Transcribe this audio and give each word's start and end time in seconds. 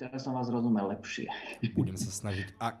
teraz 0.00 0.24
som 0.24 0.32
vás 0.32 0.48
rozumel 0.48 0.88
lepšie. 0.96 1.28
Budem 1.76 2.00
sa 2.00 2.08
snažiť. 2.08 2.56
A... 2.56 2.80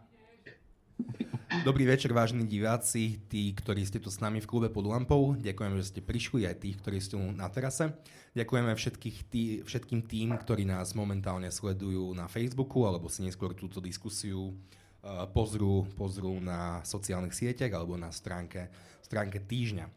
Dobrý 1.66 1.84
večer, 1.84 2.14
vážení 2.16 2.48
diváci, 2.48 3.20
tí, 3.28 3.52
ktorí 3.52 3.84
ste 3.84 4.00
tu 4.00 4.08
s 4.08 4.22
nami 4.22 4.40
v 4.40 4.48
klube 4.48 4.68
pod 4.72 4.88
lampou. 4.88 5.36
Ďakujem, 5.36 5.72
že 5.76 5.88
ste 5.92 6.00
prišli, 6.00 6.48
aj 6.48 6.64
tých, 6.64 6.76
ktorí 6.80 6.96
ste 7.02 7.20
na 7.20 7.52
terase. 7.52 7.92
Ďakujeme 8.32 8.72
všetkých 8.72 9.16
tý, 9.28 9.42
všetkým 9.66 10.06
tým, 10.06 10.32
ktorí 10.38 10.64
nás 10.64 10.96
momentálne 10.96 11.50
sledujú 11.50 12.14
na 12.16 12.30
Facebooku, 12.30 12.86
alebo 12.86 13.10
si 13.10 13.26
neskôr 13.26 13.52
túto 13.52 13.82
diskusiu 13.82 14.54
uh, 14.54 15.26
pozrú, 15.28 15.84
pozrú 15.98 16.38
na 16.38 16.80
sociálnych 16.86 17.34
sieťach 17.34 17.74
alebo 17.74 17.98
na 17.98 18.14
stránke, 18.14 18.70
stránke 19.02 19.42
týždňa. 19.42 19.90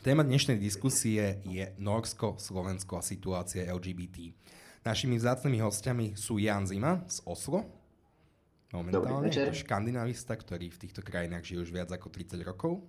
Téma 0.00 0.24
dnešnej 0.24 0.56
diskusie 0.56 1.44
je 1.44 1.64
Norsko-Slovensko 1.76 3.00
a 3.00 3.04
situácia 3.04 3.68
LGBT. 3.68 4.32
Našimi 4.88 5.20
vzácnými 5.20 5.60
hostiami 5.60 6.06
sú 6.16 6.40
Jan 6.40 6.64
Zima 6.64 7.04
z 7.04 7.20
Oslo, 7.28 7.60
momentálne, 8.72 9.28
je 9.28 9.60
škandinavista, 9.60 10.32
ktorý 10.32 10.72
v 10.72 10.80
týchto 10.80 11.04
krajinách 11.04 11.44
žije 11.44 11.60
už 11.60 11.70
viac 11.76 11.92
ako 11.92 12.08
30 12.08 12.40
rokov. 12.40 12.80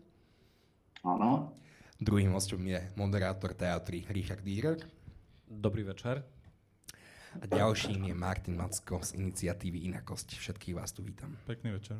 Áno. 1.03 1.51
Druhým 1.99 2.31
hostom 2.31 2.63
je 2.63 2.79
moderátor 2.95 3.51
teatry 3.51 4.07
Richard 4.07 4.47
Dierer. 4.47 4.79
Dobrý 5.43 5.83
večer. 5.83 6.23
A 7.35 7.43
ďalším 7.43 8.07
je 8.07 8.15
Martin 8.15 8.55
Macko 8.55 9.03
z 9.03 9.19
iniciatívy 9.19 9.91
Inakosť. 9.91 10.39
Všetkých 10.39 10.79
vás 10.79 10.95
tu 10.95 11.03
vítam. 11.03 11.35
Pekný 11.43 11.75
večer 11.75 11.99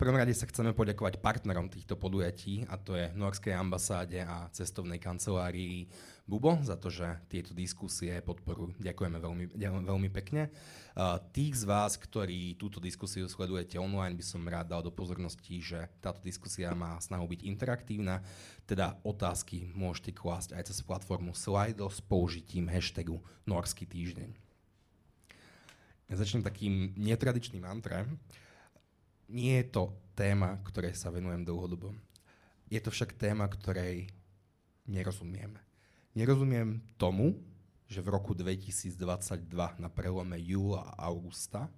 prvom 0.00 0.16
rade 0.16 0.32
sa 0.32 0.48
chceme 0.48 0.72
poďakovať 0.72 1.20
partnerom 1.20 1.68
týchto 1.68 1.92
podujatí, 1.92 2.64
a 2.72 2.80
to 2.80 2.96
je 2.96 3.12
Norskej 3.12 3.52
ambasáde 3.52 4.24
a 4.24 4.48
cestovnej 4.48 4.96
kancelárii 4.96 5.92
Bubo, 6.24 6.56
za 6.64 6.80
to, 6.80 6.88
že 6.88 7.20
tieto 7.28 7.52
diskusie 7.52 8.24
podporujú. 8.24 8.80
Ďakujeme 8.80 9.18
veľmi, 9.20 9.44
veľmi 9.60 10.08
pekne. 10.08 10.48
Tých 11.36 11.52
z 11.52 11.64
vás, 11.68 12.00
ktorí 12.00 12.56
túto 12.56 12.80
diskusiu 12.80 13.28
sledujete 13.28 13.76
online, 13.76 14.16
by 14.16 14.24
som 14.24 14.40
rád 14.48 14.72
dal 14.72 14.80
do 14.80 14.88
pozornosti, 14.88 15.60
že 15.60 15.92
táto 16.00 16.24
diskusia 16.24 16.72
má 16.72 16.96
snahu 17.02 17.28
byť 17.36 17.40
interaktívna, 17.44 18.24
teda 18.64 18.96
otázky 19.04 19.68
môžete 19.76 20.16
klásť 20.16 20.56
aj 20.56 20.72
cez 20.72 20.80
platformu 20.80 21.36
Slido 21.36 21.92
s 21.92 22.00
použitím 22.00 22.72
hashtagu 22.72 23.20
Norský 23.44 23.84
týždeň. 23.84 24.32
Ja 26.08 26.14
začnem 26.16 26.46
takým 26.46 26.96
netradičným 26.96 27.68
mantrem 27.68 28.16
nie 29.30 29.62
je 29.62 29.66
to 29.70 29.94
téma, 30.18 30.58
ktorej 30.66 30.98
sa 30.98 31.08
venujem 31.08 31.46
dlhodobo. 31.46 31.94
Je 32.66 32.82
to 32.82 32.90
však 32.90 33.16
téma, 33.16 33.46
ktorej 33.46 34.10
nerozumiem. 34.84 35.54
Nerozumiem 36.12 36.82
tomu, 36.98 37.38
že 37.86 38.02
v 38.02 38.12
roku 38.14 38.34
2022 38.34 38.98
na 39.78 39.90
prelome 39.90 40.38
júla 40.38 40.94
a 40.94 41.10
augusta 41.10 41.70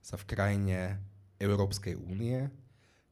sa 0.00 0.16
v 0.16 0.24
krajine 0.28 1.00
Európskej 1.36 1.96
únie, 1.96 2.48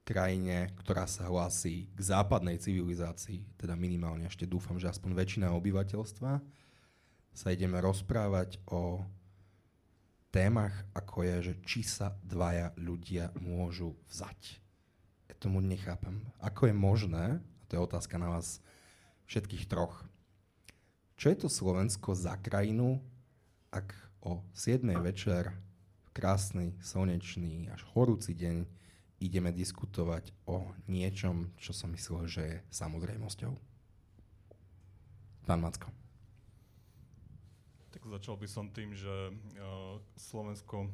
krajine, 0.04 0.72
ktorá 0.84 1.08
sa 1.08 1.28
hlási 1.28 1.88
k 1.92 2.00
západnej 2.00 2.60
civilizácii, 2.60 3.56
teda 3.56 3.72
minimálne 3.76 4.28
ešte 4.28 4.44
dúfam, 4.44 4.76
že 4.76 4.88
aspoň 4.88 5.16
väčšina 5.16 5.52
obyvateľstva, 5.52 6.32
sa 7.34 7.48
ideme 7.50 7.80
rozprávať 7.82 8.62
o 8.70 9.02
témach, 10.34 10.74
ako 10.90 11.22
je, 11.22 11.36
že 11.46 11.54
či 11.62 11.86
sa 11.86 12.18
dvaja 12.26 12.74
ľudia 12.74 13.30
môžu 13.38 13.94
vzať. 14.10 14.58
Ja 15.30 15.34
tomu 15.38 15.62
nechápem. 15.62 16.26
Ako 16.42 16.66
je 16.66 16.74
možné, 16.74 17.38
a 17.38 17.62
to 17.70 17.78
je 17.78 17.86
otázka 17.86 18.18
na 18.18 18.34
vás 18.34 18.58
všetkých 19.30 19.70
troch, 19.70 20.02
čo 21.14 21.30
je 21.30 21.46
to 21.46 21.48
Slovensko 21.48 22.18
za 22.18 22.34
krajinu, 22.42 22.98
ak 23.70 23.94
o 24.18 24.42
7. 24.58 24.82
večer, 24.98 25.54
krásny, 26.10 26.74
slnečný, 26.82 27.70
až 27.70 27.86
horúci 27.94 28.34
deň, 28.34 28.66
ideme 29.22 29.54
diskutovať 29.54 30.34
o 30.50 30.74
niečom, 30.90 31.54
čo 31.62 31.70
som 31.70 31.94
myslel, 31.94 32.26
že 32.26 32.42
je 32.42 32.56
samozrejmosťou. 32.74 33.54
Pán 35.46 35.60
Macko. 35.62 36.03
Tak 38.04 38.20
začal 38.20 38.36
by 38.36 38.44
som 38.44 38.68
tým, 38.68 38.92
že 38.92 39.08
uh, 39.08 39.96
Slovensko 40.20 40.84
uh, 40.84 40.88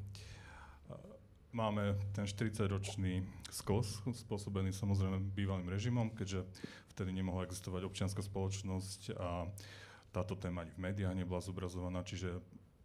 máme 1.51 1.99
ten 2.15 2.23
40-ročný 2.23 3.27
skos, 3.51 3.99
spôsobený 4.23 4.71
samozrejme 4.71 5.19
bývalým 5.35 5.67
režimom, 5.67 6.15
keďže 6.15 6.47
vtedy 6.95 7.11
nemohla 7.11 7.51
existovať 7.51 7.83
občianská 7.91 8.23
spoločnosť 8.23 9.19
a 9.19 9.51
táto 10.15 10.39
téma 10.39 10.63
ani 10.63 10.71
v 10.71 10.87
médiách 10.87 11.19
nebola 11.19 11.43
zobrazovaná, 11.43 12.07
čiže 12.07 12.31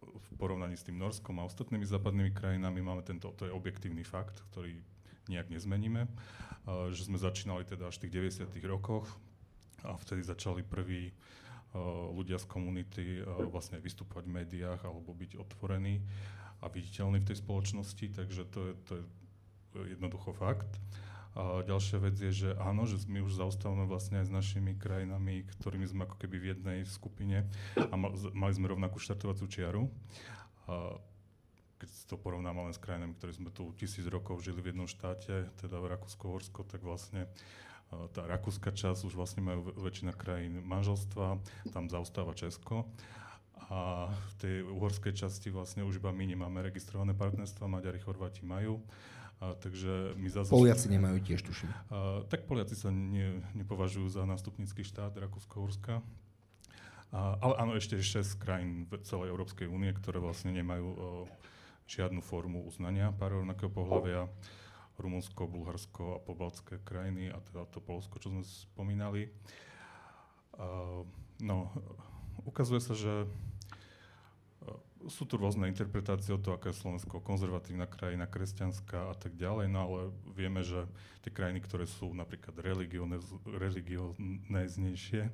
v 0.02 0.28
porovnaní 0.41 0.74
s 0.74 0.90
tým 0.90 0.97
Norskom 0.97 1.38
a 1.38 1.46
ostatnými 1.46 1.85
západnými 1.85 2.34
krajinami 2.34 2.81
máme 2.81 3.06
tento, 3.06 3.30
to 3.30 3.46
je 3.46 3.53
objektívny 3.53 4.02
fakt, 4.02 4.41
ktorý 4.50 4.81
nejak 5.30 5.53
nezmeníme, 5.53 6.09
uh, 6.09 6.90
že 6.90 7.06
sme 7.06 7.22
začínali 7.22 7.62
teda 7.62 7.94
až 7.94 8.02
v 8.02 8.09
tých 8.09 8.41
90. 8.41 8.58
rokoch 8.66 9.06
a 9.85 9.94
vtedy 10.02 10.25
začali 10.25 10.66
prví 10.66 11.14
Eh, 11.14 11.14
ľudia 12.16 12.40
z 12.40 12.46
komunity 12.47 13.06
eh, 13.19 13.24
vlastne 13.52 13.78
vystupovať 13.84 14.25
v 14.25 14.36
médiách 14.44 14.81
alebo 14.88 15.12
byť 15.12 15.38
otvorení 15.38 16.00
a 16.63 16.72
viditeľní 16.72 17.22
v 17.22 17.30
tej 17.30 17.38
spoločnosti, 17.44 18.06
takže 18.16 18.47
to 18.47 18.59
je, 18.72 18.74
to 18.88 18.91
je 18.97 19.03
jednoducho 20.00 20.31
fakt. 20.31 20.72
A 21.35 21.68
ďalšia 21.68 22.00
vec 22.00 22.16
je, 22.16 22.31
že 22.31 22.50
áno, 22.56 22.88
že 22.88 23.03
my 23.12 23.19
už 23.19 23.35
zaostávame 23.35 23.84
vlastne 23.84 24.24
aj 24.24 24.31
s 24.31 24.34
našimi 24.34 24.72
krajinami, 24.80 25.44
ktorými 25.59 25.84
sme 25.84 26.08
ako 26.08 26.16
keby 26.16 26.40
v 26.40 26.50
jednej 26.56 26.80
skupine 26.88 27.44
a 27.75 27.96
mali 28.31 28.53
sme 28.56 28.72
rovnakú 28.72 29.03
štartovaciu 29.03 29.44
čiaru. 29.52 29.91
A 30.72 30.96
keď 31.75 31.91
to 32.08 32.16
porovnáme 32.16 32.72
len 32.72 32.72
s 32.72 32.80
krajinami, 32.80 33.19
ktoré 33.19 33.35
sme 33.35 33.52
tu 33.52 33.75
tisíc 33.75 34.08
rokov 34.08 34.47
žili 34.47 34.64
v 34.64 34.72
jednom 34.72 34.88
štáte, 34.88 35.52
teda 35.59 35.75
v 35.84 35.91
Rakúsko-Horsko, 35.91 36.64
tak 36.72 36.80
vlastne 36.88 37.28
tá 37.90 38.22
rakúska 38.25 38.73
časť 38.73 39.06
už 39.06 39.13
vlastne 39.13 39.46
majú 39.46 39.72
väčšina 39.78 40.12
krajín 40.16 40.62
manželstva, 40.66 41.40
tam 41.72 41.85
zaostáva 41.88 42.34
Česko. 42.34 42.90
A 43.66 44.13
v 44.13 44.34
tej 44.38 44.56
uhorskej 44.62 45.13
časti 45.18 45.50
vlastne 45.50 45.81
už 45.81 45.97
iba 45.97 46.13
my 46.13 46.25
nemáme 46.29 46.62
registrované 46.62 47.18
partnerstva, 47.18 47.66
Maďari, 47.66 47.97
Chorváti 47.97 48.46
majú. 48.46 48.78
A, 49.41 49.57
takže 49.57 50.13
my 50.16 50.29
zase... 50.29 50.53
Poliaci 50.53 50.88
nemajú 50.94 51.18
tiež, 51.25 51.41
tuším. 51.41 51.69
A, 51.90 52.22
tak 52.29 52.46
Poliaci 52.46 52.78
sa 52.78 52.94
ne, 52.94 53.41
nepovažujú 53.57 54.07
za 54.07 54.23
nástupnícky 54.23 54.85
štát 54.85 55.17
Rakúsko-Uhorska. 55.17 56.06
ale 57.16 57.53
áno, 57.57 57.73
ešte 57.73 57.97
6 57.97 58.38
krajín 58.38 58.85
v 58.85 59.02
celej 59.02 59.34
Európskej 59.34 59.66
únie, 59.66 59.90
ktoré 59.97 60.22
vlastne 60.22 60.53
nemajú 60.53 60.85
o, 60.85 60.96
žiadnu 61.90 62.22
formu 62.22 62.66
uznania 62.66 63.13
pár 63.13 63.41
rovnakého 63.41 63.69
pohľavia. 63.69 64.29
Rumunsko, 64.98 65.48
Bulharsko 65.48 66.18
a 66.18 66.24
pobaltské 66.24 66.80
krajiny 66.84 67.32
a 67.32 67.40
teda 67.40 67.68
to 67.70 67.80
Polsko, 67.84 68.20
čo 68.20 68.32
sme 68.32 68.44
spomínali. 68.44 69.30
Uh, 70.56 71.04
no, 71.44 71.72
ukazuje 72.48 72.80
sa, 72.80 72.96
že 72.96 73.28
sú 75.06 75.26
tu 75.30 75.38
rôzne 75.38 75.70
interpretácie 75.70 76.34
o 76.34 76.42
to, 76.42 76.54
aká 76.54 76.74
je 76.74 76.82
Slovensko 76.82 77.22
konzervatívna 77.22 77.86
krajina, 77.86 78.26
kresťanská 78.26 79.14
a 79.14 79.16
tak 79.16 79.38
ďalej, 79.38 79.70
no 79.70 79.80
ale 79.86 80.10
vieme, 80.34 80.66
že 80.66 80.90
tie 81.22 81.30
krajiny, 81.30 81.62
ktoré 81.62 81.86
sú 81.86 82.10
napríklad 82.14 82.58
religionéznejšie, 83.46 85.30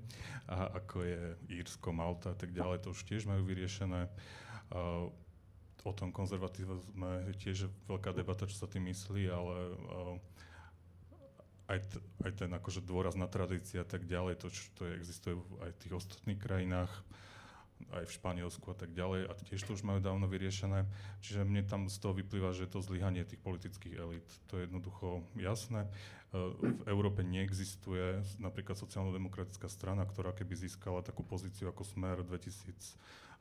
a 0.51 0.75
ako 0.75 0.97
je 1.07 1.39
Írsko, 1.47 1.95
Malta 1.95 2.35
a 2.35 2.37
tak 2.37 2.51
ďalej, 2.51 2.83
to 2.83 2.91
už 2.91 3.03
tiež 3.07 3.23
majú 3.27 3.47
vyriešené. 3.47 4.11
Uh, 4.71 5.07
o 5.85 5.93
tom 5.93 6.13
konzervatívne 6.13 7.31
je 7.31 7.35
tiež 7.37 7.57
veľká 7.89 8.13
debata, 8.13 8.45
čo 8.45 8.57
sa 8.57 8.67
tým 8.69 8.89
myslí, 8.89 9.23
ale 9.29 9.55
uh, 9.73 10.15
aj, 11.71 11.79
t- 11.87 12.03
aj 12.27 12.31
ten 12.35 12.51
akože 12.51 12.83
dôraz 12.83 13.15
na 13.15 13.25
tradície 13.25 13.79
a 13.79 13.87
tak 13.87 14.03
ďalej, 14.05 14.43
to, 14.43 14.47
čo 14.51 14.67
to 14.75 14.81
je, 14.85 14.99
existuje 14.99 15.33
aj 15.63 15.71
v 15.71 15.81
tých 15.81 15.93
ostatných 15.95 16.39
krajinách, 16.39 16.91
aj 17.89 18.05
v 18.05 18.15
Španielsku 18.15 18.65
a 18.69 18.77
tak 18.77 18.93
ďalej 18.93 19.25
a 19.25 19.31
tiež 19.49 19.65
to 19.65 19.73
už 19.73 19.81
majú 19.81 19.97
dávno 19.97 20.29
vyriešené. 20.29 20.85
Čiže 21.25 21.47
mne 21.47 21.65
tam 21.65 21.89
z 21.89 21.97
toho 21.97 22.13
vyplýva, 22.13 22.53
že 22.53 22.69
je 22.69 22.71
to 22.77 22.85
zlyhanie 22.85 23.25
tých 23.25 23.41
politických 23.41 23.97
elít. 23.97 24.27
To 24.53 24.61
je 24.61 24.69
jednoducho 24.69 25.25
jasné. 25.33 25.89
V 26.31 26.87
Európe 26.87 27.25
neexistuje 27.25 28.23
napríklad 28.39 28.79
sociálno-demokratická 28.79 29.67
strana, 29.67 30.07
ktorá 30.07 30.31
keby 30.31 30.55
získala 30.55 31.03
takú 31.03 31.25
pozíciu 31.27 31.67
ako 31.67 31.83
Smer 31.83 32.23
2000 32.23 32.95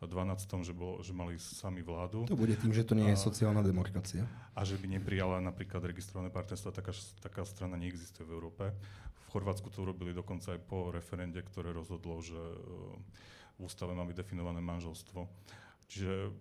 12., 0.08 0.64
že, 0.64 0.72
bol, 0.72 1.04
že 1.04 1.12
mali 1.12 1.36
sami 1.36 1.84
vládu. 1.84 2.24
To 2.24 2.38
bude 2.38 2.56
tým, 2.56 2.72
že 2.72 2.88
to 2.88 2.96
nie 2.96 3.12
je 3.12 3.20
sociálna 3.20 3.60
demokracia. 3.60 4.24
A 4.56 4.64
že 4.64 4.80
by 4.80 4.96
neprijala 4.96 5.44
napríklad 5.44 5.84
registrované 5.84 6.32
partnerstvo, 6.32 6.72
taká, 6.72 6.96
taká 7.20 7.44
strana 7.44 7.76
neexistuje 7.76 8.24
v 8.24 8.32
Európe. 8.32 8.64
V 9.12 9.26
Chorvátsku 9.28 9.68
to 9.68 9.84
urobili 9.84 10.16
dokonca 10.16 10.56
aj 10.56 10.60
po 10.64 10.88
referende, 10.88 11.44
ktoré 11.44 11.76
rozhodlo, 11.76 12.16
že 12.24 12.40
e, 12.40 12.56
v 13.56 13.58
ústave 13.60 13.92
má 13.92 14.08
byť 14.08 14.16
definované 14.16 14.64
manželstvo. 14.64 15.28
Čiže 15.92 16.32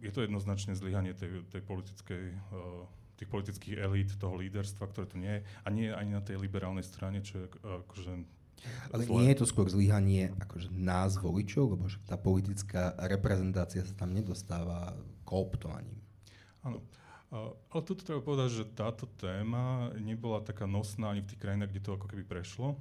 je 0.00 0.10
to 0.12 0.24
jednoznačne 0.24 0.72
zlyhanie 0.72 1.12
tej, 1.12 1.44
tej 1.52 1.62
politickej 1.62 2.24
e, 2.32 2.36
tých 3.16 3.32
politických 3.32 3.80
elít, 3.80 4.12
toho 4.20 4.36
líderstva, 4.36 4.92
ktoré 4.92 5.08
tu 5.08 5.16
nie 5.16 5.40
je. 5.40 5.42
A 5.64 5.68
nie 5.72 5.88
je 5.88 5.96
ani 5.96 6.12
na 6.12 6.20
tej 6.20 6.36
liberálnej 6.36 6.84
strane, 6.84 7.24
čo 7.24 7.40
je 7.40 7.46
akože 7.64 8.12
ale 8.90 9.02
zle. 9.06 9.14
nie 9.20 9.28
je 9.32 9.38
to 9.42 9.46
skôr 9.46 9.66
zlyhanie 9.68 10.32
akože 10.42 10.72
nás 10.72 11.16
voličov, 11.18 11.76
lebo 11.76 11.86
tá 12.06 12.16
politická 12.18 12.96
reprezentácia 13.06 13.84
sa 13.84 13.94
tam 13.94 14.14
nedostáva 14.14 14.94
kooptovaním. 15.26 15.98
Áno. 16.64 16.82
Ale 17.34 17.82
tu 17.82 17.98
treba 17.98 18.22
povedať, 18.22 18.62
že 18.62 18.64
táto 18.70 19.10
téma 19.18 19.90
nebola 19.98 20.40
taká 20.46 20.64
nosná 20.64 21.10
ani 21.10 21.26
v 21.26 21.34
tých 21.34 21.42
krajinách, 21.42 21.74
kde 21.74 21.82
to 21.82 21.96
ako 21.98 22.06
keby 22.06 22.22
prešlo. 22.22 22.78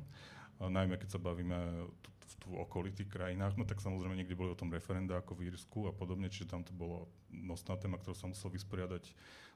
Najmä 0.61 1.01
keď 1.01 1.17
sa 1.17 1.19
bavíme 1.19 1.89
tu, 1.99 2.09
v 2.45 2.61
okolitých 2.61 3.09
krajinách, 3.09 3.57
no 3.57 3.65
tak 3.65 3.81
samozrejme 3.81 4.13
niekde 4.13 4.37
boli 4.37 4.53
o 4.53 4.59
tom 4.59 4.69
referenda 4.69 5.17
ako 5.17 5.33
v 5.33 5.49
Írsku 5.49 5.89
a 5.89 5.93
podobne, 5.93 6.29
čiže 6.29 6.53
tam 6.53 6.61
to 6.61 6.77
bolo 6.77 7.09
nosná 7.33 7.73
téma, 7.73 7.97
ktorú 7.97 8.13
sa 8.13 8.29
musel 8.29 8.53
vysporiadať 8.53 9.09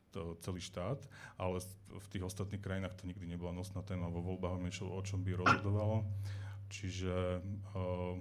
to 0.09 0.37
celý 0.41 0.61
štát, 0.61 0.99
ale 1.37 1.61
v 1.89 2.07
tých 2.09 2.25
ostatných 2.25 2.61
krajinách 2.61 2.97
to 2.97 3.05
nikdy 3.05 3.29
nebola 3.29 3.53
nosná 3.53 3.85
téma 3.85 4.09
vo 4.09 4.21
voľbách, 4.25 4.61
niečo, 4.61 4.89
o 4.89 5.01
čom 5.05 5.21
by 5.21 5.37
rozhodovalo. 5.37 6.05
Čiže 6.69 7.41
uh, 7.73 8.13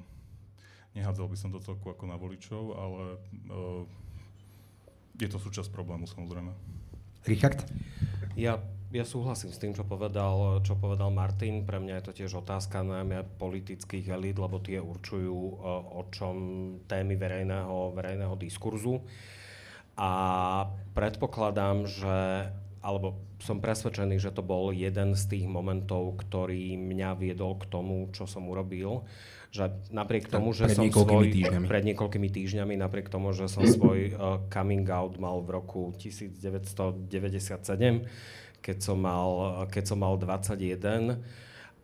nehádzal 0.96 1.26
by 1.28 1.36
som 1.36 1.52
to 1.52 1.60
celku 1.60 1.92
ako 1.92 2.04
na 2.08 2.16
voličov, 2.16 2.62
ale 2.76 3.04
uh, 3.52 3.84
je 5.18 5.28
to 5.28 5.36
súčasť 5.36 5.68
problému 5.74 6.06
samozrejme. 6.08 6.52
Richard? 7.26 7.66
Ja, 8.38 8.62
ja 8.88 9.04
súhlasím 9.04 9.52
s 9.52 9.60
tým, 9.60 9.76
čo 9.76 9.84
povedal, 9.84 10.62
čo 10.64 10.78
povedal 10.78 11.12
Martin. 11.12 11.66
Pre 11.66 11.76
mňa 11.76 12.00
je 12.00 12.04
to 12.08 12.12
tiež 12.16 12.40
otázka 12.40 12.80
najmä 12.86 13.26
politických 13.36 14.14
elít, 14.14 14.38
lebo 14.40 14.62
tie 14.62 14.80
určujú, 14.80 15.60
o 15.92 16.02
čom 16.08 16.36
témy 16.88 17.18
verejného, 17.18 17.92
verejného 17.92 18.32
diskurzu. 18.38 19.02
A 19.98 20.10
predpokladám, 20.94 21.90
že 21.90 22.48
alebo 22.78 23.18
som 23.42 23.58
presvedčený, 23.58 24.22
že 24.22 24.30
to 24.30 24.46
bol 24.46 24.70
jeden 24.70 25.18
z 25.18 25.22
tých 25.26 25.46
momentov, 25.50 26.14
ktorý 26.22 26.78
mňa 26.78 27.18
viedol 27.18 27.58
k 27.58 27.66
tomu, 27.66 28.06
čo 28.14 28.24
som 28.30 28.46
urobil 28.46 29.02
že 29.48 29.72
napriek 29.88 30.28
tomu, 30.28 30.52
že 30.52 30.68
som 30.68 30.84
svoj, 30.84 31.32
týždňami. 31.32 31.66
pred 31.66 31.84
niekoľkými 31.92 32.28
týždňami, 32.28 32.74
napriek 32.76 33.08
tomu, 33.08 33.32
že 33.32 33.48
som 33.48 33.64
svoj 33.64 34.12
uh, 34.12 34.44
coming 34.52 34.84
out 34.92 35.16
mal 35.16 35.40
v 35.40 35.56
roku 35.56 35.96
1997, 35.96 37.08
keď 38.60 38.76
som 38.76 38.98
mal, 39.00 39.64
keď 39.72 39.84
som 39.88 39.98
mal 40.04 40.20
21 40.20 41.24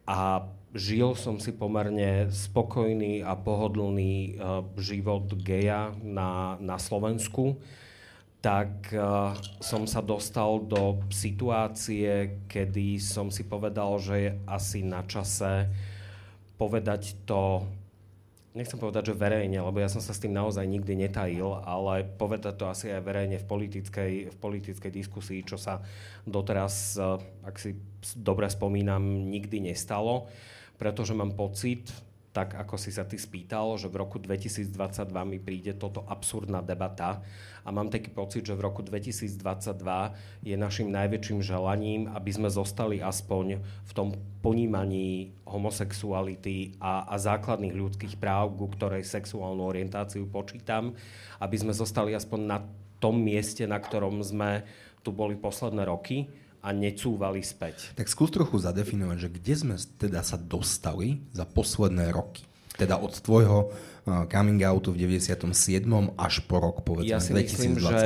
a 0.04 0.44
žil 0.76 1.16
som 1.16 1.40
si 1.40 1.56
pomerne 1.56 2.28
spokojný 2.28 3.24
a 3.24 3.32
pohodlný 3.32 4.36
uh, 4.36 4.60
život 4.76 5.32
geja 5.40 5.96
na, 6.04 6.60
na 6.60 6.76
Slovensku, 6.76 7.56
tak 8.44 8.92
uh, 8.92 9.32
som 9.56 9.88
sa 9.88 10.04
dostal 10.04 10.60
do 10.68 11.00
situácie, 11.08 12.44
kedy 12.44 13.00
som 13.00 13.32
si 13.32 13.48
povedal, 13.48 13.96
že 13.96 14.14
je 14.20 14.30
asi 14.44 14.84
na 14.84 15.00
čase 15.08 15.72
povedať 16.60 17.24
to, 17.24 17.64
nechcem 18.52 18.76
povedať, 18.76 19.10
že 19.10 19.14
verejne, 19.16 19.64
lebo 19.64 19.80
ja 19.80 19.88
som 19.88 20.04
sa 20.04 20.12
s 20.12 20.20
tým 20.20 20.36
naozaj 20.36 20.60
nikdy 20.60 20.92
netajil, 20.92 21.56
ale 21.64 22.04
povedať 22.04 22.60
to 22.60 22.68
asi 22.68 22.92
aj 22.92 23.00
verejne 23.00 23.40
v 23.40 23.48
politickej, 23.48 24.12
v 24.28 24.36
politickej 24.36 24.92
diskusii, 24.92 25.40
čo 25.40 25.56
sa 25.56 25.80
doteraz, 26.28 27.00
eh, 27.00 27.48
ak 27.48 27.56
si 27.56 27.80
dobre 28.12 28.44
spomínam, 28.52 29.00
nikdy 29.24 29.72
nestalo, 29.72 30.28
pretože 30.76 31.16
mám 31.16 31.32
pocit, 31.32 31.88
tak 32.34 32.58
ako 32.58 32.74
si 32.74 32.90
sa 32.90 33.06
ty 33.06 33.14
spýtal, 33.14 33.78
že 33.78 33.86
v 33.86 34.02
roku 34.02 34.18
2022 34.18 34.74
mi 35.22 35.38
príde 35.38 35.70
toto 35.70 36.02
absurdná 36.02 36.66
debata. 36.66 37.22
A 37.62 37.70
mám 37.70 37.94
taký 37.94 38.10
pocit, 38.10 38.42
že 38.42 38.58
v 38.58 38.66
roku 38.66 38.82
2022 38.82 39.38
je 40.42 40.58
našim 40.58 40.90
najväčším 40.90 41.46
želaním, 41.46 42.10
aby 42.10 42.34
sme 42.34 42.50
zostali 42.50 42.98
aspoň 42.98 43.62
v 43.62 43.92
tom 43.94 44.18
ponímaní 44.42 45.30
homosexuality 45.46 46.74
a, 46.82 47.06
a 47.06 47.14
základných 47.22 47.72
ľudských 47.72 48.18
práv, 48.18 48.58
ku 48.58 48.66
ktorej 48.66 49.06
sexuálnu 49.06 49.62
orientáciu 49.62 50.26
počítam, 50.26 50.90
aby 51.38 51.54
sme 51.54 51.70
zostali 51.70 52.18
aspoň 52.18 52.40
na 52.42 52.58
tom 52.98 53.14
mieste, 53.14 53.62
na 53.62 53.78
ktorom 53.78 54.18
sme 54.26 54.66
tu 55.06 55.14
boli 55.14 55.38
posledné 55.38 55.86
roky 55.86 56.26
a 56.64 56.72
necúvali 56.72 57.44
späť. 57.44 57.92
Tak 57.92 58.08
skús 58.08 58.32
trochu 58.32 58.56
zadefinovať, 58.56 59.16
že 59.20 59.28
kde 59.28 59.54
sme 59.54 59.74
teda 60.00 60.24
sa 60.24 60.40
dostali 60.40 61.20
za 61.36 61.44
posledné 61.44 62.08
roky? 62.08 62.48
Teda 62.74 62.96
od 62.96 63.12
tvojho 63.12 63.70
uh, 63.70 64.24
coming 64.26 64.64
outu 64.64 64.96
v 64.96 65.04
97. 65.04 65.44
až 66.16 66.34
po 66.48 66.56
rok, 66.58 66.82
povedzme, 66.82 67.12
ja 67.12 67.20
si 67.20 67.36
2020. 67.36 67.44
myslím, 67.44 67.74
že 67.78 68.00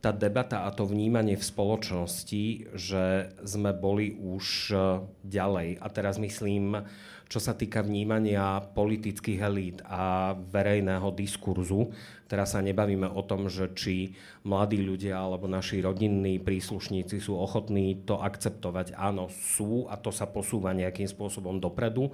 tá 0.00 0.10
debata 0.10 0.64
a 0.66 0.72
to 0.74 0.88
vnímanie 0.88 1.36
v 1.36 1.44
spoločnosti, 1.44 2.72
že 2.72 3.32
sme 3.46 3.70
boli 3.70 4.16
už 4.18 4.44
uh, 4.74 4.80
ďalej. 5.22 5.78
A 5.78 5.86
teraz 5.88 6.18
myslím 6.18 6.82
čo 7.30 7.38
sa 7.38 7.54
týka 7.54 7.86
vnímania 7.86 8.58
politických 8.74 9.38
elít 9.38 9.78
a 9.86 10.34
verejného 10.34 11.14
diskurzu. 11.14 11.94
Teraz 12.26 12.58
sa 12.58 12.60
nebavíme 12.60 13.06
o 13.06 13.22
tom, 13.22 13.46
že 13.46 13.70
či 13.78 14.18
mladí 14.42 14.82
ľudia 14.82 15.14
alebo 15.14 15.46
naši 15.46 15.78
rodinní 15.78 16.42
príslušníci 16.42 17.22
sú 17.22 17.38
ochotní 17.38 18.02
to 18.02 18.18
akceptovať. 18.18 18.98
Áno, 18.98 19.30
sú 19.30 19.86
a 19.86 19.94
to 19.94 20.10
sa 20.10 20.26
posúva 20.26 20.74
nejakým 20.74 21.06
spôsobom 21.06 21.62
dopredu, 21.62 22.10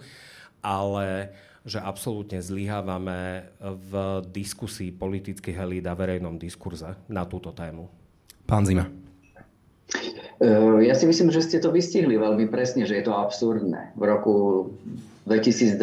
ale 0.61 1.33
že 1.65 1.81
absolútne 1.81 2.39
zlyhávame 2.39 3.49
v 3.59 3.93
diskusii 4.29 4.93
politických 4.93 5.57
elít 5.57 5.89
a 5.89 5.97
verejnom 5.97 6.37
diskurze 6.37 6.93
na 7.09 7.25
túto 7.25 7.57
tému. 7.57 7.89
Pán 8.45 8.69
Zima. 8.69 8.85
Eh, 10.37 10.85
ja 10.85 10.93
si 10.93 11.09
myslím, 11.09 11.33
že 11.33 11.41
ste 11.41 11.59
to 11.65 11.73
vystihli 11.73 12.21
veľmi 12.21 12.53
presne, 12.53 12.85
že 12.85 13.01
je 13.01 13.05
to 13.09 13.17
absurdné. 13.17 13.97
V 13.97 14.03
roku 14.05 14.35
2022 15.25 15.81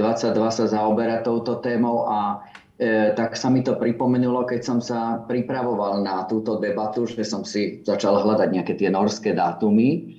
sa 0.53 0.65
zaoberať 0.69 1.25
touto 1.27 1.59
témou 1.59 2.07
a 2.07 2.47
e, 2.79 3.11
tak 3.11 3.35
sa 3.35 3.51
mi 3.51 3.59
to 3.59 3.75
pripomenulo, 3.75 4.47
keď 4.47 4.61
som 4.63 4.79
sa 4.79 5.19
pripravoval 5.19 5.99
na 5.99 6.23
túto 6.31 6.63
debatu, 6.63 7.03
že 7.03 7.27
som 7.27 7.43
si 7.43 7.83
začal 7.83 8.23
hľadať 8.23 8.49
nejaké 8.55 8.73
tie 8.79 8.87
norské 8.87 9.35
dátumy, 9.35 10.15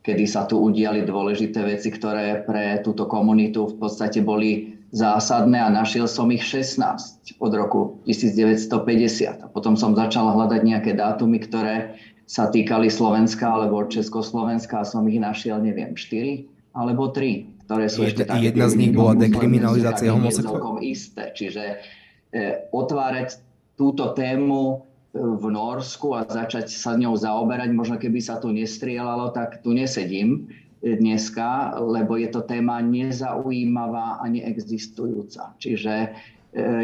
kedy 0.00 0.24
sa 0.24 0.48
tu 0.48 0.56
udiali 0.56 1.04
dôležité 1.04 1.60
veci, 1.68 1.92
ktoré 1.92 2.48
pre 2.48 2.80
túto 2.80 3.04
komunitu 3.04 3.68
v 3.68 3.76
podstate 3.76 4.24
boli 4.24 4.80
zásadné 4.92 5.60
a 5.60 5.72
našiel 5.72 6.08
som 6.08 6.32
ich 6.32 6.44
16 6.44 7.40
od 7.44 7.52
roku 7.52 8.00
1950. 8.08 9.44
A 9.44 9.46
potom 9.52 9.76
som 9.76 9.92
začal 9.92 10.32
hľadať 10.32 10.60
nejaké 10.64 10.92
dátumy, 10.96 11.44
ktoré 11.44 11.96
sa 12.32 12.48
týkali 12.48 12.88
Slovenska 12.88 13.44
alebo 13.44 13.84
Československa 13.84 14.80
a 14.80 14.88
som 14.88 15.04
ich 15.04 15.20
našiel, 15.20 15.60
neviem, 15.60 15.92
4 15.92 16.48
alebo 16.72 17.12
3, 17.12 17.68
ktoré 17.68 17.84
sú 17.92 18.08
ešte 18.08 18.24
také... 18.24 18.48
Jedna 18.48 18.72
z 18.72 18.74
nich 18.80 18.96
bola 18.96 19.12
dekriminalizácia 19.12 20.08
homosexuálov. 20.16 20.80
isté. 20.80 21.28
Čiže 21.36 21.64
e, 22.32 22.72
otvárať 22.72 23.36
túto 23.76 24.16
tému 24.16 24.80
e, 25.12 25.20
v 25.20 25.44
Norsku 25.52 26.16
a 26.16 26.24
začať 26.24 26.72
sa 26.72 26.96
ňou 26.96 27.20
zaoberať, 27.20 27.68
možno 27.76 28.00
keby 28.00 28.24
sa 28.24 28.40
tu 28.40 28.48
nestrielalo, 28.48 29.28
tak 29.36 29.60
tu 29.60 29.76
nesedím 29.76 30.48
e, 30.80 30.96
dneska, 30.96 31.76
lebo 31.84 32.16
je 32.16 32.32
to 32.32 32.40
téma 32.48 32.80
nezaujímavá 32.80 34.24
a 34.24 34.24
neexistujúca. 34.32 35.52
Čiže 35.60 36.16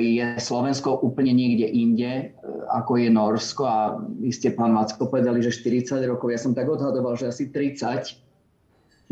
je 0.01 0.25
Slovensko 0.41 0.97
úplne 1.05 1.37
niekde 1.37 1.69
inde, 1.69 2.09
e, 2.09 2.25
ako 2.73 2.97
je 2.97 3.09
Norsko 3.13 3.63
a 3.69 4.01
vy 4.01 4.33
ste, 4.33 4.57
pán 4.57 4.73
Macko, 4.73 5.13
povedali, 5.13 5.45
že 5.45 5.53
40 5.53 6.01
rokov. 6.09 6.33
Ja 6.33 6.41
som 6.41 6.57
tak 6.57 6.73
odhadoval, 6.73 7.21
že 7.21 7.29
asi 7.29 7.53
30. 7.53 8.17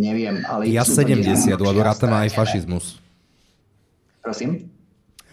Neviem, 0.00 0.40
ale... 0.48 0.72
Ja 0.72 0.84
70, 0.84 1.52
lebo 1.56 1.80
rátam 1.84 2.12
aj 2.16 2.32
fašizmus. 2.32 3.00
Prosím? 4.24 4.72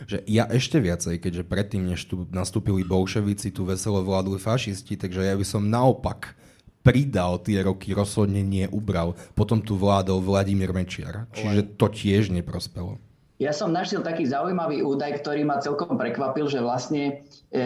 Že 0.03 0.27
ja 0.27 0.43
ešte 0.51 0.83
viacej, 0.83 1.15
keďže 1.23 1.43
predtým, 1.47 1.87
než 1.87 2.03
tu 2.03 2.27
nastúpili 2.27 2.83
bolševici, 2.83 3.55
tu 3.55 3.63
veselo 3.63 4.03
vládli 4.03 4.35
fašisti, 4.35 4.99
takže 4.99 5.23
ja 5.23 5.35
by 5.39 5.45
som 5.47 5.63
naopak 5.63 6.35
pridal 6.83 7.39
tie 7.39 7.63
roky, 7.63 7.95
rozhodne 7.95 8.43
nie 8.43 8.67
ubral. 8.67 9.15
Potom 9.39 9.63
tu 9.63 9.79
vládol 9.79 10.19
Vladimír 10.19 10.75
Mečiar. 10.75 11.31
Čiže 11.31 11.79
to 11.79 11.87
tiež 11.87 12.27
neprospelo. 12.35 12.99
Ja 13.43 13.51
som 13.51 13.75
našiel 13.75 14.00
taký 14.00 14.23
zaujímavý 14.23 14.79
údaj, 14.88 15.19
ktorý 15.19 15.43
ma 15.43 15.59
celkom 15.59 16.00
prekvapil, 16.00 16.47
že 16.47 16.63
vlastne 16.63 17.27
e, 17.51 17.59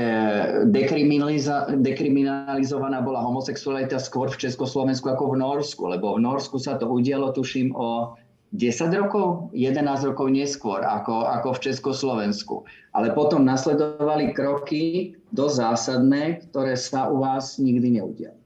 dekriminaliza- 0.73 1.69
dekriminalizovaná 1.77 3.05
bola 3.05 3.21
homosexualita 3.21 4.01
skôr 4.01 4.33
v 4.33 4.41
Československu 4.41 5.05
ako 5.05 5.37
v 5.37 5.45
Norsku, 5.45 5.85
lebo 5.85 6.17
v 6.17 6.25
Norsku 6.25 6.57
sa 6.57 6.81
to 6.81 6.89
udialo, 6.89 7.29
tuším, 7.29 7.77
o 7.77 8.17
10 8.57 8.89
rokov, 8.97 9.53
11 9.53 9.85
rokov 10.07 10.33
neskôr 10.33 10.81
ako, 10.81 11.29
ako 11.29 11.59
v 11.59 11.63
Československu. 11.69 12.65
Ale 12.97 13.13
potom 13.13 13.45
nasledovali 13.45 14.33
kroky 14.33 15.13
dosť 15.29 15.55
zásadné, 15.61 16.23
ktoré 16.49 16.73
sa 16.73 17.11
u 17.11 17.21
vás 17.21 17.61
nikdy 17.61 18.01
neudiali. 18.01 18.39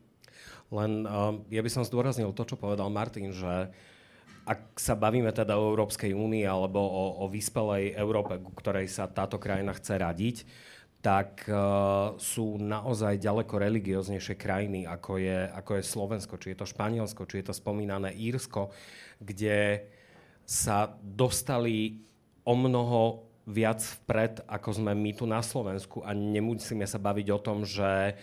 Len 0.71 1.05
uh, 1.07 1.37
ja 1.47 1.61
by 1.63 1.69
som 1.69 1.87
zdôraznil 1.87 2.33
to, 2.33 2.43
čo 2.43 2.59
povedal 2.59 2.89
Martin, 2.89 3.29
že 3.29 3.69
ak 4.51 4.75
sa 4.75 4.99
bavíme 4.99 5.31
teda 5.31 5.55
o 5.55 5.71
Európskej 5.71 6.11
únii 6.11 6.43
alebo 6.43 6.83
o, 6.83 7.23
o 7.23 7.25
vyspelej 7.31 7.95
Európe, 7.95 8.35
ku 8.43 8.51
ktorej 8.51 8.91
sa 8.91 9.07
táto 9.07 9.39
krajina 9.39 9.71
chce 9.71 9.95
radiť, 9.95 10.37
tak 11.01 11.47
uh, 11.49 12.13
sú 12.19 12.61
naozaj 12.61 13.17
ďaleko 13.17 13.57
religióznejšie 13.57 14.35
krajiny, 14.37 14.85
ako 14.85 15.17
je, 15.17 15.49
ako 15.49 15.71
je 15.79 15.83
Slovensko, 15.87 16.35
či 16.37 16.53
je 16.53 16.57
to 16.61 16.69
Španielsko, 16.69 17.25
či 17.25 17.41
je 17.41 17.45
to 17.49 17.55
spomínané 17.57 18.13
Írsko, 18.13 18.69
kde 19.17 19.87
sa 20.45 20.93
dostali 21.01 22.03
o 22.45 22.53
mnoho 22.53 23.25
viac 23.49 23.81
vpred, 23.81 24.45
ako 24.45 24.69
sme 24.77 24.93
my 24.93 25.11
tu 25.17 25.25
na 25.25 25.41
Slovensku. 25.41 26.05
A 26.05 26.13
nemusíme 26.13 26.85
sa 26.85 27.01
baviť 27.01 27.27
o 27.33 27.39
tom, 27.41 27.65
že 27.65 28.19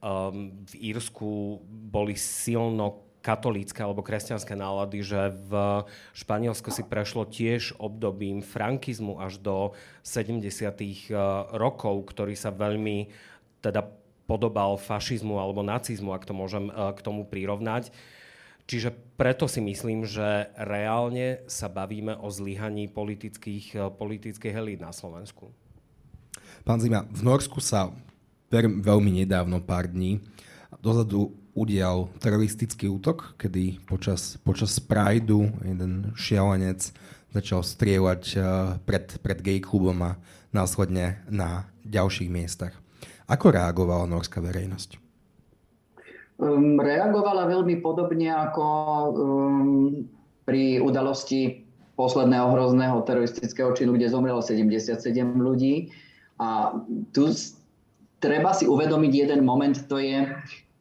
um, 0.00 0.56
v 0.64 0.74
Írsku 0.94 1.60
boli 1.68 2.16
silno 2.16 3.11
katolícke 3.22 3.78
alebo 3.78 4.02
kresťanské 4.02 4.58
nálady, 4.58 5.00
že 5.06 5.30
v 5.46 5.86
Španielsku 6.12 6.74
si 6.74 6.82
prešlo 6.82 7.22
tiež 7.24 7.78
obdobím 7.78 8.42
frankizmu 8.42 9.22
až 9.22 9.38
do 9.38 9.72
70. 10.02 10.42
Uh, 10.42 11.46
rokov, 11.54 12.10
ktorý 12.10 12.34
sa 12.34 12.50
veľmi 12.50 13.08
teda 13.62 13.86
podobal 14.26 14.74
fašizmu 14.74 15.38
alebo 15.38 15.62
nacizmu, 15.62 16.10
ak 16.10 16.26
to 16.26 16.34
môžem 16.34 16.68
uh, 16.68 16.90
k 16.90 17.00
tomu 17.00 17.22
prirovnať. 17.22 17.94
Čiže 18.66 18.94
preto 19.18 19.46
si 19.46 19.62
myslím, 19.62 20.06
že 20.06 20.50
reálne 20.54 21.42
sa 21.50 21.66
bavíme 21.66 22.18
o 22.18 22.26
zlyhaní 22.30 22.90
politických, 22.90 23.66
uh, 23.78 23.82
politických 23.94 24.58
elít 24.58 24.82
na 24.82 24.90
Slovensku. 24.90 25.54
Pán 26.66 26.82
Zima, 26.82 27.06
v 27.06 27.22
Norsku 27.22 27.62
sa 27.62 27.94
veľmi 28.60 29.24
nedávno, 29.24 29.62
pár 29.64 29.88
dní, 29.88 30.22
dozadu 30.78 31.41
udial 31.52 32.08
teroristický 32.20 32.88
útok, 32.88 33.36
kedy 33.36 33.80
počas, 33.84 34.40
počas 34.40 34.80
Prideu 34.80 35.52
jeden 35.60 36.16
šialenec 36.16 36.92
začal 37.32 37.64
strieľať 37.64 38.22
eh, 38.36 38.42
pred, 38.84 39.20
pred 39.20 39.38
gay 39.40 39.58
klubom 39.60 39.98
a 40.04 40.20
následne 40.52 41.24
na 41.28 41.68
ďalších 41.88 42.28
miestach. 42.28 42.76
Ako 43.28 43.52
reagovala 43.52 44.04
norská 44.04 44.44
verejnosť? 44.44 45.00
Um, 46.42 46.76
reagovala 46.76 47.48
veľmi 47.48 47.80
podobne 47.80 48.28
ako 48.28 48.64
um, 49.14 50.04
pri 50.44 50.82
udalosti 50.82 51.64
posledného 51.96 52.50
hrozného 52.50 52.98
teroristického 53.06 53.72
činu, 53.76 53.94
kde 53.94 54.12
zomrelo 54.12 54.42
77 54.42 54.98
ľudí. 55.38 55.92
A 56.40 56.76
tu 57.14 57.30
treba 58.18 58.50
si 58.56 58.66
uvedomiť 58.66 59.12
jeden 59.12 59.40
moment, 59.46 59.76
to 59.86 60.02
je, 60.02 60.26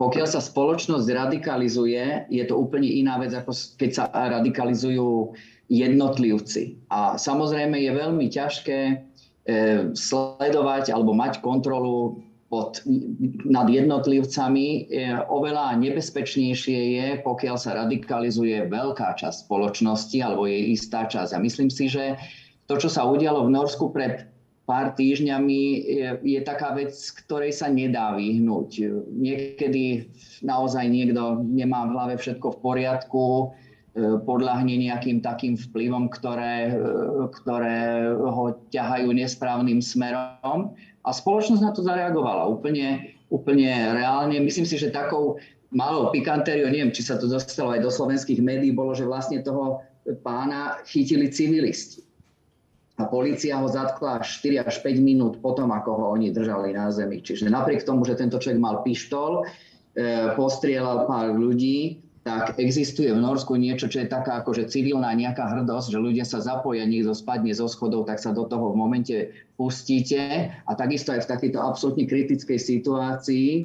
pokiaľ 0.01 0.25
sa 0.25 0.41
spoločnosť 0.41 1.05
radikalizuje, 1.13 2.25
je 2.34 2.43
to 2.50 2.58
úplne 2.58 2.89
iná 2.89 3.22
vec, 3.22 3.38
ako 3.38 3.53
keď 3.77 3.91
sa 3.93 4.03
radikalizujú 4.10 5.38
jednotlivci. 5.70 6.81
A 6.89 7.22
samozrejme 7.22 7.77
je 7.77 7.91
veľmi 7.93 8.25
ťažké 8.34 8.79
e, 8.81 8.96
sledovať 9.93 10.89
alebo 10.89 11.13
mať 11.13 11.46
kontrolu 11.46 12.17
pod, 12.50 12.81
nad 13.46 13.70
jednotlivcami. 13.70 14.89
E, 14.89 15.05
oveľa 15.29 15.77
nebezpečnejšie 15.77 16.79
je, 16.98 17.08
pokiaľ 17.22 17.55
sa 17.62 17.77
radikalizuje 17.86 18.74
veľká 18.74 19.22
časť 19.22 19.46
spoločnosti 19.46 20.17
alebo 20.17 20.50
jej 20.50 20.74
istá 20.74 21.05
časť. 21.05 21.38
A 21.38 21.43
myslím 21.46 21.70
si, 21.70 21.86
že 21.86 22.17
to, 22.65 22.81
čo 22.81 22.89
sa 22.89 23.05
udialo 23.05 23.46
v 23.46 23.53
Norsku 23.53 23.93
pred 23.93 24.30
pár 24.71 24.95
týždňami 24.95 25.59
je, 25.83 26.09
je 26.23 26.39
taká 26.47 26.71
vec, 26.71 26.95
ktorej 26.95 27.51
sa 27.51 27.67
nedá 27.67 28.15
vyhnúť. 28.15 28.87
Niekedy 29.11 30.07
naozaj 30.47 30.87
niekto 30.87 31.43
nemá 31.43 31.83
v 31.83 31.91
hlave 31.91 32.15
všetko 32.15 32.55
v 32.55 32.61
poriadku, 32.63 33.25
e, 33.27 33.45
podľahne 34.23 34.71
nejakým 34.71 35.19
takým 35.19 35.59
vplyvom, 35.59 36.07
ktoré, 36.07 36.71
e, 36.71 37.27
ktoré 37.35 38.15
ho 38.15 38.55
ťahajú 38.71 39.11
nesprávnym 39.11 39.83
smerom. 39.83 40.71
A 41.03 41.09
spoločnosť 41.11 41.63
na 41.67 41.75
to 41.75 41.83
zareagovala 41.83 42.47
úplne, 42.47 43.11
úplne 43.27 43.91
reálne. 43.91 44.39
Myslím 44.39 44.63
si, 44.63 44.79
že 44.79 44.95
takou 44.95 45.35
malou 45.75 46.15
pikantériou, 46.15 46.71
neviem, 46.71 46.95
či 46.95 47.03
sa 47.03 47.19
to 47.19 47.27
dostalo 47.27 47.75
aj 47.75 47.83
do 47.83 47.91
slovenských 47.91 48.39
médií, 48.39 48.71
bolo, 48.71 48.95
že 48.95 49.03
vlastne 49.03 49.43
toho 49.43 49.83
pána 50.23 50.79
chytili 50.87 51.27
civilisti 51.27 52.07
a 53.01 53.10
policia 53.10 53.58
ho 53.58 53.65
zatkla 53.65 54.22
4 54.22 54.62
až 54.62 54.75
5 54.86 55.01
minút 55.01 55.34
potom, 55.41 55.74
ako 55.74 55.89
ho 55.98 56.05
oni 56.13 56.29
držali 56.29 56.77
na 56.77 56.93
zemi. 56.93 57.25
Čiže 57.25 57.50
napriek 57.50 57.81
tomu, 57.81 58.05
že 58.05 58.13
tento 58.13 58.38
človek 58.38 58.62
mal 58.62 58.86
pištol, 58.86 59.41
e, 59.41 60.38
postrielal 60.38 61.10
pár 61.10 61.34
ľudí, 61.34 62.05
tak 62.22 62.62
existuje 62.62 63.10
v 63.10 63.17
Norsku 63.17 63.58
niečo, 63.58 63.89
čo 63.89 64.05
je 64.05 64.13
taká 64.13 64.46
akože 64.46 64.70
civilná 64.70 65.10
nejaká 65.17 65.41
hrdosť, 65.58 65.98
že 65.98 65.98
ľudia 65.98 66.22
sa 66.22 66.38
zapoja, 66.38 66.86
niekto 66.86 67.17
spadne 67.17 67.50
zo 67.50 67.65
schodov, 67.65 68.05
tak 68.05 68.22
sa 68.22 68.29
do 68.29 68.46
toho 68.46 68.70
v 68.70 68.77
momente 68.77 69.17
pustíte. 69.58 70.53
A 70.53 70.72
takisto 70.77 71.17
aj 71.17 71.25
v 71.25 71.31
takejto 71.34 71.58
absolútne 71.58 72.05
kritickej 72.05 72.62
situácii 72.62 73.48
e, 73.58 73.62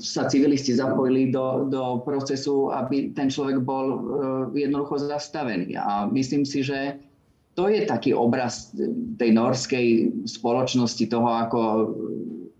sa 0.00 0.24
civilisti 0.24 0.72
zapojili 0.72 1.28
do, 1.28 1.68
do 1.68 2.00
procesu, 2.00 2.72
aby 2.72 3.12
ten 3.12 3.28
človek 3.28 3.60
bol 3.60 3.86
e, 3.92 4.64
jednoducho 4.64 4.96
zastavený. 4.96 5.76
A 5.76 6.08
myslím 6.08 6.48
si, 6.48 6.64
že 6.64 6.96
to 7.58 7.66
je 7.66 7.82
taký 7.90 8.14
obraz 8.14 8.70
tej 9.18 9.34
norskej 9.34 9.86
spoločnosti, 10.30 11.02
toho, 11.10 11.26
ako, 11.26 11.60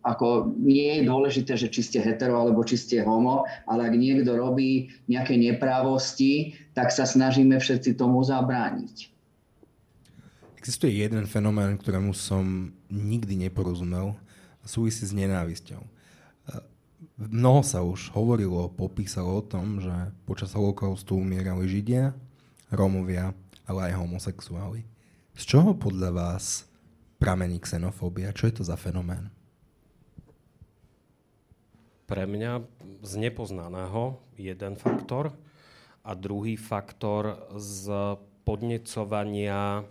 ako 0.03 0.51
nie 0.59 0.99
je 0.99 1.03
dôležité, 1.07 1.55
že 1.55 1.71
či 1.71 1.87
ste 1.87 1.99
hetero 2.03 2.35
alebo 2.35 2.67
či 2.67 2.75
ste 2.75 3.07
homo, 3.07 3.47
ale 3.71 3.87
ak 3.87 3.95
niekto 3.95 4.35
robí 4.35 4.91
nejaké 5.07 5.39
neprávosti, 5.39 6.59
tak 6.75 6.91
sa 6.91 7.07
snažíme 7.07 7.55
všetci 7.63 7.95
tomu 7.95 8.27
zabrániť. 8.27 9.15
Existuje 10.59 10.99
jeden 10.99 11.31
fenomén, 11.31 11.79
ktorému 11.79 12.11
som 12.11 12.75
nikdy 12.91 13.47
neporozumel 13.47 14.19
a 14.59 14.67
súvisí 14.67 15.07
s 15.07 15.15
nenávisťou. 15.15 15.79
Mnoho 17.19 17.63
sa 17.63 17.87
už 17.87 18.11
hovorilo, 18.19 18.67
popísalo 18.75 19.39
o 19.39 19.47
tom, 19.47 19.79
že 19.79 19.95
počas 20.27 20.59
holokaustu 20.59 21.15
umierali 21.15 21.71
Židia, 21.71 22.19
Rómovia, 22.75 23.31
ale 23.69 23.93
aj 23.93 24.01
homosexuáli. 24.01 24.89
Z 25.37 25.55
čoho 25.55 25.77
podľa 25.77 26.11
vás 26.11 26.67
pramení 27.21 27.61
xenofóbia? 27.61 28.35
Čo 28.35 28.49
je 28.49 28.55
to 28.59 28.65
za 28.65 28.75
fenomén? 28.81 29.29
Pre 32.09 32.25
mňa 32.25 32.65
z 33.05 33.13
nepoznaného 33.21 34.17
jeden 34.41 34.81
faktor 34.81 35.37
a 36.01 36.17
druhý 36.17 36.57
faktor 36.57 37.53
z 37.61 37.93
podnecovania 38.49 39.85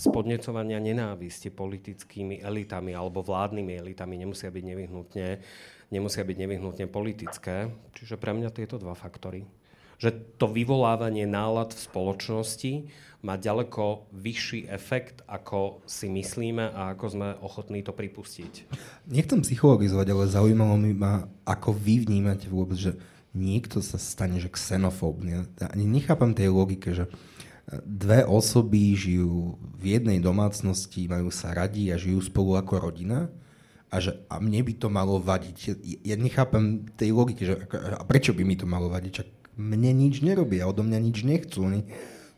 z 0.00 0.08
podnecovania 0.08 0.80
nenávisti 0.80 1.52
politickými 1.52 2.40
elitami 2.40 2.96
alebo 2.96 3.20
vládnymi 3.20 3.84
elitami 3.84 4.16
nemusia 4.16 4.48
byť 4.48 4.64
nevyhnutne, 4.64 5.28
nemusia 5.92 6.24
byť 6.24 6.36
nevyhnutne 6.40 6.88
politické. 6.88 7.68
Čiže 7.92 8.16
pre 8.16 8.32
mňa 8.32 8.48
tieto 8.48 8.80
dva 8.80 8.96
faktory 8.96 9.44
že 10.00 10.16
to 10.40 10.48
vyvolávanie 10.48 11.28
nálad 11.28 11.76
v 11.76 11.84
spoločnosti 11.84 12.72
má 13.20 13.36
ďaleko 13.36 14.08
vyšší 14.16 14.72
efekt, 14.72 15.20
ako 15.28 15.84
si 15.84 16.08
myslíme 16.08 16.72
a 16.72 16.96
ako 16.96 17.04
sme 17.12 17.28
ochotní 17.44 17.84
to 17.84 17.92
pripustiť. 17.92 18.72
Nechcem 19.12 19.44
psychologizovať, 19.44 20.08
ale 20.08 20.24
zaujímalo 20.24 20.80
mi 20.80 20.96
ma, 20.96 21.28
ako 21.44 21.76
vy 21.76 22.08
vnímate 22.08 22.48
vôbec, 22.48 22.80
že 22.80 22.96
niekto 23.36 23.84
sa 23.84 24.00
stane 24.00 24.40
že 24.40 24.48
xenofóbny. 24.48 25.52
Ani 25.60 25.84
nechápam 25.84 26.32
tej 26.32 26.48
logike, 26.48 26.96
že 26.96 27.12
dve 27.84 28.24
osoby 28.24 28.96
žijú 28.96 29.60
v 29.76 30.00
jednej 30.00 30.18
domácnosti, 30.18 31.04
majú 31.04 31.28
sa 31.28 31.52
radi 31.52 31.92
a 31.92 32.00
žijú 32.00 32.24
spolu 32.24 32.56
ako 32.56 32.88
rodina 32.88 33.28
a 33.92 34.00
že 34.00 34.16
a 34.32 34.40
mne 34.40 34.64
by 34.64 34.72
to 34.80 34.88
malo 34.88 35.20
vadiť. 35.20 35.76
Ja 36.08 36.16
nechápam 36.16 36.88
tej 36.96 37.12
logiky, 37.12 37.42
že 37.44 37.54
a 37.70 38.02
prečo 38.08 38.32
by 38.32 38.42
mi 38.48 38.56
to 38.56 38.64
malo 38.64 38.88
vadiť? 38.88 39.12
Čak 39.12 39.28
mne 39.60 39.92
nič 39.92 40.24
nerobia, 40.24 40.64
odo 40.64 40.80
mňa 40.80 40.98
nič 41.04 41.20
nechcú. 41.28 41.68
Oni 41.68 41.80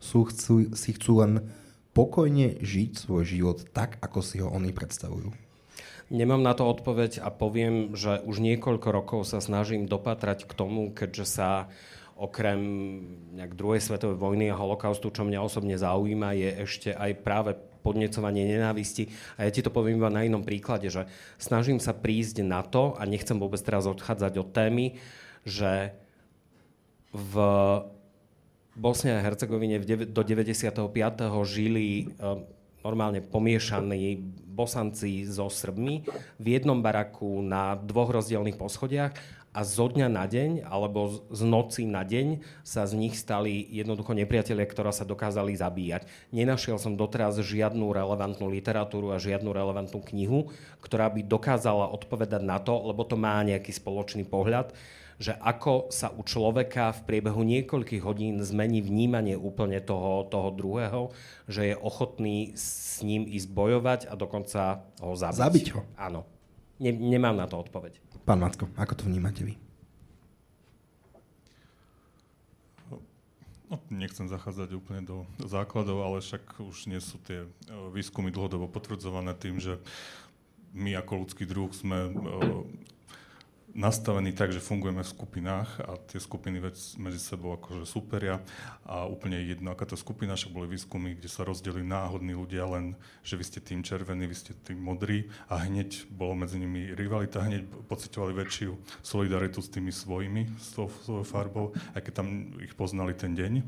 sú, 0.03 0.27
chcú, 0.27 0.75
si 0.75 0.91
chcú 0.91 1.23
len 1.23 1.47
pokojne 1.95 2.59
žiť 2.59 2.99
svoj 2.99 3.23
život 3.23 3.57
tak, 3.71 3.95
ako 4.03 4.19
si 4.19 4.43
ho 4.43 4.51
oni 4.51 4.75
predstavujú. 4.75 5.31
Nemám 6.11 6.43
na 6.43 6.51
to 6.51 6.67
odpoveď 6.67 7.23
a 7.23 7.31
poviem, 7.31 7.95
že 7.95 8.19
už 8.27 8.43
niekoľko 8.43 8.87
rokov 8.91 9.19
sa 9.23 9.39
snažím 9.39 9.87
dopatrať 9.87 10.43
k 10.45 10.51
tomu, 10.53 10.91
keďže 10.91 11.25
sa 11.25 11.49
okrem 12.13 12.59
nejak 13.33 13.57
druhej 13.57 13.81
svetovej 13.81 14.21
vojny 14.21 14.53
a 14.53 14.59
holokaustu, 14.59 15.09
čo 15.09 15.25
mňa 15.25 15.39
osobne 15.41 15.79
zaujíma, 15.79 16.37
je 16.37 16.49
ešte 16.61 16.89
aj 16.93 17.11
práve 17.25 17.57
podnecovanie 17.81 18.45
nenávisti. 18.45 19.09
A 19.35 19.49
ja 19.49 19.51
ti 19.51 19.65
to 19.65 19.73
poviem 19.73 19.97
iba 19.97 20.13
na 20.13 20.21
inom 20.21 20.45
príklade, 20.45 20.93
že 20.93 21.09
snažím 21.41 21.81
sa 21.81 21.91
prísť 21.91 22.45
na 22.45 22.61
to, 22.61 22.93
a 22.95 23.03
nechcem 23.09 23.41
vôbec 23.41 23.59
teraz 23.59 23.89
odchádzať 23.89 24.33
od 24.39 24.49
témy, 24.53 24.85
že 25.43 25.97
v 27.13 27.33
Bosne 28.73 29.21
a 29.21 29.21
Hercegovine 29.21 29.77
do 30.09 30.21
95. 30.25 30.89
žili 31.45 32.09
eh, 32.09 32.41
normálne 32.81 33.21
pomiešaní 33.21 34.17
bosanci 34.49 35.29
so 35.29 35.47
Srbmi 35.47 36.03
v 36.41 36.45
jednom 36.45 36.81
baraku 36.81 37.41
na 37.45 37.77
dvoch 37.77 38.09
rozdielných 38.11 38.57
poschodiach 38.57 39.13
a 39.53 39.61
zo 39.61 39.85
dňa 39.85 40.09
na 40.09 40.25
deň 40.25 40.65
alebo 40.65 41.29
z 41.29 41.41
noci 41.45 41.85
na 41.85 42.01
deň 42.01 42.41
sa 42.65 42.89
z 42.89 42.97
nich 42.97 43.13
stali 43.13 43.61
jednoducho 43.69 44.17
nepriatelia, 44.17 44.65
ktorá 44.65 44.89
sa 44.89 45.05
dokázali 45.05 45.53
zabíjať. 45.53 46.09
Nenašiel 46.33 46.81
som 46.81 46.97
doteraz 46.97 47.37
žiadnu 47.37 47.93
relevantnú 47.93 48.49
literatúru 48.49 49.13
a 49.13 49.21
žiadnu 49.21 49.53
relevantnú 49.53 50.01
knihu, 50.09 50.49
ktorá 50.81 51.13
by 51.13 51.21
dokázala 51.21 51.93
odpovedať 51.93 52.41
na 52.41 52.57
to, 52.57 52.73
lebo 52.73 53.05
to 53.05 53.13
má 53.13 53.37
nejaký 53.45 53.69
spoločný 53.69 54.25
pohľad, 54.25 54.73
že 55.21 55.37
ako 55.37 55.93
sa 55.93 56.09
u 56.13 56.21
človeka 56.25 56.93
v 56.93 57.01
priebehu 57.05 57.41
niekoľkých 57.45 58.03
hodín 58.03 58.41
zmení 58.41 58.81
vnímanie 58.81 59.37
úplne 59.37 59.81
toho, 59.83 60.25
toho 60.27 60.49
druhého, 60.53 61.01
že 61.45 61.73
je 61.73 61.75
ochotný 61.77 62.53
s 62.57 63.01
ním 63.05 63.25
ísť 63.29 63.49
bojovať 63.51 64.01
a 64.09 64.13
dokonca 64.17 64.85
ho 65.01 65.13
zabiť. 65.13 65.39
Zabiť 65.39 65.67
ho? 65.77 65.81
Áno. 65.97 66.25
Ne, 66.81 66.91
nemám 66.91 67.37
na 67.37 67.45
to 67.45 67.61
odpoveď. 67.61 68.01
Pán 68.23 68.39
Macko, 68.39 68.71
ako 68.79 68.93
to 68.97 69.03
vnímate 69.05 69.43
vy? 69.43 69.53
No, 73.73 73.81
nechcem 73.89 74.29
zachádzať 74.29 74.69
úplne 74.77 75.01
do 75.01 75.17
základov, 75.41 76.05
ale 76.05 76.21
však 76.21 76.61
už 76.61 76.85
nie 76.93 77.01
sú 77.01 77.17
tie 77.25 77.41
e, 77.43 77.49
výskumy 77.89 78.29
dlhodobo 78.29 78.69
potvrdzované 78.69 79.33
tým, 79.33 79.57
že 79.57 79.81
my 80.73 80.93
ako 80.97 81.25
ľudský 81.25 81.45
druh 81.45 81.69
sme 81.73 82.09
nastavený 83.73 84.37
tak, 84.37 84.53
že 84.53 84.61
fungujeme 84.61 85.01
v 85.01 85.13
skupinách 85.13 85.81
a 85.81 85.97
tie 86.05 86.21
skupiny 86.21 86.61
vec 86.61 86.77
medzi 87.01 87.17
sebou 87.17 87.57
akože 87.57 87.89
superia 87.89 88.37
a 88.85 89.09
úplne 89.09 89.41
jedno, 89.41 89.73
aká 89.73 89.89
to 89.89 89.97
skupina, 89.97 90.37
však 90.37 90.53
boli 90.53 90.69
výskumy, 90.69 91.17
kde 91.17 91.29
sa 91.29 91.41
rozdelili 91.41 91.81
náhodní 91.81 92.37
ľudia, 92.37 92.69
len 92.69 92.93
že 93.25 93.33
vy 93.33 93.43
ste 93.43 93.59
tým 93.59 93.81
červení, 93.81 94.29
vy 94.29 94.37
ste 94.37 94.53
tým 94.53 94.77
modrí 94.77 95.27
a 95.49 95.57
hneď 95.65 96.05
bolo 96.13 96.37
medzi 96.37 96.61
nimi 96.61 96.93
rivalita, 96.93 97.41
hneď 97.41 97.65
pocitovali 97.89 98.37
väčšiu 98.37 98.77
solidaritu 99.01 99.59
s 99.59 99.73
tými 99.73 99.89
svojimi, 99.89 100.53
s 100.61 100.77
tou 100.77 100.93
svojou 101.03 101.25
farbou, 101.25 101.65
aj 101.97 102.01
keď 102.05 102.13
tam 102.21 102.53
ich 102.61 102.77
poznali 102.77 103.17
ten 103.17 103.33
deň 103.33 103.65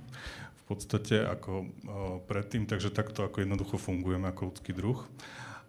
v 0.65 0.73
podstate 0.73 1.21
ako 1.21 1.51
uh, 1.61 1.67
predtým, 2.25 2.65
takže 2.65 2.89
takto 2.89 3.21
ako 3.21 3.45
jednoducho 3.45 3.77
fungujeme 3.77 4.25
ako 4.33 4.49
ľudský 4.49 4.73
druh. 4.73 4.97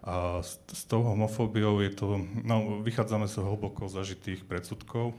A 0.05 0.45
s, 0.45 0.61
s 0.71 0.83
tou 0.85 1.03
homofóbiou 1.03 1.81
je 1.83 1.91
to, 1.91 2.21
no, 2.45 2.79
vychádzame 2.85 3.25
sa 3.27 3.43
hlboko 3.43 3.89
zažitých 3.89 4.45
predsudkov. 4.45 5.17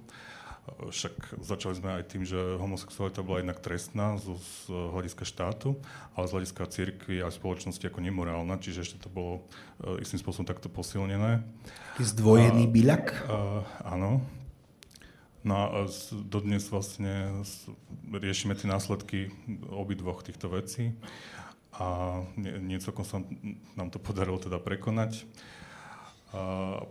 Však 0.69 1.41
začali 1.41 1.81
sme 1.81 1.91
aj 1.97 2.05
tým, 2.13 2.29
že 2.29 2.37
homosexualita 2.61 3.25
bola 3.25 3.41
jednak 3.41 3.57
trestná 3.65 4.21
z, 4.21 4.37
z 4.37 4.69
hľadiska 4.69 5.25
štátu, 5.25 5.81
ale 6.13 6.29
z 6.29 6.35
hľadiska 6.37 6.63
cirkvi 6.69 7.25
a 7.25 7.33
spoločnosti 7.33 7.81
ako 7.89 8.05
nemorálna, 8.05 8.61
čiže 8.61 8.85
ešte 8.85 9.01
to 9.01 9.09
bolo 9.09 9.33
uh, 9.81 9.97
istým 9.97 10.21
spôsobom 10.21 10.45
takto 10.45 10.69
posilnené. 10.69 11.41
Zdvojený 11.97 12.69
byľak? 12.69 13.33
Áno. 13.81 14.21
No 15.41 15.55
a 15.57 15.67
dodnes 16.13 16.69
vlastne 16.69 17.41
riešime 18.05 18.53
tie 18.53 18.69
následky 18.69 19.33
obidvoch 19.73 20.21
týchto 20.21 20.53
vecí 20.53 20.93
a 21.79 22.21
nie, 22.35 22.59
nie 22.59 22.79
celkom 22.83 23.07
sa 23.07 23.23
nám 23.79 23.89
to 23.95 24.03
podarilo 24.03 24.43
teda 24.43 24.59
prekonať. 24.59 25.25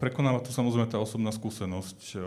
Prekonáva 0.02 0.42
to 0.42 0.50
samozrejme 0.50 0.90
tá 0.90 0.98
osobná 0.98 1.30
skúsenosť 1.30 2.18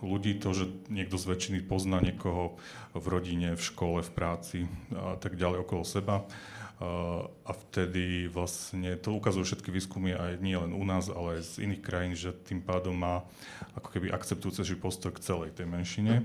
ľudí, 0.00 0.40
to, 0.40 0.56
že 0.56 0.64
niekto 0.88 1.20
z 1.20 1.28
väčšiny 1.28 1.58
pozná 1.68 2.00
niekoho 2.00 2.56
v 2.96 3.06
rodine, 3.12 3.52
v 3.52 3.60
škole, 3.60 4.00
v 4.00 4.10
práci 4.16 4.58
a 4.96 5.20
tak 5.20 5.36
ďalej 5.36 5.68
okolo 5.68 5.84
seba. 5.84 6.24
A 6.80 7.52
vtedy 7.52 8.32
vlastne 8.32 8.96
to 8.96 9.12
ukazujú 9.12 9.44
všetky 9.44 9.68
výskumy 9.68 10.16
aj 10.16 10.40
nie 10.40 10.56
len 10.56 10.72
u 10.72 10.84
nás, 10.88 11.12
ale 11.12 11.40
aj 11.40 11.56
z 11.56 11.68
iných 11.68 11.84
krajín, 11.84 12.16
že 12.16 12.32
tým 12.32 12.64
pádom 12.64 12.96
má 12.96 13.20
ako 13.76 13.92
keby 13.92 14.08
akceptujúcejší 14.08 14.80
postoj 14.80 15.12
k 15.12 15.20
celej 15.20 15.52
tej 15.52 15.68
menšine. 15.68 16.24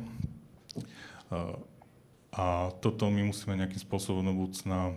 A 2.31 2.71
toto 2.79 3.11
my 3.11 3.27
musíme 3.27 3.59
nejakým 3.59 3.83
spôsobom 3.83 4.23
do 4.23 4.31
budúcna 4.31 4.95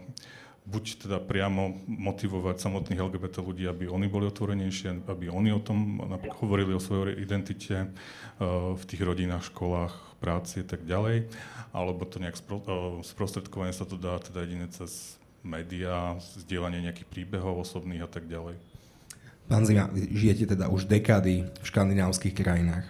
buď 0.64 1.04
teda 1.04 1.18
priamo 1.20 1.76
motivovať 1.84 2.56
samotných 2.56 3.04
LGBT 3.04 3.44
ľudí, 3.44 3.68
aby 3.68 3.84
oni 3.84 4.08
boli 4.08 4.24
otvorenejšie, 4.32 5.04
aby 5.04 5.28
oni 5.28 5.52
o 5.52 5.60
tom 5.60 6.00
hovorili 6.40 6.72
o 6.72 6.80
svojej 6.80 7.20
identite 7.20 7.84
uh, 7.84 8.72
v 8.72 8.82
tých 8.88 9.04
rodinách, 9.04 9.52
školách, 9.52 9.92
práci 10.24 10.64
a 10.64 10.66
tak 10.66 10.88
ďalej, 10.88 11.28
alebo 11.76 12.08
to 12.08 12.16
nejak 12.16 12.40
uh, 12.48 13.04
sprostredkovanie 13.04 13.76
sa 13.76 13.84
to 13.84 14.00
dá 14.00 14.16
teda 14.24 14.48
jedine 14.48 14.64
cez 14.72 15.20
médiá, 15.44 16.16
zdieľanie 16.40 16.80
nejakých 16.88 17.12
príbehov 17.12 17.60
osobných 17.60 18.00
a 18.00 18.08
tak 18.08 18.24
ďalej. 18.24 18.56
Pán 19.44 19.68
Zima, 19.68 19.92
žijete 19.92 20.56
teda 20.56 20.72
už 20.72 20.88
dekády 20.88 21.44
v 21.44 21.64
škandinávskych 21.68 22.32
krajinách. 22.32 22.88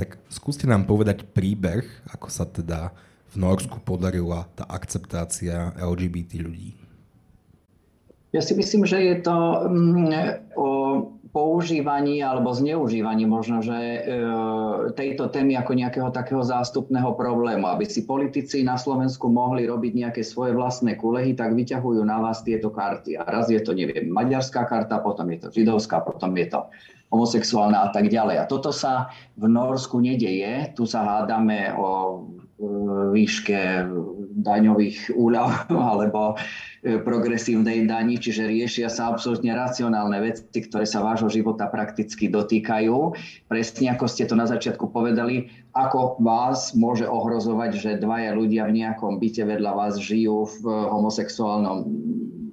Tak 0.00 0.16
skúste 0.32 0.64
nám 0.64 0.88
povedať 0.88 1.28
príbeh, 1.28 1.84
ako 2.08 2.32
sa 2.32 2.48
teda 2.48 2.96
v 3.30 3.36
Norsku 3.38 3.78
podarila 3.82 4.46
tá 4.58 4.66
akceptácia 4.66 5.74
LGBT 5.78 6.42
ľudí. 6.42 6.74
Ja 8.30 8.42
si 8.42 8.54
myslím, 8.54 8.86
že 8.86 9.02
je 9.02 9.16
to 9.26 9.66
mm, 9.66 10.54
o 10.54 10.70
používaní 11.30 12.22
alebo 12.26 12.50
zneužívaní 12.50 13.26
možno, 13.26 13.62
že 13.62 13.74
e, 13.74 14.00
tejto 14.98 15.30
témy 15.30 15.54
ako 15.58 15.72
nejakého 15.78 16.10
takého 16.10 16.42
zástupného 16.42 17.14
problému. 17.14 17.70
Aby 17.70 17.86
si 17.86 18.02
politici 18.02 18.66
na 18.66 18.74
Slovensku 18.74 19.30
mohli 19.30 19.66
robiť 19.66 19.92
nejaké 19.94 20.22
svoje 20.26 20.54
vlastné 20.54 20.98
kulehy, 20.98 21.38
tak 21.38 21.54
vyťahujú 21.54 22.02
na 22.02 22.18
vás 22.18 22.42
tieto 22.42 22.70
karty. 22.74 23.14
A 23.18 23.22
raz 23.26 23.46
je 23.46 23.62
to, 23.62 23.74
neviem, 23.74 24.10
maďarská 24.10 24.66
karta, 24.66 24.98
potom 24.98 25.30
je 25.30 25.38
to 25.46 25.48
židovská, 25.54 26.02
potom 26.02 26.34
je 26.34 26.50
to 26.50 26.66
homosexuálna 27.10 27.78
a 27.86 27.88
tak 27.90 28.10
ďalej. 28.10 28.42
A 28.42 28.44
toto 28.46 28.70
sa 28.74 29.10
v 29.38 29.46
Norsku 29.50 30.02
nedeje. 30.02 30.74
Tu 30.74 30.86
sa 30.86 31.02
hádame 31.02 31.74
o 31.78 32.22
výške 33.10 33.88
daňových 34.40 35.16
úľav 35.16 35.48
alebo 35.90 36.36
e, 36.84 37.00
progresívnej 37.00 37.88
daní, 37.88 38.20
čiže 38.20 38.46
riešia 38.46 38.88
sa 38.92 39.10
absolútne 39.10 39.52
racionálne 39.56 40.20
veci, 40.20 40.60
ktoré 40.60 40.84
sa 40.84 41.00
vášho 41.00 41.32
života 41.32 41.66
prakticky 41.72 42.28
dotýkajú. 42.28 43.16
Presne 43.48 43.96
ako 43.96 44.04
ste 44.06 44.28
to 44.28 44.36
na 44.36 44.44
začiatku 44.44 44.92
povedali, 44.92 45.48
ako 45.72 46.20
vás 46.20 46.76
môže 46.76 47.08
ohrozovať, 47.08 47.70
že 47.80 48.00
dvaja 48.02 48.36
ľudia 48.36 48.68
v 48.68 48.84
nejakom 48.84 49.16
byte 49.16 49.42
vedľa 49.48 49.72
vás 49.72 49.94
žijú 49.96 50.46
v 50.60 50.62
homosexuálnom 50.68 51.88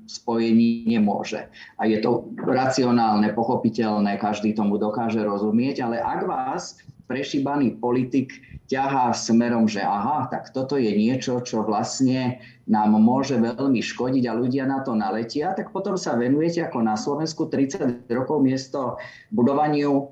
spojení 0.07 0.87
nemôže. 0.87 1.51
A 1.75 1.83
je 1.83 1.99
to 1.99 2.31
racionálne, 2.39 3.27
pochopiteľné, 3.35 4.15
každý 4.15 4.55
tomu 4.55 4.79
dokáže 4.79 5.19
rozumieť, 5.19 5.83
ale 5.83 5.99
ak 5.99 6.23
vás 6.23 6.79
prešíbaný 7.11 7.75
politik 7.79 8.31
ťahá 8.67 9.15
smerom, 9.15 9.65
že 9.65 9.79
aha, 9.79 10.27
tak 10.27 10.51
toto 10.51 10.75
je 10.75 10.91
niečo, 10.91 11.39
čo 11.39 11.63
vlastne 11.63 12.43
nám 12.67 12.99
môže 12.99 13.39
veľmi 13.39 13.79
škodiť 13.79 14.23
a 14.27 14.37
ľudia 14.37 14.67
na 14.67 14.83
to 14.83 14.91
naletia, 14.91 15.55
tak 15.55 15.71
potom 15.71 15.95
sa 15.95 16.19
venujete 16.19 16.67
ako 16.67 16.83
na 16.83 16.99
Slovensku 16.99 17.47
30 17.47 18.11
rokov 18.11 18.43
miesto 18.43 18.99
budovaniu 19.31 19.91
e, 19.95 20.03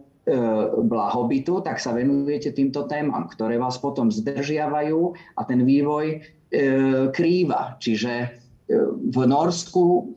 blahobytu, 0.88 1.68
tak 1.68 1.84
sa 1.84 1.91
venujete 1.91 2.56
týmto 2.56 2.88
témam, 2.88 3.28
ktoré 3.28 3.60
vás 3.60 3.76
potom 3.76 4.08
zdržiavajú 4.08 5.00
a 5.36 5.41
ten 5.44 5.68
vývoj 5.68 6.06
e, 6.08 6.18
krýva. 7.12 7.76
Čiže 7.84 8.13
e, 8.24 8.28
v 9.12 9.18
Norsku 9.28 10.15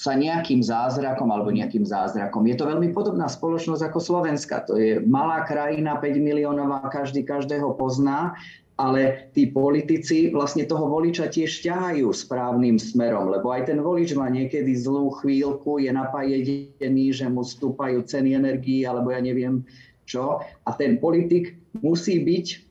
sa 0.00 0.16
nejakým 0.16 0.64
zázrakom 0.64 1.28
alebo 1.28 1.52
nejakým 1.52 1.84
zázrakom. 1.84 2.48
Je 2.48 2.56
to 2.56 2.64
veľmi 2.64 2.88
podobná 2.96 3.28
spoločnosť 3.28 3.92
ako 3.92 4.00
Slovenska. 4.00 4.64
To 4.64 4.80
je 4.80 5.04
malá 5.04 5.44
krajina, 5.44 6.00
5 6.00 6.16
miliónová, 6.16 6.80
každý 6.88 7.20
každého 7.20 7.76
pozná, 7.76 8.32
ale 8.80 9.28
tí 9.36 9.52
politici 9.52 10.32
vlastne 10.32 10.64
toho 10.64 10.88
voliča 10.88 11.28
tiež 11.28 11.60
ťahajú 11.60 12.08
správnym 12.16 12.80
smerom, 12.80 13.28
lebo 13.28 13.52
aj 13.52 13.68
ten 13.68 13.84
volič 13.84 14.16
má 14.16 14.32
niekedy 14.32 14.72
zlú 14.72 15.12
chvíľku, 15.20 15.84
je 15.84 15.92
napajený, 15.92 17.04
že 17.12 17.28
mu 17.28 17.44
stúpajú 17.44 18.00
ceny 18.00 18.40
energii 18.40 18.88
alebo 18.88 19.12
ja 19.12 19.20
neviem 19.20 19.68
čo. 20.08 20.40
A 20.64 20.70
ten 20.80 20.96
politik 20.96 21.60
musí 21.84 22.24
byť 22.24 22.69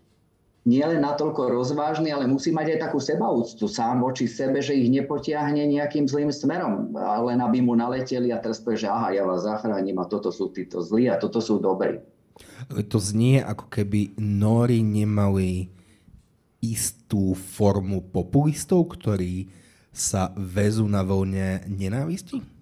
nielen 0.67 1.03
natoľko 1.03 1.55
rozvážny, 1.55 2.11
ale 2.11 2.27
musí 2.27 2.51
mať 2.51 2.75
aj 2.75 2.79
takú 2.89 2.99
sebaúctu 2.99 3.65
sám 3.69 4.03
voči 4.03 4.27
sebe, 4.27 4.59
že 4.59 4.75
ich 4.75 4.91
nepotiahne 4.91 5.63
nejakým 5.63 6.05
zlým 6.09 6.31
smerom, 6.33 6.91
len 7.27 7.39
aby 7.39 7.63
mu 7.63 7.75
naleteli 7.75 8.35
a 8.35 8.41
teraz 8.43 8.59
povie, 8.59 8.83
že 8.83 8.91
aha, 8.91 9.15
ja 9.15 9.23
vás 9.23 9.47
zachránim 9.47 9.95
a 9.99 10.05
toto 10.05 10.29
sú 10.29 10.51
títo 10.51 10.83
zlí 10.83 11.07
a 11.07 11.15
toto 11.15 11.39
sú 11.39 11.63
dobrí. 11.63 12.03
To 12.69 12.97
znie 12.99 13.39
ako 13.43 13.71
keby 13.71 14.19
Nóri 14.19 14.83
nemali 14.83 15.71
istú 16.59 17.35
formu 17.35 18.03
populistov, 18.11 18.95
ktorí 18.95 19.47
sa 19.95 20.31
vezú 20.35 20.87
na 20.87 21.03
vlne 21.03 21.63
nenávisti? 21.67 22.58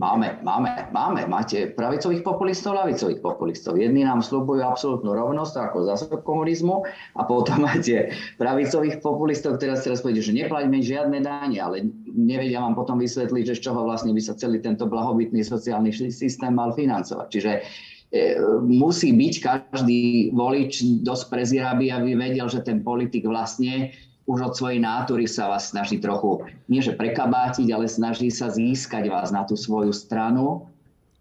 Máme, 0.00 0.40
máme, 0.40 0.88
máme. 0.96 1.28
Máte 1.28 1.76
pravicových 1.76 2.24
populistov, 2.24 2.72
lavicových 2.72 3.20
populistov. 3.20 3.76
Jedni 3.76 4.08
nám 4.08 4.24
slúbujú 4.24 4.64
absolútnu 4.64 5.12
rovnosť 5.12 5.54
ako 5.60 5.76
zásob 5.92 6.24
komunizmu 6.24 6.88
a 7.20 7.28
potom 7.28 7.60
máte 7.68 8.08
pravicových 8.40 9.04
populistov, 9.04 9.60
ktorí 9.60 9.76
teraz 9.76 10.00
povedia, 10.00 10.24
že 10.24 10.32
neplaťme 10.32 10.80
žiadne 10.80 11.20
dáne, 11.20 11.60
ale 11.60 11.84
nevedia 12.16 12.64
vám 12.64 12.80
potom 12.80 12.96
vysvetliť, 12.96 13.52
že 13.52 13.60
z 13.60 13.64
čoho 13.68 13.84
vlastne 13.84 14.16
by 14.16 14.22
sa 14.24 14.32
celý 14.40 14.64
tento 14.64 14.88
blahobytný 14.88 15.44
sociálny 15.44 15.92
systém 15.92 16.56
mal 16.56 16.72
financovať. 16.72 17.26
Čiže 17.28 17.52
e, 17.52 17.60
musí 18.64 19.12
byť 19.12 19.34
každý 19.44 20.32
volič 20.32 21.04
dosť 21.04 21.28
prezieravý, 21.28 21.92
aby 21.92 22.16
vedel, 22.16 22.48
že 22.48 22.64
ten 22.64 22.80
politik 22.80 23.28
vlastne 23.28 23.92
už 24.30 24.38
od 24.46 24.54
svojej 24.54 24.78
nátury 24.78 25.26
sa 25.26 25.50
vás 25.50 25.74
snaží 25.74 25.98
trochu, 25.98 26.46
nie 26.70 26.78
že 26.78 26.94
prekabátiť, 26.94 27.66
ale 27.74 27.90
snaží 27.90 28.30
sa 28.30 28.46
získať 28.46 29.10
vás 29.10 29.34
na 29.34 29.42
tú 29.42 29.58
svoju 29.58 29.90
stranu. 29.90 30.70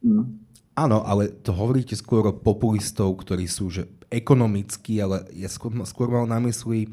Hm. 0.05 0.37
Áno, 0.77 1.01
ale 1.03 1.33
to 1.33 1.51
hovoríte 1.51 1.97
skôr 1.97 2.29
o 2.29 2.37
populistov, 2.37 3.17
ktorí 3.19 3.49
sú 3.49 3.73
že 3.73 3.89
ekonomickí, 4.13 5.01
ale 5.01 5.25
ja 5.33 5.49
skôr, 5.49 5.73
skôr 5.83 6.07
mal 6.07 6.29
na 6.29 6.39
mysli 6.45 6.87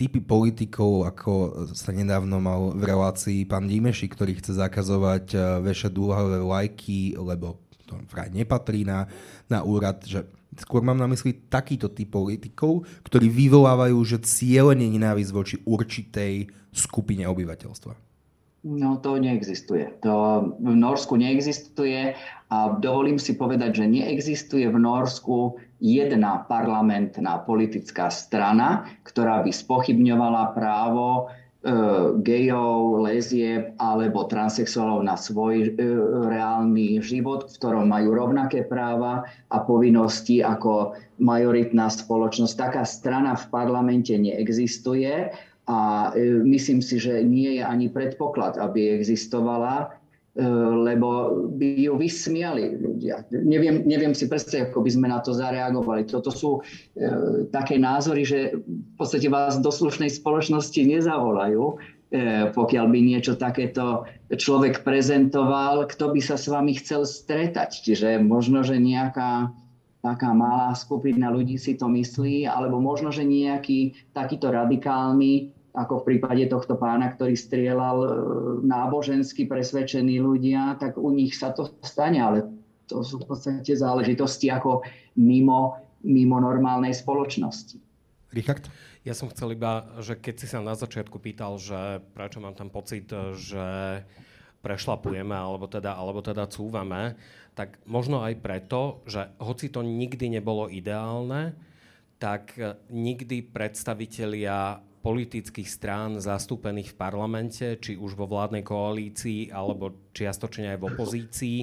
typy 0.00 0.20
politikov, 0.24 1.04
ako 1.04 1.32
sa 1.76 1.92
nedávno 1.92 2.40
mal 2.40 2.72
v 2.72 2.82
relácii 2.88 3.44
pán 3.44 3.68
Dimeši, 3.68 4.08
ktorý 4.08 4.40
chce 4.40 4.56
zakazovať 4.56 5.36
e, 5.36 5.38
vešať 5.60 5.92
dúhavé 5.92 6.40
lajky, 6.40 7.20
lebo 7.20 7.60
to 7.88 7.96
vraj 8.12 8.28
nepatrí 8.28 8.84
na, 8.84 9.08
na 9.48 9.64
úrad, 9.64 10.04
že 10.04 10.28
skôr 10.60 10.84
mám 10.84 11.00
na 11.00 11.08
mysli 11.08 11.48
takýto 11.48 11.88
typ 11.88 12.12
politikov, 12.12 12.84
ktorí 13.08 13.32
vyvolávajú, 13.32 13.96
že 14.04 14.20
cieľene 14.20 14.84
nenávisť 14.84 15.32
voči 15.32 15.56
určitej 15.64 16.52
skupine 16.76 17.24
obyvateľstva. 17.24 18.08
No 18.68 18.98
to 18.98 19.22
neexistuje. 19.22 20.02
To 20.02 20.42
v 20.58 20.74
Norsku 20.74 21.14
neexistuje 21.14 22.18
a 22.50 22.56
dovolím 22.74 23.16
si 23.16 23.38
povedať, 23.38 23.80
že 23.80 23.86
neexistuje 23.86 24.66
v 24.66 24.78
Norsku 24.82 25.62
jedna 25.78 26.42
parlamentná 26.42 27.38
politická 27.46 28.10
strana, 28.10 28.90
ktorá 29.06 29.46
by 29.46 29.54
spochybňovala 29.54 30.58
právo 30.58 31.30
gejov, 32.22 33.02
lezieb 33.02 33.74
alebo 33.82 34.30
transexuálov 34.30 35.02
na 35.02 35.18
svoj 35.18 35.74
e, 35.74 35.90
reálny 36.30 37.02
život, 37.02 37.50
v 37.50 37.56
ktorom 37.58 37.90
majú 37.90 38.14
rovnaké 38.14 38.62
práva 38.62 39.26
a 39.50 39.58
povinnosti 39.66 40.38
ako 40.38 40.94
majoritná 41.18 41.90
spoločnosť. 41.90 42.54
Taká 42.54 42.82
strana 42.86 43.34
v 43.34 43.50
parlamente 43.50 44.14
neexistuje 44.14 45.34
a 45.66 45.78
e, 46.14 46.46
myslím 46.46 46.78
si, 46.78 47.02
že 47.02 47.26
nie 47.26 47.58
je 47.58 47.62
ani 47.66 47.90
predpoklad, 47.90 48.54
aby 48.54 48.94
existovala, 48.94 49.82
e, 49.82 49.97
lebo 50.38 51.34
by 51.58 51.90
ju 51.90 51.98
vysmiali 51.98 52.78
ľudia. 52.78 53.26
Neviem, 53.34 53.82
neviem 53.90 54.14
si 54.14 54.30
predstaviť, 54.30 54.70
ako 54.70 54.86
by 54.86 54.90
sme 54.94 55.06
na 55.10 55.18
to 55.18 55.34
zareagovali. 55.34 56.06
Toto 56.06 56.30
sú 56.30 56.62
e, 56.62 57.50
také 57.50 57.74
názory, 57.74 58.22
že 58.22 58.54
v 58.62 58.94
podstate 58.94 59.26
vás 59.26 59.58
do 59.58 59.74
slušnej 59.74 60.06
spoločnosti 60.06 60.78
nezavolajú, 60.78 61.64
e, 61.66 61.74
pokiaľ 62.54 62.86
by 62.86 62.98
niečo 63.02 63.34
takéto 63.34 64.06
človek 64.30 64.86
prezentoval, 64.86 65.90
kto 65.90 66.14
by 66.14 66.20
sa 66.22 66.38
s 66.38 66.46
vami 66.46 66.78
chcel 66.78 67.02
stretať. 67.02 67.82
Čiže 67.82 68.22
možno, 68.22 68.62
že 68.62 68.78
nejaká 68.78 69.50
taká 70.06 70.30
malá 70.38 70.70
skupina 70.78 71.34
ľudí 71.34 71.58
si 71.58 71.74
to 71.74 71.90
myslí, 71.90 72.46
alebo 72.46 72.78
možno, 72.78 73.10
že 73.10 73.26
nejaký 73.26 74.14
takýto 74.14 74.54
radikálny 74.54 75.57
ako 75.78 76.02
v 76.02 76.06
prípade 76.14 76.44
tohto 76.50 76.74
pána, 76.74 77.14
ktorý 77.14 77.38
strieľal 77.38 77.98
e, 78.02 78.08
nábožensky 78.66 79.46
presvedčení 79.46 80.18
ľudia, 80.18 80.74
tak 80.82 80.98
u 80.98 81.14
nich 81.14 81.38
sa 81.38 81.54
to 81.54 81.70
stane, 81.86 82.18
ale 82.18 82.42
to 82.90 83.06
sú 83.06 83.22
v 83.22 83.30
podstate 83.30 83.72
záležitosti 83.78 84.50
ako 84.50 84.82
mimo, 85.14 85.78
mimo 86.02 86.42
normálnej 86.42 86.96
spoločnosti. 86.96 87.78
Richard? 88.34 88.66
Ja 89.06 89.14
som 89.16 89.30
chcel 89.30 89.56
iba, 89.56 89.88
že 90.02 90.18
keď 90.18 90.34
si 90.36 90.46
sa 90.50 90.60
na 90.60 90.74
začiatku 90.76 91.16
pýtal, 91.22 91.56
že 91.56 92.02
prečo 92.12 92.42
mám 92.42 92.52
tam 92.52 92.68
pocit, 92.68 93.08
že 93.38 93.66
prešlapujeme 94.60 95.32
alebo 95.32 95.70
teda, 95.70 95.94
alebo 95.94 96.20
teda 96.20 96.50
cúvame, 96.50 97.14
tak 97.54 97.78
možno 97.86 98.20
aj 98.26 98.34
preto, 98.42 99.00
že 99.08 99.30
hoci 99.40 99.70
to 99.70 99.80
nikdy 99.86 100.28
nebolo 100.28 100.66
ideálne, 100.68 101.54
tak 102.18 102.58
nikdy 102.90 103.46
predstavitelia 103.46 104.82
politických 104.98 105.68
strán 105.68 106.18
zastúpených 106.18 106.92
v 106.92 106.98
parlamente, 106.98 107.66
či 107.78 107.94
už 107.94 108.18
vo 108.18 108.26
vládnej 108.26 108.66
koalícii, 108.66 109.54
alebo 109.54 110.10
čiastočne 110.12 110.74
aj 110.74 110.78
v 110.78 110.88
opozícii, 110.90 111.58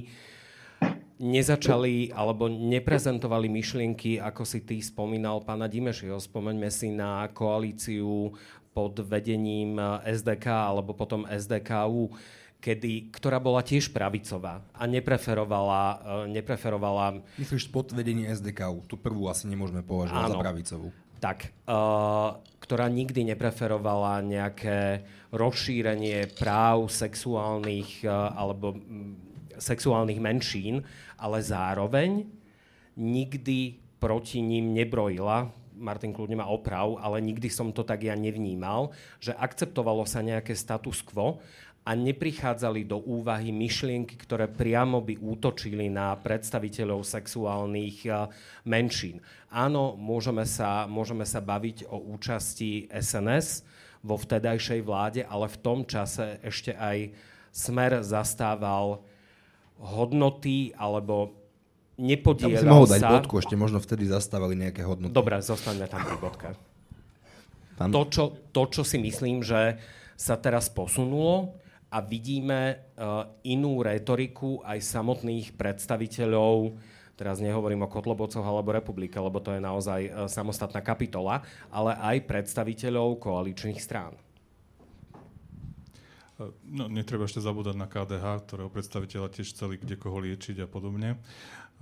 nezačali 1.20 2.12
alebo 2.12 2.52
neprezentovali 2.52 3.48
myšlienky, 3.48 4.20
ako 4.20 4.44
si 4.44 4.68
ty 4.68 4.84
spomínal 4.84 5.44
pána 5.48 5.72
Dimešiho. 5.72 6.20
Spomeňme 6.20 6.68
si 6.68 6.92
na 6.92 7.28
koalíciu 7.32 8.36
pod 8.76 9.00
vedením 9.08 9.80
SDK 10.04 10.76
alebo 10.76 10.92
potom 10.92 11.24
SDKU, 11.24 12.12
kedy, 12.60 13.16
ktorá 13.16 13.40
bola 13.40 13.64
tiež 13.64 13.96
pravicová 13.96 14.60
a 14.76 14.84
nepreferovala... 14.84 15.82
Eh, 16.28 16.36
nepreferovala... 16.36 17.24
Myslíš 17.40 17.72
pod 17.72 17.96
vedením 17.96 18.28
SDKU? 18.28 18.84
Tu 18.84 19.00
prvú 19.00 19.32
asi 19.32 19.48
nemôžeme 19.48 19.80
považovať 19.86 20.24
Áno. 20.28 20.36
za 20.36 20.44
pravicovú 20.44 20.90
tak, 21.26 21.50
uh, 21.66 22.38
ktorá 22.62 22.86
nikdy 22.86 23.34
nepreferovala 23.34 24.22
nejaké 24.22 25.02
rozšírenie 25.34 26.38
práv 26.38 26.94
sexuálnych 26.94 28.06
uh, 28.06 28.30
alebo 28.38 28.78
um, 28.78 29.18
sexuálnych 29.58 30.22
menšín, 30.22 30.86
ale 31.18 31.42
zároveň 31.42 32.30
nikdy 32.94 33.82
proti 33.98 34.46
ním 34.46 34.78
nebrojila, 34.78 35.50
Martin 35.76 36.16
kľudne 36.16 36.40
má 36.40 36.48
oprav, 36.48 36.96
ale 37.02 37.20
nikdy 37.20 37.52
som 37.52 37.74
to 37.74 37.84
tak 37.84 38.06
ja 38.06 38.16
nevnímal, 38.16 38.96
že 39.20 39.36
akceptovalo 39.36 40.08
sa 40.08 40.24
nejaké 40.24 40.56
status 40.56 41.04
quo 41.04 41.42
a 41.86 41.94
neprichádzali 41.94 42.90
do 42.90 42.98
úvahy 42.98 43.54
myšlienky, 43.54 44.18
ktoré 44.18 44.50
priamo 44.50 45.06
by 45.06 45.22
útočili 45.22 45.86
na 45.86 46.18
predstaviteľov 46.18 47.06
sexuálnych 47.06 48.10
eh, 48.10 48.26
menšín. 48.66 49.22
Áno, 49.54 49.94
môžeme 49.94 50.50
sa, 50.50 50.90
môžeme 50.90 51.24
sa 51.24 51.40
baviť 51.46 51.86
o 51.88 52.02
účasti 52.18 52.90
SNS 52.90 53.62
vo 54.02 54.18
vtedajšej 54.18 54.82
vláde, 54.82 55.22
ale 55.22 55.46
v 55.46 55.58
tom 55.62 55.86
čase 55.86 56.42
ešte 56.42 56.74
aj 56.74 57.14
Smer 57.56 58.04
zastával 58.04 59.00
hodnoty 59.80 60.76
alebo 60.76 61.32
nepodielal 61.96 62.68
ja 62.68 62.68
mohol 62.68 62.90
dať 62.92 63.00
sa... 63.00 63.12
bodku, 63.16 63.40
ešte 63.40 63.56
možno 63.56 63.80
vtedy 63.80 64.12
zastávali 64.12 64.60
nejaké 64.60 64.84
hodnoty. 64.84 65.16
Dobre, 65.16 65.40
zostaňme 65.40 65.88
tam 65.88 66.04
pri 66.04 66.18
bodke. 66.20 66.48
To 67.80 68.02
čo, 68.08 68.36
to, 68.52 68.64
čo 68.72 68.84
si 68.84 69.00
myslím, 69.00 69.40
že 69.44 69.80
sa 70.16 70.40
teraz 70.40 70.72
posunulo, 70.72 71.56
a 71.96 72.04
vidíme 72.04 72.92
uh, 73.00 73.24
inú 73.48 73.80
retoriku 73.80 74.60
aj 74.68 74.84
samotných 74.84 75.56
predstaviteľov, 75.56 76.76
teraz 77.16 77.40
nehovorím 77.40 77.88
o 77.88 77.92
Kotlobovcoch 77.92 78.44
alebo 78.44 78.76
republike, 78.76 79.16
lebo 79.16 79.40
to 79.40 79.56
je 79.56 79.64
naozaj 79.64 80.02
uh, 80.12 80.28
samostatná 80.28 80.84
kapitola, 80.84 81.40
ale 81.72 81.96
aj 81.96 82.28
predstaviteľov 82.28 83.24
koaličných 83.24 83.80
strán. 83.80 84.20
No, 86.68 86.92
netreba 86.92 87.24
ešte 87.24 87.40
zabúdať 87.40 87.80
na 87.80 87.88
KDH, 87.88 88.44
ktorého 88.44 88.68
predstaviteľa 88.68 89.32
tiež 89.32 89.56
chceli 89.56 89.80
kde 89.80 89.96
koho 89.96 90.20
liečiť 90.20 90.60
a 90.60 90.68
podobne. 90.68 91.16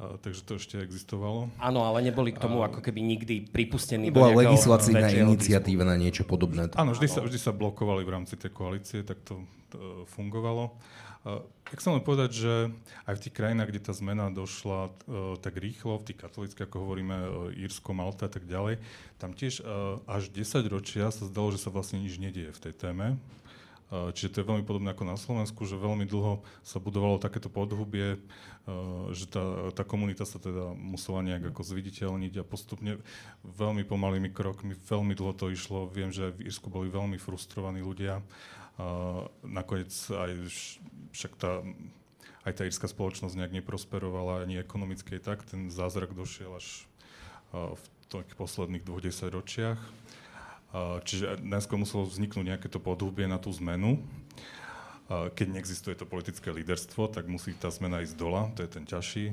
A, 0.01 0.17
takže 0.17 0.41
to 0.41 0.57
ešte 0.57 0.81
existovalo. 0.81 1.53
Áno, 1.61 1.85
ale 1.85 2.01
neboli 2.01 2.33
k 2.33 2.41
tomu 2.41 2.65
a... 2.65 2.69
ako 2.69 2.81
keby 2.81 2.99
nikdy 3.01 3.45
pripustení 3.53 4.09
Bola 4.09 4.33
legislatívna 4.33 5.13
iniciatíva 5.13 5.85
na 5.85 5.93
niečo 5.93 6.25
podobné. 6.25 6.73
Áno, 6.73 6.97
vždy 6.97 7.07
sa, 7.07 7.21
vždy 7.21 7.37
sa 7.37 7.53
blokovali 7.53 8.01
v 8.01 8.11
rámci 8.11 8.33
tej 8.33 8.49
koalície, 8.49 9.05
tak 9.05 9.21
to 9.21 9.45
E, 9.73 10.05
fungovalo. 10.05 10.77
Ja 11.23 11.79
chcem 11.79 11.95
len 11.95 12.03
povedať, 12.03 12.35
že 12.35 12.53
aj 13.07 13.15
v 13.15 13.23
tých 13.23 13.35
krajinách, 13.39 13.71
kde 13.71 13.79
tá 13.79 13.95
zmena 13.95 14.27
došla 14.27 14.91
e, 15.07 15.39
tak 15.39 15.55
rýchlo, 15.55 16.03
v 16.03 16.11
tých 16.11 16.19
katolických, 16.19 16.67
ako 16.67 16.83
hovoríme, 16.83 17.15
e, 17.15 17.27
Írsko, 17.63 17.95
Malta 17.95 18.27
a 18.27 18.31
tak 18.31 18.43
ďalej, 18.43 18.83
tam 19.17 19.31
tiež 19.31 19.63
až 20.03 20.23
10 20.27 20.67
ročia 20.67 21.07
sa 21.15 21.23
zdalo, 21.31 21.55
že 21.55 21.63
sa 21.63 21.71
vlastne 21.71 22.03
nič 22.03 22.19
nedieje 22.19 22.51
v 22.51 22.61
tej 22.69 22.73
téme. 22.75 23.15
Čiže 23.91 24.29
to 24.31 24.39
je 24.41 24.49
veľmi 24.49 24.65
podobné 24.65 24.89
ako 24.93 25.05
na 25.05 25.17
Slovensku, 25.19 25.69
že 25.69 25.77
veľmi 25.77 26.09
dlho 26.09 26.41
sa 26.65 26.81
budovalo 26.81 27.21
takéto 27.21 27.45
podhubie, 27.45 28.17
že 29.13 29.29
tá, 29.29 29.69
tá 29.69 29.83
komunita 29.85 30.25
sa 30.25 30.41
teda 30.41 30.73
musela 30.73 31.21
nejak 31.21 31.53
ako 31.53 31.61
zviditeľniť 31.61 32.41
a 32.41 32.47
postupne 32.47 32.97
veľmi 33.45 33.85
pomalými 33.85 34.33
krokmi, 34.33 34.73
veľmi 34.73 35.13
dlho 35.13 35.37
to 35.37 35.53
išlo. 35.53 35.85
Viem, 35.91 36.09
že 36.09 36.33
v 36.33 36.49
Írsku 36.49 36.73
boli 36.73 36.89
veľmi 36.89 37.21
frustrovaní 37.21 37.85
ľudia 37.85 38.25
nakoniec 39.45 39.93
aj 40.09 40.31
však 41.13 41.37
tá, 41.37 41.61
aj 42.49 42.53
tá 42.57 42.61
írska 42.65 42.89
spoločnosť 42.89 43.37
nejak 43.37 43.53
neprosperovala 43.61 44.41
ani 44.41 44.57
ekonomicky, 44.57 45.21
tak 45.21 45.45
ten 45.45 45.69
zázrak 45.69 46.17
došiel 46.17 46.57
až 46.57 46.89
v 47.53 47.83
tých 48.09 48.33
posledných 48.33 48.81
dvoch 48.81 49.05
desaťročiach. 49.05 49.77
Čiže 51.05 51.45
najskôr 51.45 51.77
muselo 51.77 52.09
vzniknúť 52.09 52.45
nejaké 52.49 52.67
to 52.67 52.81
podhubie 52.81 53.29
na 53.29 53.37
tú 53.37 53.53
zmenu. 53.53 54.01
Keď 55.13 55.47
neexistuje 55.51 55.93
to 55.93 56.09
politické 56.09 56.49
líderstvo, 56.49 57.11
tak 57.11 57.29
musí 57.29 57.53
tá 57.53 57.69
zmena 57.69 58.01
ísť 58.01 58.15
dola. 58.17 58.49
To 58.57 58.65
je 58.65 58.69
ten 58.71 58.81
ťažší 58.87 59.29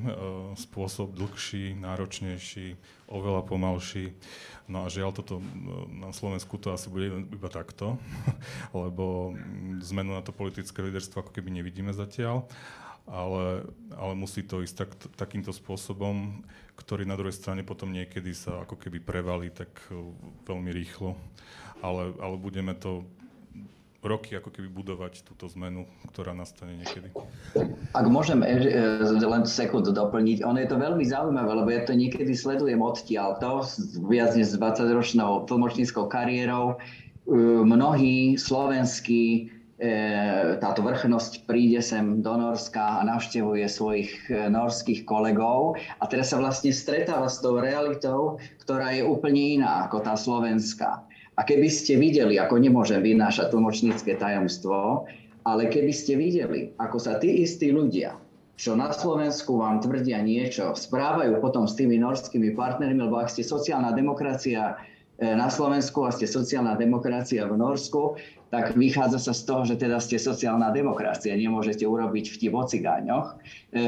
spôsob, 0.58 1.16
dlhší, 1.16 1.78
náročnejší, 1.80 2.76
oveľa 3.08 3.48
pomalší. 3.48 4.12
No 4.68 4.84
a 4.84 4.92
žiaľ, 4.92 5.16
toto 5.16 5.40
na 5.88 6.12
Slovensku 6.12 6.60
to 6.60 6.76
asi 6.76 6.92
bude 6.92 7.24
iba 7.32 7.48
takto, 7.48 7.96
lebo 8.76 9.32
zmenu 9.80 10.12
na 10.12 10.20
to 10.20 10.36
politické 10.36 10.84
líderstvo 10.84 11.24
ako 11.24 11.32
keby 11.32 11.48
nevidíme 11.48 11.96
zatiaľ, 11.96 12.44
ale, 13.10 13.66
ale 13.98 14.12
musí 14.14 14.46
to 14.46 14.62
ísť 14.62 14.76
tak, 14.78 14.90
takýmto 15.18 15.50
spôsobom, 15.50 16.46
ktorý 16.78 17.02
na 17.02 17.18
druhej 17.18 17.34
strane 17.34 17.66
potom 17.66 17.90
niekedy 17.90 18.30
sa 18.30 18.62
ako 18.62 18.78
keby 18.78 19.02
prevalí 19.02 19.50
tak 19.50 19.74
veľmi 20.46 20.70
rýchlo. 20.70 21.18
Ale, 21.82 22.14
ale 22.22 22.36
budeme 22.38 22.76
to 22.78 23.02
roky 24.00 24.32
ako 24.32 24.48
keby 24.48 24.68
budovať 24.72 25.24
túto 25.28 25.44
zmenu, 25.52 25.84
ktorá 26.08 26.32
nastane 26.32 26.72
niekedy. 26.80 27.12
Ak 27.92 28.06
môžem 28.08 28.40
e, 28.40 28.72
e, 28.72 29.20
len 29.20 29.44
sekundu 29.44 29.92
doplniť, 29.92 30.40
ono 30.40 30.56
je 30.56 30.68
to 30.72 30.80
veľmi 30.80 31.04
zaujímavé, 31.04 31.50
lebo 31.52 31.68
ja 31.68 31.84
to 31.84 31.92
niekedy 31.92 32.32
sledujem 32.32 32.80
odtiaľ 32.80 33.36
to, 33.40 33.60
viac 34.08 34.32
než 34.32 34.52
s 34.52 34.56
20-ročnou 34.56 35.44
tlmočníckou 35.44 36.08
kariérou. 36.08 36.76
E, 36.76 37.34
mnohí 37.60 38.40
slovenskí 38.40 39.52
táto 40.60 40.84
vrchnosť 40.84 41.48
príde 41.48 41.80
sem 41.80 42.20
do 42.20 42.36
Norska 42.36 43.00
a 43.00 43.06
navštevuje 43.08 43.64
svojich 43.64 44.28
norských 44.28 45.08
kolegov 45.08 45.80
a 45.98 46.04
teraz 46.04 46.36
sa 46.36 46.36
vlastne 46.36 46.68
stretáva 46.68 47.32
s 47.32 47.40
tou 47.40 47.56
realitou, 47.56 48.36
ktorá 48.60 48.92
je 48.92 49.00
úplne 49.00 49.56
iná 49.56 49.88
ako 49.88 50.04
tá 50.04 50.20
slovenská. 50.20 51.00
A 51.40 51.40
keby 51.48 51.72
ste 51.72 51.96
videli, 51.96 52.36
ako 52.36 52.60
nemôžem 52.60 53.00
vynášať 53.00 53.56
tlmočnícke 53.56 54.20
tajomstvo, 54.20 55.08
ale 55.48 55.72
keby 55.72 55.92
ste 55.96 56.20
videli, 56.20 56.76
ako 56.76 57.00
sa 57.00 57.16
tí 57.16 57.40
istí 57.40 57.72
ľudia, 57.72 58.20
čo 58.60 58.76
na 58.76 58.92
Slovensku 58.92 59.56
vám 59.56 59.80
tvrdia 59.80 60.20
niečo, 60.20 60.76
správajú 60.76 61.40
potom 61.40 61.64
s 61.64 61.80
tými 61.80 61.96
norskými 61.96 62.52
partnermi, 62.52 63.00
lebo 63.00 63.16
ak 63.16 63.32
ste 63.32 63.40
sociálna 63.40 63.96
demokracia 63.96 64.76
e, 65.16 65.32
na 65.32 65.48
Slovensku 65.48 66.04
a 66.04 66.12
ste 66.12 66.28
sociálna 66.28 66.76
demokracia 66.76 67.48
v 67.48 67.56
Norsku, 67.56 68.20
tak 68.50 68.74
vychádza 68.74 69.22
sa 69.22 69.32
z 69.32 69.42
toho, 69.46 69.62
že 69.62 69.78
teda 69.78 70.02
ste 70.02 70.18
sociálna 70.18 70.74
demokracia, 70.74 71.38
nemôžete 71.38 71.86
urobiť 71.86 72.34
vtip 72.34 72.52
o 72.52 72.66
cigáňoch. 72.66 73.38
E, 73.70 73.82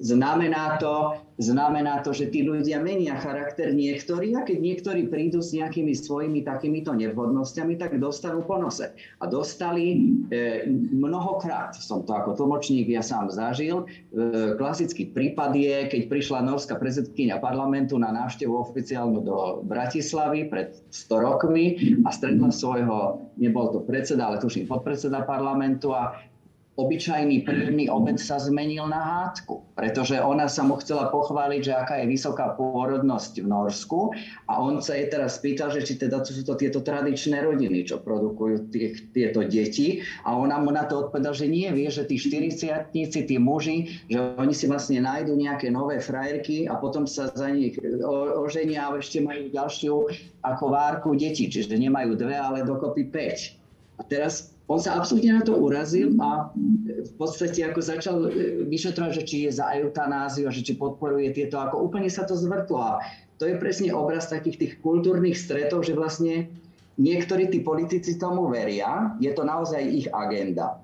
znamená, 0.00 0.80
to, 0.80 1.20
znamená 1.36 2.00
to, 2.00 2.16
že 2.16 2.32
tí 2.32 2.48
ľudia 2.48 2.80
menia 2.80 3.20
charakter 3.20 3.76
niektorí 3.76 4.32
a 4.38 4.46
keď 4.46 4.58
niektorí 4.58 5.12
prídu 5.12 5.44
s 5.44 5.52
nejakými 5.52 5.92
svojimi 5.92 6.40
takýmito 6.46 6.96
nevhodnosťami, 6.96 7.76
tak 7.76 8.00
dostanú 8.00 8.40
po 8.48 8.56
nose. 8.56 8.88
A 9.20 9.24
dostali 9.28 10.16
e, 10.32 10.64
mnohokrát, 10.96 11.76
som 11.76 12.08
to 12.08 12.16
ako 12.16 12.40
tlmočník 12.40 12.88
ja 12.88 13.04
sám 13.04 13.28
zažil, 13.28 13.84
e, 13.84 14.56
klasický 14.56 15.12
prípad 15.12 15.52
je, 15.52 15.76
keď 15.92 16.02
prišla 16.08 16.40
norská 16.40 16.80
prezidentkynia 16.80 17.36
parlamentu 17.36 18.00
na 18.00 18.08
návštevu 18.16 18.54
oficiálnu 18.54 19.20
do 19.20 19.36
Bratislavy 19.68 20.48
pred 20.48 20.72
100 20.88 21.26
rokmi 21.26 21.64
a 22.06 22.14
stretla 22.14 22.48
svojho, 22.48 23.28
nebol 23.36 23.68
to 23.68 23.80
predseda, 23.80 24.26
ale 24.26 24.38
tuším 24.38 24.66
podpredseda 24.66 25.22
parlamentu 25.22 25.94
a 25.94 26.16
obyčajný 26.74 27.46
prvný 27.46 27.86
obed 27.86 28.18
sa 28.18 28.42
zmenil 28.42 28.90
na 28.90 28.98
hádku, 28.98 29.62
pretože 29.78 30.18
ona 30.18 30.50
sa 30.50 30.66
mu 30.66 30.74
chcela 30.82 31.06
pochváliť, 31.06 31.60
že 31.62 31.72
aká 31.74 31.94
je 32.02 32.10
vysoká 32.10 32.58
pôrodnosť 32.58 33.42
v 33.42 33.46
Norsku 33.46 34.10
a 34.50 34.58
on 34.58 34.82
sa 34.82 34.98
jej 34.98 35.06
teraz 35.06 35.38
spýtal, 35.38 35.70
že 35.70 35.86
či 35.86 36.02
teda 36.02 36.26
sú 36.26 36.42
to 36.42 36.58
tieto 36.58 36.82
tradičné 36.82 37.46
rodiny, 37.46 37.86
čo 37.86 38.02
produkujú 38.02 38.74
tie, 38.74 38.90
tieto 39.14 39.46
deti 39.46 40.02
a 40.26 40.34
ona 40.34 40.58
mu 40.58 40.74
na 40.74 40.90
to 40.90 41.06
odpovedala, 41.06 41.34
že 41.34 41.46
nie, 41.46 41.70
vie, 41.70 41.86
že 41.86 42.10
tí 42.10 42.18
40 42.18 42.90
tí 42.90 43.36
muži, 43.38 44.02
že 44.10 44.18
oni 44.34 44.50
si 44.50 44.66
vlastne 44.66 44.98
nájdu 44.98 45.38
nejaké 45.38 45.70
nové 45.70 46.02
frajerky 46.02 46.66
a 46.66 46.74
potom 46.74 47.06
sa 47.06 47.30
za 47.30 47.54
nich 47.54 47.78
oženia 48.34 48.90
a 48.90 48.98
ešte 48.98 49.22
majú 49.22 49.46
ďalšiu 49.54 49.94
ako 50.42 50.64
várku 50.74 51.14
deti, 51.14 51.46
čiže 51.46 51.78
nemajú 51.78 52.18
dve, 52.18 52.34
ale 52.34 52.66
dokopy 52.66 53.06
5. 53.06 53.62
A 53.94 54.02
teraz 54.10 54.53
on 54.64 54.80
sa 54.80 54.96
absolútne 54.96 55.36
na 55.36 55.42
to 55.44 55.52
urazil 55.52 56.16
a 56.24 56.48
v 56.86 57.12
podstate 57.20 57.60
ako 57.68 57.80
začal 57.84 58.16
e, 58.28 58.64
vyšetrovať, 58.64 59.12
že 59.12 59.22
či 59.28 59.36
je 59.44 59.60
za 59.60 59.68
eutanáziu, 59.76 60.48
že 60.48 60.64
či 60.64 60.80
podporuje 60.80 61.36
tieto, 61.36 61.60
ako 61.60 61.84
úplne 61.84 62.08
sa 62.08 62.24
to 62.24 62.32
zvrtlo. 62.32 62.80
A 62.80 62.92
to 63.36 63.44
je 63.44 63.60
presne 63.60 63.92
obraz 63.92 64.32
takých 64.32 64.56
tých 64.56 64.72
kultúrnych 64.80 65.36
stretov, 65.36 65.84
že 65.84 65.92
vlastne 65.92 66.48
niektorí 66.96 67.52
tí 67.52 67.60
politici 67.60 68.16
tomu 68.16 68.48
veria, 68.48 69.12
je 69.20 69.28
to 69.36 69.44
naozaj 69.44 69.84
ich 69.84 70.08
agenda. 70.08 70.80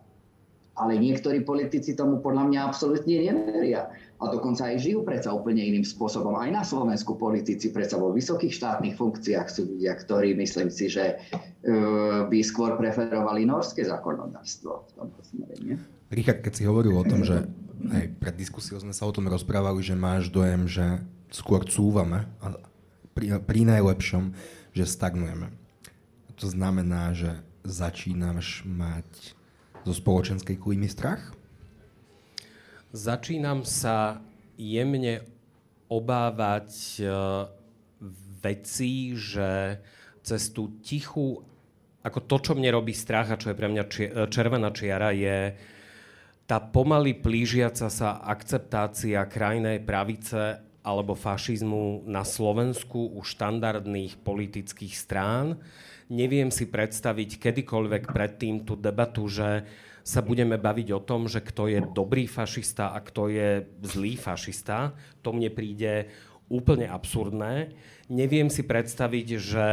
Ale 0.79 0.97
niektorí 0.97 1.45
politici 1.45 1.93
tomu 1.93 2.23
podľa 2.25 2.45
mňa 2.49 2.61
absolútne 2.65 3.21
neveria 3.21 3.91
a 4.21 4.25
dokonca 4.29 4.69
aj 4.69 4.81
žijú 4.81 5.01
predsa 5.05 5.33
úplne 5.33 5.61
iným 5.65 5.85
spôsobom. 5.85 6.37
Aj 6.37 6.49
na 6.53 6.61
Slovensku 6.61 7.17
politici 7.17 7.73
predsa 7.73 7.97
vo 7.97 8.13
vysokých 8.13 8.53
štátnych 8.53 8.95
funkciách 8.97 9.49
sú 9.49 9.77
ľudia, 9.77 9.97
ktorí 9.97 10.37
myslím 10.37 10.69
si, 10.69 10.93
že 10.93 11.17
uh, 11.21 12.29
by 12.29 12.39
skôr 12.45 12.77
preferovali 12.77 13.49
norské 13.49 13.85
zákonodárstvo 13.85 14.71
v 14.89 14.91
tomto 14.97 15.21
smere. 15.25 15.55
Richard, 16.13 16.45
keď 16.45 16.53
si 16.53 16.69
hovoril 16.69 16.97
o 16.97 17.05
tom, 17.05 17.25
že 17.25 17.49
aj 17.89 18.05
pred 18.21 18.37
diskusiou 18.37 18.77
sme 18.77 18.93
sa 18.93 19.09
o 19.09 19.15
tom 19.15 19.25
rozprávali, 19.25 19.81
že 19.81 19.97
máš 19.97 20.29
dojem, 20.29 20.69
že 20.69 21.01
skôr 21.33 21.65
cúvame 21.65 22.29
a 22.45 22.61
pri, 23.17 23.41
pri 23.41 23.61
najlepšom, 23.65 24.37
že 24.77 24.85
stagnujeme. 24.85 25.49
To 26.41 26.47
znamená, 26.49 27.13
že 27.17 27.41
začínaš 27.65 28.65
mať 28.65 29.37
zo 29.85 29.95
spoločenskej 29.95 30.57
klímy 30.61 30.89
strach? 30.91 31.33
Začínam 32.91 33.63
sa 33.63 34.19
jemne 34.59 35.23
obávať 35.87 36.71
uh, 37.03 37.49
vecí, 38.41 39.15
že 39.15 39.79
cez 40.25 40.53
tú 40.53 40.81
tichú, 40.81 41.45
ako 42.01 42.19
to, 42.25 42.37
čo 42.41 42.53
mne 42.57 42.81
robí 42.81 42.97
strach 42.97 43.29
a 43.33 43.41
čo 43.41 43.53
je 43.53 43.59
pre 43.59 43.69
mňa 43.69 43.85
e, 43.85 43.93
červená 44.33 44.73
čiara, 44.73 45.13
je 45.13 45.53
tá 46.49 46.59
pomaly 46.59 47.15
plížiaca 47.15 47.87
sa 47.93 48.19
akceptácia 48.25 49.23
krajnej 49.29 49.79
pravice 49.85 50.59
alebo 50.81 51.13
fašizmu 51.15 52.09
na 52.09 52.25
Slovensku 52.25 53.15
u 53.15 53.21
štandardných 53.21 54.19
politických 54.25 54.95
strán. 54.97 55.61
Neviem 56.11 56.51
si 56.51 56.67
predstaviť 56.67 57.39
kedykoľvek 57.39 58.11
predtým 58.11 58.67
tú 58.67 58.75
debatu, 58.75 59.31
že 59.31 59.63
sa 60.03 60.27
budeme 60.27 60.59
baviť 60.59 60.89
o 60.91 61.01
tom, 61.07 61.31
že 61.31 61.39
kto 61.39 61.71
je 61.71 61.81
dobrý 61.95 62.27
fašista 62.27 62.91
a 62.91 62.99
kto 62.99 63.31
je 63.31 63.49
zlý 63.85 64.19
fašista. 64.19 64.97
To 65.23 65.31
mne 65.31 65.55
príde 65.55 66.11
úplne 66.51 66.91
absurdné. 66.91 67.71
Neviem 68.11 68.51
si 68.51 68.67
predstaviť, 68.67 69.27
že 69.39 69.69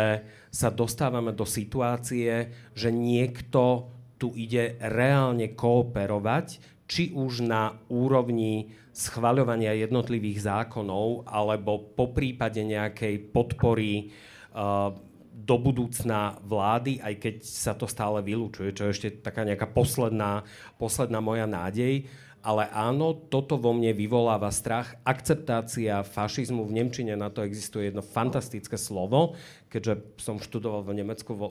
sa 0.54 0.70
dostávame 0.70 1.34
do 1.34 1.42
situácie, 1.42 2.54
že 2.78 2.90
niekto 2.94 3.90
tu 4.22 4.30
ide 4.38 4.78
reálne 4.78 5.58
kooperovať, 5.58 6.62
či 6.86 7.12
už 7.18 7.44
na 7.44 7.82
úrovni 7.90 8.78
schvaľovania 8.94 9.74
jednotlivých 9.74 10.46
zákonov, 10.46 11.26
alebo 11.26 11.82
po 11.98 12.14
prípade 12.14 12.62
nejakej 12.62 13.30
podpory 13.34 14.10
uh, 14.54 14.94
do 15.38 15.62
budúcna 15.62 16.42
vlády, 16.42 16.98
aj 16.98 17.14
keď 17.22 17.36
sa 17.46 17.78
to 17.78 17.86
stále 17.86 18.26
vylúčuje, 18.26 18.74
čo 18.74 18.90
je 18.90 18.94
ešte 18.98 19.10
taká 19.22 19.46
nejaká 19.46 19.70
posledná, 19.70 20.42
posledná 20.82 21.22
moja 21.22 21.46
nádej. 21.46 22.10
Ale 22.48 22.72
áno, 22.72 23.12
toto 23.12 23.60
vo 23.60 23.76
mne 23.76 23.92
vyvoláva 23.92 24.48
strach. 24.56 24.96
Akceptácia 25.04 26.00
fašizmu 26.08 26.64
v 26.64 26.80
Nemčine, 26.80 27.20
na 27.20 27.28
to 27.28 27.44
existuje 27.44 27.92
jedno 27.92 28.00
fantastické 28.00 28.80
slovo, 28.80 29.36
keďže 29.68 30.16
som 30.16 30.40
študoval 30.40 30.88
v 30.88 31.04
Nemecku, 31.04 31.36
eh, 31.36 31.44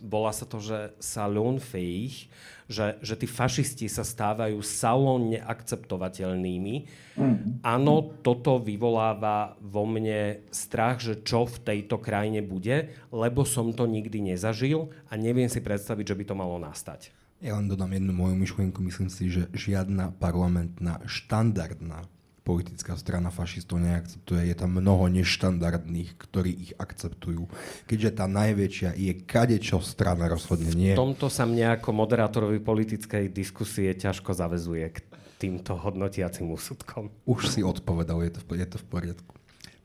volá 0.00 0.32
sa 0.32 0.48
to, 0.48 0.56
že 0.56 0.96
salonfähig, 1.04 2.32
že, 2.64 2.96
že 3.04 3.20
tí 3.20 3.28
fašisti 3.28 3.92
sa 3.92 4.08
stávajú 4.08 4.56
salónne 4.64 5.36
akceptovateľnými. 5.44 6.74
Mm. 7.20 7.60
Áno, 7.60 8.16
toto 8.24 8.56
vyvoláva 8.56 9.52
vo 9.60 9.84
mne 9.84 10.48
strach, 10.48 10.96
že 11.04 11.20
čo 11.28 11.44
v 11.44 11.60
tejto 11.60 12.00
krajine 12.00 12.40
bude, 12.40 12.96
lebo 13.12 13.44
som 13.44 13.76
to 13.76 13.84
nikdy 13.84 14.32
nezažil 14.32 14.88
a 15.12 15.20
neviem 15.20 15.52
si 15.52 15.60
predstaviť, 15.60 16.08
že 16.08 16.16
by 16.16 16.24
to 16.24 16.34
malo 16.36 16.56
nastať. 16.56 17.12
Ja 17.38 17.54
len 17.54 17.70
dodám 17.70 17.94
jednu 17.94 18.10
moju 18.10 18.34
myšlienku. 18.34 18.82
Myslím 18.82 19.06
si, 19.14 19.30
že 19.30 19.46
žiadna 19.54 20.10
parlamentná 20.18 20.98
štandardná 21.06 22.02
politická 22.42 22.96
strana 22.96 23.28
fašistov 23.28 23.78
neakceptuje. 23.78 24.48
Je 24.48 24.56
tam 24.56 24.80
mnoho 24.80 25.06
neštandardných, 25.12 26.16
ktorí 26.16 26.50
ich 26.50 26.72
akceptujú. 26.80 27.44
Keďže 27.84 28.10
tá 28.16 28.24
najväčšia 28.24 28.96
je 28.96 29.12
kadečo 29.22 29.84
strana 29.84 30.32
rozhodne 30.32 30.72
nie. 30.72 30.96
V 30.96 31.02
tomto 31.04 31.28
sa 31.28 31.44
mne 31.44 31.76
ako 31.76 31.92
moderátorovi 31.92 32.58
politickej 32.64 33.28
diskusie 33.28 33.92
ťažko 33.92 34.32
zavezuje 34.32 34.96
k 34.96 35.04
týmto 35.36 35.76
hodnotiacim 35.76 36.48
úsudkom. 36.48 37.12
Už 37.28 37.52
si 37.52 37.60
odpovedal, 37.60 38.24
je 38.26 38.32
to 38.34 38.40
v, 38.48 38.64
je 38.64 38.66
to 38.66 38.78
v 38.80 38.86
poriadku. 38.88 39.32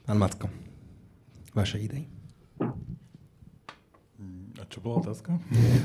Pán 0.08 0.18
Matko, 0.18 0.48
vaše 1.52 1.84
idei? 1.84 2.10
A 4.64 4.72
čo 4.72 4.80
bola 4.80 5.04
otázka? 5.04 5.36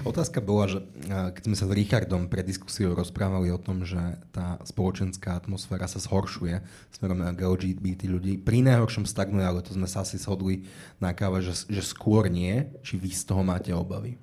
Otázka 0.07 0.39
bola, 0.39 0.71
že 0.71 0.79
keď 1.11 1.43
sme 1.51 1.57
sa 1.59 1.67
s 1.67 1.75
Richardom 1.75 2.31
pred 2.31 2.47
diskusiou 2.47 2.95
rozprávali 2.95 3.51
o 3.51 3.59
tom, 3.59 3.83
že 3.83 3.99
tá 4.31 4.55
spoločenská 4.63 5.35
atmosféra 5.35 5.91
sa 5.91 5.99
zhoršuje 5.99 6.63
smerom 6.95 7.19
na 7.19 7.35
LGBT 7.35 8.07
ľudí, 8.07 8.39
pri 8.39 8.63
najhoršom 8.63 9.03
stagnuje, 9.03 9.43
ale 9.43 9.67
to 9.67 9.75
sme 9.75 9.91
sa 9.91 10.07
asi 10.07 10.15
shodli 10.15 10.63
na 11.03 11.11
káve, 11.11 11.43
že, 11.43 11.67
že 11.67 11.83
skôr 11.83 12.31
nie. 12.31 12.71
Či 12.87 13.03
vy 13.03 13.11
z 13.11 13.27
toho 13.27 13.43
máte 13.43 13.75
obavy? 13.75 14.15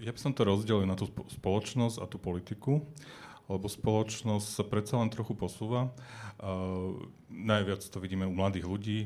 Ja 0.00 0.08
by 0.08 0.20
som 0.24 0.32
to 0.32 0.48
rozdelil 0.48 0.88
na 0.88 0.96
tú 0.96 1.04
spoločnosť 1.12 2.00
a 2.00 2.08
tú 2.08 2.16
politiku 2.16 2.80
lebo 3.46 3.70
spoločnosť 3.70 4.48
sa 4.58 4.64
predsa 4.66 4.98
len 4.98 5.06
trochu 5.06 5.38
posúva. 5.38 5.94
Uh, 6.42 6.98
najviac 7.30 7.78
to 7.78 8.02
vidíme 8.02 8.26
u 8.26 8.34
mladých 8.34 8.66
ľudí. 8.66 8.98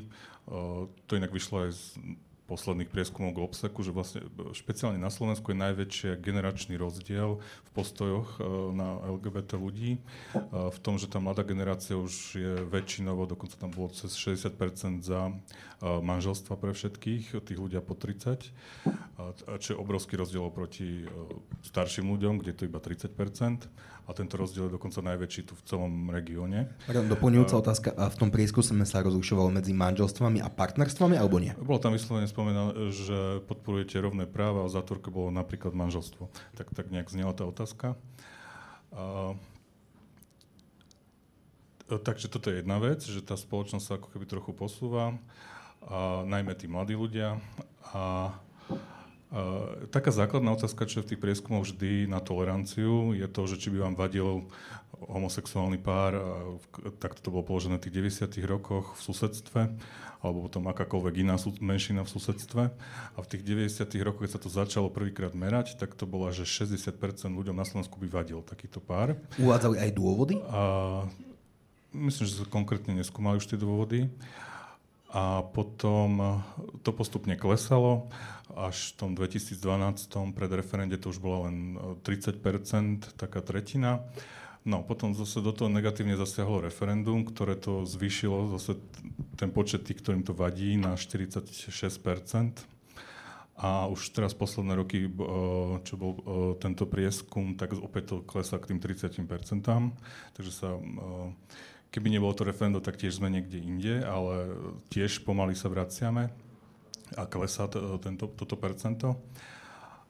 Uh, 0.49 0.89
to 1.05 1.13
inak 1.13 1.29
vyšlo 1.29 1.69
aj 1.69 1.77
z 1.77 1.83
posledných 2.51 2.91
prieskumov 2.91 3.31
Globseku, 3.31 3.79
že 3.79 3.95
vlastne 3.95 4.27
špeciálne 4.51 4.99
na 4.99 5.07
Slovensku 5.07 5.55
je 5.55 5.63
najväčší 5.63 6.19
generačný 6.19 6.75
rozdiel 6.75 7.39
v 7.39 7.69
postojoch 7.71 8.35
e, 8.35 8.39
na 8.75 8.99
LGBT 9.07 9.55
ľudí. 9.55 9.95
E, 9.95 9.99
v 10.51 10.79
tom, 10.83 10.99
že 10.99 11.07
tá 11.07 11.23
mladá 11.23 11.47
generácia 11.47 11.95
už 11.95 12.13
je 12.35 12.53
väčšinovo, 12.67 13.23
dokonca 13.23 13.55
tam 13.55 13.71
bolo 13.71 13.95
cez 13.95 14.11
60% 14.19 14.99
za 14.99 15.31
e, 15.31 15.33
manželstva 15.79 16.59
pre 16.59 16.75
všetkých, 16.75 17.39
tých 17.39 17.59
ľudia 17.59 17.79
po 17.79 17.95
30, 17.95 18.51
čo 19.63 19.67
je 19.71 19.77
obrovský 19.77 20.19
rozdiel 20.19 20.43
oproti 20.43 21.07
starším 21.63 22.11
ľuďom, 22.11 22.43
kde 22.43 22.51
je 22.51 22.57
to 22.57 22.67
iba 22.67 22.83
30% 22.83 24.00
a 24.11 24.13
tento 24.13 24.35
rozdiel 24.35 24.67
je 24.67 24.75
dokonca 24.75 24.99
najväčší 24.99 25.47
tu 25.47 25.55
v 25.55 25.63
celom 25.63 26.11
regióne. 26.11 26.67
Doplňujúca 26.91 27.55
otázka, 27.63 27.95
a 27.95 28.11
v 28.11 28.19
tom 28.19 28.27
prieskume 28.27 28.83
sa 28.83 28.99
rozlišovalo 28.99 29.47
medzi 29.47 29.71
manželstvami 29.71 30.43
a 30.43 30.51
partnerstvami, 30.51 31.15
alebo 31.15 31.39
nie? 31.39 31.55
Bolo 31.55 31.79
tam 31.79 31.95
vyslovene 31.95 32.27
spomenané, 32.27 32.91
že 32.91 33.39
podporujete 33.47 33.95
rovné 34.03 34.27
práva 34.27 34.67
a 34.67 34.73
zátvorke 34.73 35.07
bolo 35.07 35.31
napríklad 35.31 35.71
manželstvo. 35.71 36.27
Tak, 36.59 36.75
tak 36.75 36.91
nejak 36.91 37.07
znela 37.07 37.31
tá 37.31 37.47
otázka. 37.47 37.95
A, 38.91 39.39
takže 41.87 42.27
toto 42.27 42.51
je 42.51 42.59
jedna 42.59 42.83
vec, 42.83 42.99
že 43.07 43.23
tá 43.23 43.39
spoločnosť 43.39 43.85
sa 43.87 43.95
ako 43.95 44.11
keby 44.11 44.27
trochu 44.27 44.51
posúva, 44.51 45.15
a 45.87 46.27
najmä 46.27 46.51
tí 46.59 46.67
mladí 46.67 46.99
ľudia. 46.99 47.39
A, 47.95 48.35
Uh, 49.31 49.87
taká 49.87 50.11
základná 50.11 50.51
otázka, 50.51 50.83
čo 50.83 50.99
je 50.99 51.05
v 51.07 51.09
tých 51.15 51.23
prieskumoch 51.23 51.63
vždy 51.63 52.03
na 52.11 52.19
toleranciu, 52.19 53.15
je 53.15 53.23
to, 53.31 53.47
že 53.47 53.63
či 53.63 53.71
by 53.71 53.87
vám 53.87 53.95
vadil 53.95 54.51
homosexuálny 55.01 55.81
pár, 55.81 56.13
takto 57.01 57.25
to 57.25 57.33
bolo 57.33 57.47
položené 57.47 57.81
v 57.81 57.89
tých 57.89 57.95
90 58.21 58.37
rokoch 58.45 58.93
v 58.93 59.01
susedstve, 59.01 59.61
alebo 60.21 60.45
potom 60.45 60.69
akákoľvek 60.69 61.25
iná 61.25 61.35
menšina 61.57 62.05
v 62.05 62.09
susedstve. 62.13 62.63
A 63.17 63.17
v 63.17 63.27
tých 63.27 63.41
90 63.41 63.89
rokoch, 64.05 64.21
keď 64.21 64.31
sa 64.37 64.41
to 64.41 64.49
začalo 64.53 64.93
prvýkrát 64.93 65.33
merať, 65.33 65.81
tak 65.81 65.97
to 65.97 66.05
bola, 66.05 66.29
že 66.29 66.45
60% 66.45 66.93
ľuďom 67.33 67.57
na 67.57 67.65
Slovensku 67.65 67.97
by 67.97 68.07
vadil 68.21 68.45
takýto 68.45 68.77
pár. 68.77 69.17
Uvádzali 69.41 69.81
aj 69.81 69.91
dôvody? 69.97 70.37
A, 70.45 70.61
myslím, 71.97 72.29
že 72.29 72.37
sa 72.37 72.45
konkrétne 72.45 72.93
neskúmali 72.93 73.41
už 73.41 73.49
tie 73.49 73.57
dôvody. 73.57 74.05
A 75.11 75.43
potom 75.43 76.39
to 76.87 76.95
postupne 76.95 77.35
klesalo 77.35 78.07
až 78.55 78.95
v 78.95 78.95
tom 78.95 79.11
2012 79.15 79.55
pred 80.35 80.51
referende 80.51 80.95
to 80.99 81.11
už 81.11 81.19
bola 81.19 81.51
len 81.51 81.75
30%, 82.03 82.39
e, 82.39 83.11
taká 83.15 83.39
tretina. 83.43 84.03
No, 84.61 84.85
potom 84.85 85.17
zase 85.17 85.41
do 85.41 85.49
toho 85.51 85.73
negatívne 85.73 86.13
zasiahlo 86.13 86.61
referendum, 86.61 87.25
ktoré 87.25 87.57
to 87.57 87.81
zvýšilo 87.81 88.53
zase 88.59 88.77
ten 89.33 89.49
počet 89.49 89.89
tých, 89.89 90.05
ktorým 90.05 90.21
to 90.21 90.37
vadí, 90.37 90.77
na 90.77 90.93
46%. 90.93 91.73
A 93.61 93.85
už 93.89 94.13
teraz 94.13 94.37
posledné 94.37 94.73
roky, 94.77 95.05
e, 95.05 95.11
čo 95.81 95.93
bol 95.97 96.13
tento 96.61 96.85
prieskum, 96.85 97.57
tak 97.57 97.73
opäť 97.75 98.15
to 98.15 98.15
klesá 98.23 98.61
k 98.61 98.75
tým 98.75 98.79
30%. 98.79 99.27
Takže 100.37 100.51
sa, 100.53 100.77
keby 101.91 102.07
nebolo 102.07 102.31
to 102.33 102.47
referendum, 102.47 102.79
tak 102.81 102.97
tiež 102.97 103.19
sme 103.19 103.27
niekde 103.27 103.59
inde, 103.59 104.01
ale 104.01 104.55
tiež 104.89 105.27
pomaly 105.27 105.53
sa 105.53 105.67
vraciame 105.67 106.31
a 107.19 107.23
klesá 107.27 107.67
to, 107.67 107.99
tento, 107.99 108.31
toto 108.31 108.55
percento. 108.55 109.19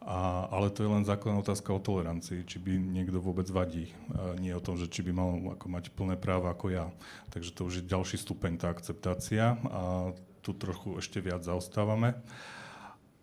A, 0.02 0.50
ale 0.50 0.74
to 0.74 0.82
je 0.82 0.90
len 0.90 1.06
základná 1.06 1.46
otázka 1.46 1.70
o 1.78 1.82
tolerancii, 1.82 2.42
či 2.50 2.58
by 2.58 2.74
niekto 2.74 3.22
vôbec 3.22 3.46
vadí. 3.54 3.94
A 4.18 4.34
nie 4.34 4.50
o 4.50 4.62
tom, 4.62 4.74
že 4.74 4.90
či 4.90 5.06
by 5.06 5.14
mal 5.14 5.30
ako 5.54 5.66
mať 5.70 5.94
plné 5.94 6.18
práva 6.18 6.58
ako 6.58 6.74
ja. 6.74 6.90
Takže 7.30 7.54
to 7.54 7.70
už 7.70 7.74
je 7.82 7.90
ďalší 7.90 8.18
stupeň, 8.18 8.58
tá 8.58 8.74
akceptácia. 8.74 9.62
A 9.70 10.10
tu 10.42 10.58
trochu 10.58 10.98
ešte 10.98 11.22
viac 11.22 11.46
zaostávame. 11.46 12.18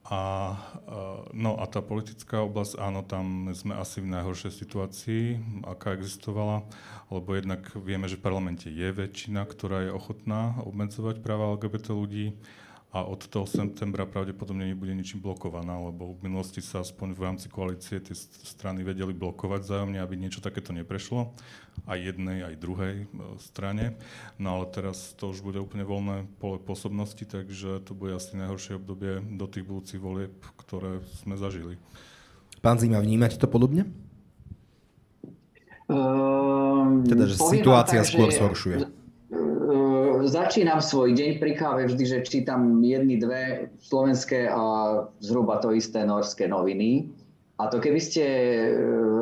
A, 0.09 0.57
no 1.37 1.61
a 1.61 1.69
tá 1.69 1.85
politická 1.85 2.41
oblasť, 2.41 2.81
áno, 2.81 3.05
tam 3.05 3.53
sme 3.53 3.77
asi 3.77 4.01
v 4.01 4.09
najhoršej 4.17 4.53
situácii, 4.57 5.25
aká 5.69 5.93
existovala, 5.93 6.65
lebo 7.13 7.37
jednak 7.37 7.61
vieme, 7.77 8.09
že 8.09 8.17
v 8.17 8.25
parlamente 8.25 8.73
je 8.73 8.89
väčšina, 8.89 9.45
ktorá 9.45 9.85
je 9.85 9.93
ochotná 9.93 10.57
obmedzovať 10.65 11.21
práva 11.21 11.53
LGBT 11.61 11.93
ľudí 11.93 12.33
a 12.89 13.05
od 13.05 13.21
toho 13.29 13.45
septembra 13.45 14.09
pravdepodobne 14.09 14.73
nebude 14.73 14.97
ničím 14.97 15.21
blokovaná, 15.21 15.77
lebo 15.77 16.17
v 16.17 16.25
minulosti 16.25 16.65
sa 16.65 16.81
aspoň 16.81 17.09
v 17.13 17.21
rámci 17.21 17.47
koalície 17.53 18.01
tie 18.01 18.17
strany 18.17 18.81
vedeli 18.81 19.13
blokovať 19.13 19.61
vzájomne, 19.61 20.01
aby 20.01 20.17
niečo 20.17 20.41
takéto 20.41 20.73
neprešlo, 20.73 21.37
aj 21.85 21.99
jednej, 22.01 22.49
aj 22.49 22.55
druhej 22.57 22.95
e, 23.05 23.07
strane. 23.45 24.01
No 24.41 24.57
ale 24.57 24.73
teraz 24.73 25.13
to 25.21 25.29
už 25.29 25.45
bude 25.45 25.61
úplne 25.61 25.85
voľné 25.85 26.33
pole 26.41 26.57
pôsobnosti, 26.57 27.29
takže 27.29 27.85
to 27.85 27.93
bude 27.93 28.17
asi 28.17 28.41
najhoršie 28.41 28.81
obdobie 28.81 29.21
do 29.37 29.45
tých 29.45 29.69
budúcich 29.69 30.01
volieb, 30.01 30.33
ktoré 30.57 31.05
sme 31.21 31.37
zažili. 31.37 31.77
Pán 32.65 32.81
Zima, 32.81 33.05
vnímate 33.05 33.37
to 33.37 33.53
podobne? 33.53 33.85
Um, 35.93 37.05
teda, 37.05 37.29
že 37.29 37.37
situácia 37.37 38.01
tak, 38.01 38.09
skôr 38.09 38.33
zhoršuje 38.33 38.99
začínam 40.27 40.83
svoj 40.83 41.15
deň 41.15 41.39
pri 41.39 41.53
káve 41.55 41.83
vždy, 41.87 42.05
že 42.09 42.19
čítam 42.27 42.83
jedny, 42.83 43.21
dve 43.21 43.71
slovenské 43.85 44.51
a 44.51 44.63
zhruba 45.23 45.63
to 45.63 45.71
isté 45.71 46.03
norské 46.03 46.51
noviny. 46.51 47.13
A 47.59 47.67
to 47.67 47.83
keby 47.83 47.99
ste 47.99 48.23
e, 48.23 48.71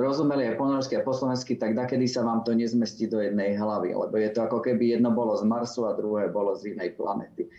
rozumeli 0.04 0.44
aj 0.52 0.60
po 0.60 0.68
norsky 0.68 1.00
a 1.00 1.04
po 1.04 1.16
slovensky, 1.16 1.56
tak 1.56 1.72
dakedy 1.72 2.04
sa 2.04 2.20
vám 2.20 2.44
to 2.44 2.52
nezmestí 2.52 3.08
do 3.08 3.16
jednej 3.16 3.56
hlavy, 3.56 3.96
lebo 3.96 4.12
je 4.12 4.28
to 4.28 4.44
ako 4.44 4.60
keby 4.60 4.92
jedno 4.92 5.08
bolo 5.08 5.32
z 5.40 5.48
Marsu 5.48 5.88
a 5.88 5.96
druhé 5.96 6.28
bolo 6.28 6.52
z 6.52 6.76
inej 6.76 7.00
planety. 7.00 7.48
E, 7.48 7.50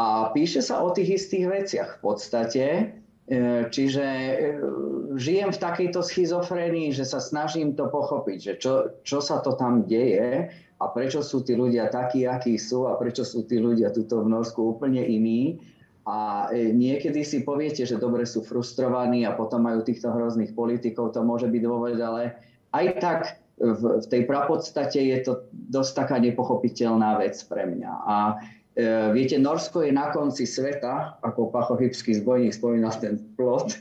a 0.00 0.06
píše 0.32 0.64
sa 0.64 0.80
o 0.80 0.96
tých 0.96 1.20
istých 1.20 1.44
veciach 1.44 1.88
v 1.96 2.00
podstate, 2.00 2.64
e, 3.28 3.68
čiže 3.68 4.06
žijem 5.20 5.52
v 5.52 5.60
takejto 5.60 6.00
schizofrénii, 6.00 6.96
že 6.96 7.04
sa 7.04 7.20
snažím 7.20 7.76
to 7.76 7.84
pochopiť, 7.92 8.38
že 8.40 8.52
čo, 8.56 8.72
čo 9.04 9.20
sa 9.20 9.44
to 9.44 9.52
tam 9.60 9.84
deje 9.84 10.48
a 10.78 10.84
prečo 10.94 11.26
sú 11.26 11.42
tí 11.42 11.58
ľudia 11.58 11.90
takí, 11.90 12.22
akí 12.22 12.54
sú 12.54 12.86
a 12.86 12.94
prečo 12.94 13.26
sú 13.26 13.42
tí 13.42 13.58
ľudia 13.58 13.90
tuto 13.90 14.22
v 14.22 14.30
Norsku 14.30 14.78
úplne 14.78 15.02
iní. 15.02 15.58
A 16.08 16.48
e, 16.54 16.72
niekedy 16.72 17.20
si 17.26 17.44
poviete, 17.44 17.84
že 17.84 18.00
dobre 18.00 18.24
sú 18.24 18.40
frustrovaní 18.40 19.26
a 19.28 19.36
potom 19.36 19.66
majú 19.66 19.84
týchto 19.84 20.08
hrozných 20.08 20.56
politikov, 20.56 21.12
to 21.12 21.20
môže 21.20 21.50
byť 21.50 21.62
dôvod, 21.66 21.98
ale 22.00 22.38
aj 22.72 22.86
tak 23.02 23.20
v, 23.58 24.00
v 24.00 24.06
tej 24.06 24.22
prapodstate 24.24 25.02
je 25.02 25.18
to 25.26 25.32
dosť 25.52 25.92
taká 26.06 26.16
nepochopiteľná 26.22 27.18
vec 27.20 27.36
pre 27.44 27.66
mňa. 27.68 27.92
A 28.06 28.16
e, 28.24 28.34
viete, 29.12 29.36
Norsko 29.36 29.84
je 29.84 29.92
na 29.92 30.14
konci 30.14 30.46
sveta, 30.46 31.20
ako 31.20 31.52
Pachochybský 31.52 32.22
zbojník 32.22 32.54
spomínal 32.54 32.94
ten 32.96 33.20
plot, 33.36 33.76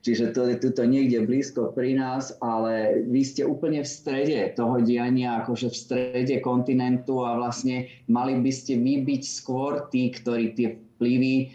Čiže 0.00 0.32
to 0.32 0.48
je 0.48 0.56
tuto 0.56 0.88
niekde 0.88 1.28
blízko 1.28 1.76
pri 1.76 1.92
nás, 1.92 2.32
ale 2.40 3.04
vy 3.04 3.20
ste 3.20 3.44
úplne 3.44 3.84
v 3.84 3.88
strede 3.88 4.56
toho 4.56 4.80
diania, 4.80 5.44
akože 5.44 5.68
v 5.68 5.76
strede 5.76 6.36
kontinentu 6.40 7.20
a 7.20 7.36
vlastne 7.36 7.84
mali 8.08 8.40
by 8.40 8.48
ste 8.48 8.80
vy 8.80 9.04
byť 9.04 9.22
skôr 9.28 9.92
tí, 9.92 10.08
ktorí 10.08 10.56
tie 10.56 10.80
vplyvy 10.96 11.34
e, 11.36 11.46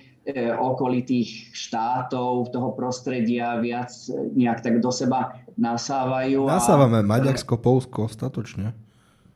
okolitých 0.53 1.57
štátov, 1.57 2.53
toho 2.53 2.69
prostredia 2.77 3.57
viac 3.57 3.89
nejak 4.13 4.61
tak 4.61 4.77
do 4.77 4.93
seba 4.93 5.41
nasávajú. 5.57 6.45
Nasávame 6.45 7.01
a... 7.01 7.07
Maďarsko, 7.17 7.57
Polsko 7.57 8.05
ostatočne. 8.05 8.77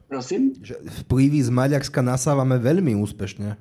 Prosím? 0.06 0.54
Že 0.62 0.86
vplyvy 1.06 1.40
z 1.46 1.50
Maďarska 1.50 2.06
nasávame 2.06 2.62
veľmi 2.62 2.94
úspešne. 2.94 3.58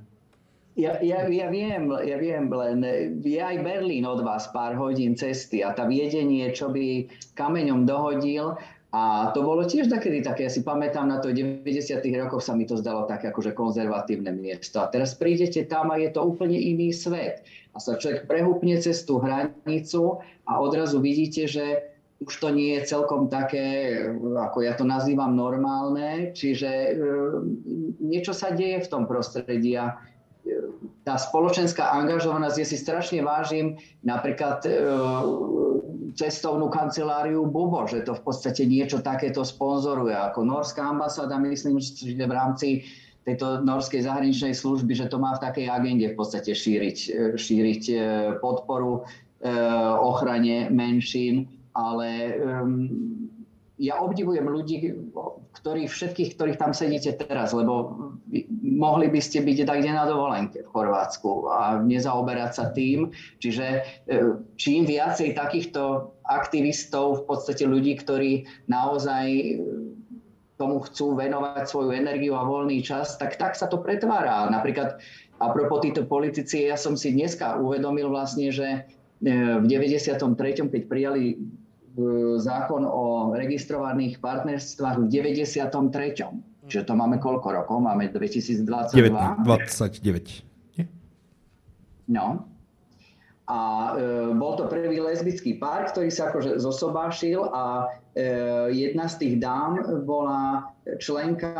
Ja, 0.78 0.94
ja, 1.02 1.26
ja, 1.26 1.50
viem, 1.50 1.90
ja 1.90 2.16
viem, 2.22 2.46
len 2.46 2.78
je 3.18 3.42
aj 3.42 3.66
Berlín 3.66 4.06
od 4.06 4.22
vás 4.22 4.46
pár 4.54 4.78
hodín 4.78 5.18
cesty 5.18 5.58
a 5.58 5.74
tá 5.74 5.90
viedenie, 5.90 6.54
čo 6.54 6.70
by 6.70 7.10
kameňom 7.34 7.82
dohodil, 7.82 8.54
a 8.88 9.34
to 9.36 9.44
bolo 9.44 9.68
tiež 9.68 9.92
takedy 9.92 10.24
také, 10.24 10.48
ja 10.48 10.52
si 10.54 10.64
pamätám 10.64 11.12
na 11.12 11.20
to, 11.20 11.28
v 11.28 11.60
90. 11.60 12.00
rokoch 12.24 12.40
sa 12.40 12.56
mi 12.56 12.64
to 12.64 12.80
zdalo 12.80 13.04
také 13.04 13.28
akože 13.28 13.52
konzervatívne 13.52 14.32
miesto. 14.32 14.80
A 14.80 14.88
teraz 14.88 15.12
prídete 15.12 15.68
tam 15.68 15.92
a 15.92 16.00
je 16.00 16.08
to 16.08 16.24
úplne 16.24 16.56
iný 16.56 16.96
svet. 16.96 17.44
A 17.76 17.82
sa 17.82 18.00
človek 18.00 18.24
prehúpne 18.24 18.80
cez 18.80 19.04
tú 19.04 19.20
hranicu 19.20 20.24
a 20.48 20.56
odrazu 20.56 21.04
vidíte, 21.04 21.44
že 21.44 21.84
už 22.24 22.32
to 22.40 22.48
nie 22.48 22.80
je 22.80 22.88
celkom 22.88 23.28
také, 23.28 24.08
ako 24.16 24.64
ja 24.64 24.72
to 24.72 24.88
nazývam, 24.88 25.36
normálne. 25.36 26.32
Čiže 26.32 26.70
e, 26.72 26.90
niečo 28.00 28.32
sa 28.32 28.56
deje 28.56 28.88
v 28.88 28.90
tom 28.90 29.04
prostredí 29.04 29.76
a 29.76 30.00
tá 31.08 31.16
spoločenská 31.16 31.88
angažovanosť, 32.04 32.56
ja 32.60 32.66
si 32.68 32.76
strašne 32.76 33.24
vážim 33.24 33.80
napríklad 34.04 34.60
e, 34.68 34.70
cestovnú 36.12 36.68
kanceláriu 36.68 37.48
Bubo, 37.48 37.88
že 37.88 38.04
to 38.04 38.12
v 38.12 38.22
podstate 38.28 38.68
niečo 38.68 39.00
takéto 39.00 39.40
sponzoruje. 39.40 40.12
Ako 40.12 40.44
norská 40.44 40.84
ambasáda, 40.84 41.40
myslím, 41.40 41.80
že 41.80 42.12
v 42.12 42.32
rámci 42.32 42.68
tejto 43.24 43.64
norskej 43.64 44.04
zahraničnej 44.04 44.52
služby, 44.52 44.92
že 44.96 45.08
to 45.08 45.16
má 45.16 45.36
v 45.36 45.44
takej 45.48 45.66
agende 45.68 46.12
v 46.12 46.16
podstate 46.16 46.52
šíriť, 46.52 46.98
e, 47.08 47.10
šíriť 47.40 47.82
e, 47.88 47.96
podporu 48.44 49.08
ochrane 50.02 50.66
menšín, 50.66 51.46
ale 51.70 52.34
ja 53.78 54.02
obdivujem 54.02 54.42
ľudí, 54.42 54.90
ktorých, 55.54 55.90
všetkých, 55.90 56.34
ktorých 56.34 56.58
tam 56.58 56.74
sedíte 56.74 57.14
teraz, 57.14 57.54
lebo 57.54 57.94
mohli 58.58 59.06
by 59.06 59.20
ste 59.22 59.46
byť 59.46 59.64
kde 59.64 59.90
na 59.94 60.04
dovolenke 60.04 60.66
v 60.66 60.70
Chorvátsku 60.74 61.46
a 61.46 61.78
nezaoberať 61.78 62.50
sa 62.52 62.64
tým. 62.74 63.14
Čiže 63.38 63.66
e, 63.66 63.80
čím 64.58 64.82
viacej 64.82 65.38
takýchto 65.38 66.10
aktivistov, 66.26 67.22
v 67.22 67.34
podstate 67.34 67.64
ľudí, 67.70 67.94
ktorí 68.02 68.50
naozaj 68.66 69.26
e, 69.30 69.44
tomu 70.58 70.82
chcú 70.82 71.14
venovať 71.14 71.70
svoju 71.70 71.94
energiu 71.94 72.34
a 72.34 72.42
voľný 72.42 72.82
čas, 72.82 73.14
tak 73.14 73.38
tak 73.38 73.54
sa 73.54 73.70
to 73.70 73.78
pretvára. 73.78 74.50
Napríklad 74.50 74.98
a 75.38 75.54
propos 75.54 75.86
títo 75.86 76.02
politici, 76.02 76.66
ja 76.66 76.74
som 76.74 76.98
si 76.98 77.14
dneska 77.14 77.62
uvedomil 77.62 78.10
vlastne, 78.10 78.50
že 78.50 78.82
e, 79.22 79.30
v 79.62 79.64
93., 79.70 80.18
keď 80.66 80.82
prijali 80.90 81.38
zákon 82.38 82.86
o 82.86 83.34
registrovaných 83.34 84.22
partnerstvách 84.22 84.96
v 85.02 85.06
93. 85.10 85.68
Čiže 86.68 86.84
to 86.84 86.94
máme 86.94 87.18
koľko 87.18 87.64
rokov? 87.64 87.80
Máme 87.80 88.12
2022? 88.12 88.62
29. 89.42 90.44
No. 92.08 92.44
A 93.48 93.60
e, 93.96 94.36
bol 94.36 94.60
to 94.60 94.68
prvý 94.68 95.00
lesbický 95.00 95.56
pár, 95.56 95.88
ktorý 95.88 96.12
sa 96.12 96.28
akože 96.28 96.60
zosobášil 96.60 97.48
a 97.48 97.88
e, 98.12 98.28
jedna 98.76 99.08
z 99.08 99.14
tých 99.24 99.34
dám 99.40 100.04
bola 100.04 100.68
členka 101.00 101.56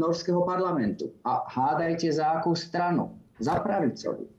norského 0.00 0.40
parlamentu. 0.48 1.12
A 1.28 1.44
hádajte 1.44 2.08
za 2.08 2.40
akú 2.40 2.56
stranu? 2.56 3.12
Za 3.36 3.60
pravicovú 3.60 4.32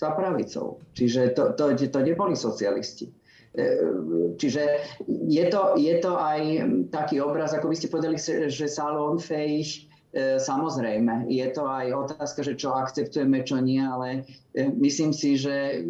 za 0.00 0.16
pravicou. 0.16 0.80
Čiže 0.96 1.36
to, 1.36 1.52
to, 1.52 1.76
to 1.76 2.00
neboli 2.00 2.32
socialisti. 2.32 3.12
E, 3.50 3.66
čiže 4.38 4.62
je 5.10 5.44
to, 5.50 5.74
je 5.74 5.94
to 5.98 6.14
aj 6.14 6.40
taký 6.94 7.18
obraz, 7.18 7.50
ako 7.50 7.66
by 7.66 7.74
ste 7.74 7.90
povedali, 7.90 8.14
že 8.46 8.70
salón 8.70 9.18
fejš, 9.18 9.90
e, 10.14 10.38
samozrejme, 10.38 11.26
je 11.26 11.42
to 11.50 11.66
aj 11.66 11.90
otázka, 11.90 12.46
že 12.46 12.54
čo 12.54 12.78
akceptujeme, 12.78 13.42
čo 13.42 13.58
nie, 13.58 13.82
ale 13.82 14.22
e, 14.54 14.70
myslím 14.70 15.10
si, 15.10 15.34
že 15.34 15.82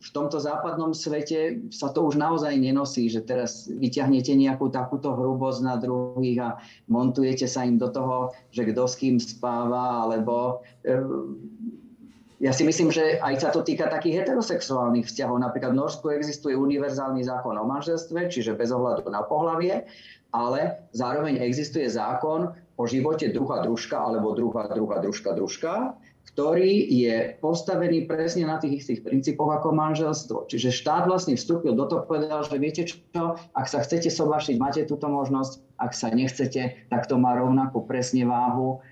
v 0.00 0.08
tomto 0.16 0.40
západnom 0.40 0.96
svete 0.96 1.68
sa 1.68 1.92
to 1.92 2.08
už 2.08 2.16
naozaj 2.16 2.56
nenosí, 2.56 3.12
že 3.12 3.20
teraz 3.20 3.68
vyťahnete 3.68 4.32
nejakú 4.32 4.72
takúto 4.72 5.12
hrubosť 5.12 5.60
na 5.60 5.76
druhých 5.76 6.40
a 6.40 6.50
montujete 6.88 7.44
sa 7.44 7.68
im 7.68 7.76
do 7.76 7.92
toho, 7.92 8.32
že 8.48 8.64
kto 8.64 8.88
s 8.88 8.96
kým 8.96 9.20
spáva, 9.20 10.08
alebo 10.08 10.64
ja 12.42 12.50
si 12.50 12.66
myslím, 12.66 12.90
že 12.90 13.22
aj 13.22 13.38
sa 13.38 13.48
to 13.54 13.62
týka 13.62 13.86
takých 13.86 14.26
heterosexuálnych 14.26 15.06
vzťahov. 15.06 15.38
Napríklad 15.38 15.78
v 15.78 15.78
Norsku 15.78 16.10
existuje 16.10 16.58
univerzálny 16.58 17.22
zákon 17.22 17.54
o 17.54 17.62
manželstve, 17.62 18.26
čiže 18.26 18.58
bez 18.58 18.74
ohľadu 18.74 19.06
na 19.14 19.22
pohlavie, 19.22 19.86
ale 20.34 20.82
zároveň 20.90 21.38
existuje 21.38 21.86
zákon 21.86 22.50
o 22.74 22.82
živote 22.90 23.30
druha 23.30 23.62
družka 23.62 23.94
alebo 23.94 24.34
druha 24.34 24.66
druha 24.74 24.98
družka 24.98 25.38
družka, 25.38 25.94
ktorý 26.34 26.82
je 26.90 27.38
postavený 27.38 28.10
presne 28.10 28.50
na 28.50 28.58
tých 28.58 28.82
istých 28.82 29.06
princípoch 29.06 29.62
ako 29.62 29.70
manželstvo. 29.76 30.50
Čiže 30.50 30.74
štát 30.74 31.06
vlastne 31.06 31.38
vstúpil 31.38 31.78
do 31.78 31.86
toho, 31.86 32.08
povedal, 32.08 32.42
že 32.42 32.58
viete 32.58 32.82
čo, 32.90 33.38
ak 33.54 33.66
sa 33.70 33.86
chcete 33.86 34.10
sobašiť, 34.10 34.58
máte 34.58 34.82
túto 34.82 35.06
možnosť, 35.06 35.62
ak 35.78 35.92
sa 35.94 36.10
nechcete, 36.10 36.90
tak 36.90 37.06
to 37.06 37.22
má 37.22 37.38
rovnakú 37.38 37.86
presne 37.86 38.26
váhu 38.26 38.82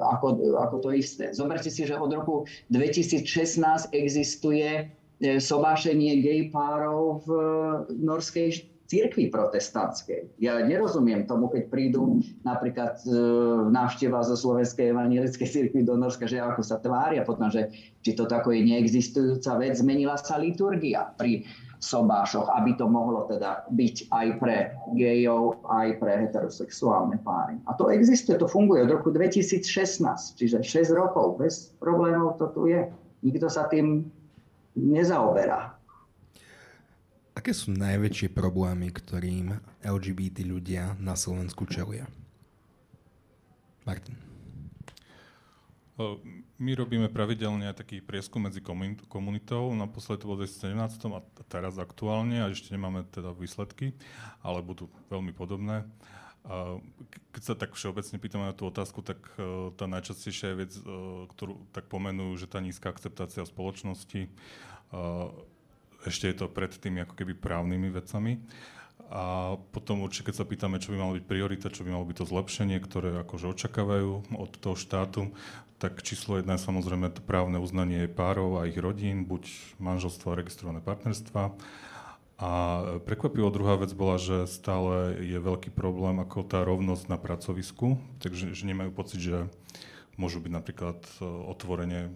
ako, 0.00 0.26
ako 0.56 0.76
to 0.80 0.90
isté. 0.96 1.30
Zoberte 1.36 1.68
si, 1.68 1.84
že 1.84 2.00
od 2.00 2.10
roku 2.12 2.48
2016 2.72 3.92
existuje 3.92 4.88
e, 5.20 5.36
sobášenie 5.36 6.24
gay 6.24 6.40
párov 6.48 7.20
v 7.24 7.30
norskej 7.92 8.74
církvi 8.84 9.32
protestantskej. 9.32 10.36
Ja 10.44 10.60
nerozumiem 10.60 11.24
tomu, 11.24 11.48
keď 11.48 11.72
prídu 11.72 12.20
napríklad 12.44 13.00
návšteva 13.72 14.20
zo 14.22 14.36
Slovenskej 14.36 14.92
evangelickej 14.92 15.48
církvy 15.48 15.88
do 15.88 15.96
Norska, 15.96 16.28
že 16.28 16.36
ako 16.36 16.60
sa 16.60 16.76
tvária 16.78 17.24
potom, 17.24 17.48
že 17.48 17.72
či 18.04 18.12
to 18.12 18.28
tako 18.28 18.52
je 18.52 18.60
neexistujúca 18.60 19.56
vec, 19.56 19.80
zmenila 19.80 20.20
sa 20.20 20.36
liturgia 20.36 21.16
pri 21.16 21.48
sobášoch, 21.84 22.48
aby 22.56 22.72
to 22.80 22.88
mohlo 22.88 23.28
teda 23.28 23.68
byť 23.68 24.08
aj 24.08 24.26
pre 24.40 24.72
gejov, 24.96 25.60
aj 25.68 26.00
pre 26.00 26.24
heterosexuálne 26.24 27.20
páry. 27.20 27.60
A 27.68 27.76
to 27.76 27.92
existuje, 27.92 28.40
to 28.40 28.48
funguje 28.48 28.88
od 28.88 28.96
roku 28.96 29.12
2016, 29.12 29.60
čiže 30.40 30.64
6 30.64 30.96
rokov, 30.96 31.36
bez 31.36 31.76
problémov 31.76 32.40
to 32.40 32.48
tu 32.56 32.72
je. 32.72 32.88
Nikto 33.20 33.52
sa 33.52 33.68
tým 33.68 34.08
nezaoberá. 34.72 35.76
Aké 37.34 37.50
sú 37.50 37.74
najväčšie 37.76 38.32
problémy, 38.32 38.88
ktorým 38.94 39.58
LGBT 39.84 40.46
ľudia 40.46 40.96
na 41.02 41.18
Slovensku 41.18 41.66
čelia? 41.66 42.08
Martin. 43.84 44.33
My 46.58 46.74
robíme 46.74 47.06
pravidelne 47.06 47.70
taký 47.70 48.02
prieskum 48.02 48.50
medzi 48.50 48.58
komunitou, 49.06 49.70
naposledy 49.78 50.26
to 50.26 50.26
bolo 50.26 50.42
v 50.42 50.50
2017 50.50 51.06
a 51.14 51.22
teraz 51.46 51.78
aktuálne, 51.78 52.42
a 52.42 52.50
ešte 52.50 52.74
nemáme 52.74 53.06
teda 53.14 53.30
výsledky, 53.30 53.94
ale 54.42 54.58
budú 54.58 54.90
veľmi 55.06 55.30
podobné. 55.30 55.86
Keď 57.30 57.42
sa 57.46 57.54
tak 57.54 57.78
všeobecne 57.78 58.20
pýtame 58.20 58.50
na 58.50 58.54
tú 58.54 58.68
otázku, 58.68 59.00
tak 59.00 59.16
e, 59.40 59.72
tá 59.80 59.88
najčastejšia 59.88 60.52
vec, 60.52 60.76
e, 60.76 60.82
ktorú 61.32 61.56
tak 61.72 61.88
pomenujú, 61.88 62.44
že 62.44 62.52
tá 62.52 62.60
nízka 62.60 62.92
akceptácia 62.92 63.48
spoločnosti, 63.48 64.28
e, 64.28 64.30
ešte 66.04 66.28
je 66.28 66.36
to 66.36 66.52
pred 66.52 66.68
tými 66.68 67.00
ako 67.00 67.16
keby 67.16 67.32
právnymi 67.32 67.88
vecami. 67.88 68.44
A 69.08 69.56
potom 69.72 70.04
určite, 70.04 70.32
keď 70.32 70.36
sa 70.36 70.48
pýtame, 70.48 70.76
čo 70.80 70.92
by 70.92 70.96
malo 71.00 71.16
byť 71.16 71.24
priorita, 71.24 71.72
čo 71.72 71.84
by 71.84 71.96
malo 71.96 72.08
byť 72.08 72.24
to 72.24 72.28
zlepšenie, 72.28 72.76
ktoré 72.80 73.24
akože 73.24 73.52
očakávajú 73.52 74.36
od 74.36 74.52
toho 74.60 74.76
štátu, 74.76 75.32
tak 75.78 76.00
číslo 76.00 76.38
jedna 76.38 76.56
je 76.56 76.66
samozrejme 76.66 77.10
to 77.10 77.20
právne 77.20 77.58
uznanie 77.58 78.06
párov 78.06 78.62
a 78.62 78.66
ich 78.70 78.78
rodín, 78.78 79.26
buď 79.26 79.50
manželstvo 79.82 80.32
a 80.32 80.38
registrované 80.38 80.80
partnerstva. 80.80 81.54
A 82.34 82.50
prekvapivo 83.06 83.46
druhá 83.54 83.78
vec 83.78 83.94
bola, 83.94 84.18
že 84.18 84.50
stále 84.50 85.22
je 85.22 85.38
veľký 85.38 85.70
problém 85.70 86.18
ako 86.18 86.42
tá 86.42 86.66
rovnosť 86.66 87.06
na 87.06 87.18
pracovisku, 87.18 88.02
takže 88.18 88.50
že 88.58 88.64
nemajú 88.66 88.90
pocit, 88.90 89.22
že 89.22 89.46
môžu 90.18 90.42
byť 90.42 90.52
napríklad 90.52 90.98
e, 90.98 91.26
otvorene 91.26 92.14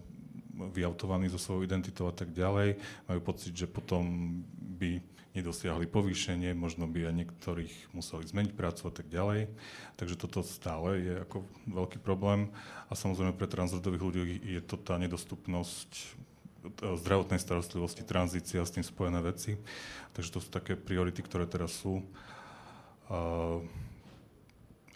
vyautovaní 0.75 1.31
so 1.31 1.39
svojou 1.39 1.63
identitou 1.63 2.11
a 2.11 2.15
tak 2.15 2.35
ďalej. 2.35 2.75
Majú 3.07 3.19
pocit, 3.23 3.55
že 3.55 3.71
potom 3.71 4.03
by 4.59 4.99
nedosiahli 5.37 5.85
povýšenie, 5.85 6.57
možno 6.57 6.89
by 6.89 7.07
aj 7.07 7.15
niektorých 7.15 7.73
museli 7.93 8.25
zmeniť 8.25 8.51
prácu 8.57 8.81
a 8.89 8.93
tak 8.93 9.07
ďalej. 9.07 9.47
Takže 9.95 10.15
toto 10.19 10.41
stále 10.41 10.89
je 10.99 11.13
ako 11.23 11.45
veľký 11.69 12.01
problém. 12.01 12.49
A 12.89 12.97
samozrejme 12.97 13.37
pre 13.37 13.47
transrodových 13.47 14.03
ľudí 14.03 14.23
je 14.41 14.61
to 14.65 14.75
tá 14.75 14.97
nedostupnosť 14.97 15.89
e, 15.95 16.05
zdravotnej 16.97 17.39
starostlivosti, 17.39 18.01
tranzícia 18.01 18.65
s 18.65 18.73
tým 18.73 18.83
spojené 18.83 19.21
veci. 19.21 19.55
Takže 20.17 20.33
to 20.33 20.39
sú 20.41 20.49
také 20.49 20.73
priority, 20.73 21.21
ktoré 21.21 21.45
teraz 21.45 21.77
sú. 21.77 22.01
Uh, 23.09 23.65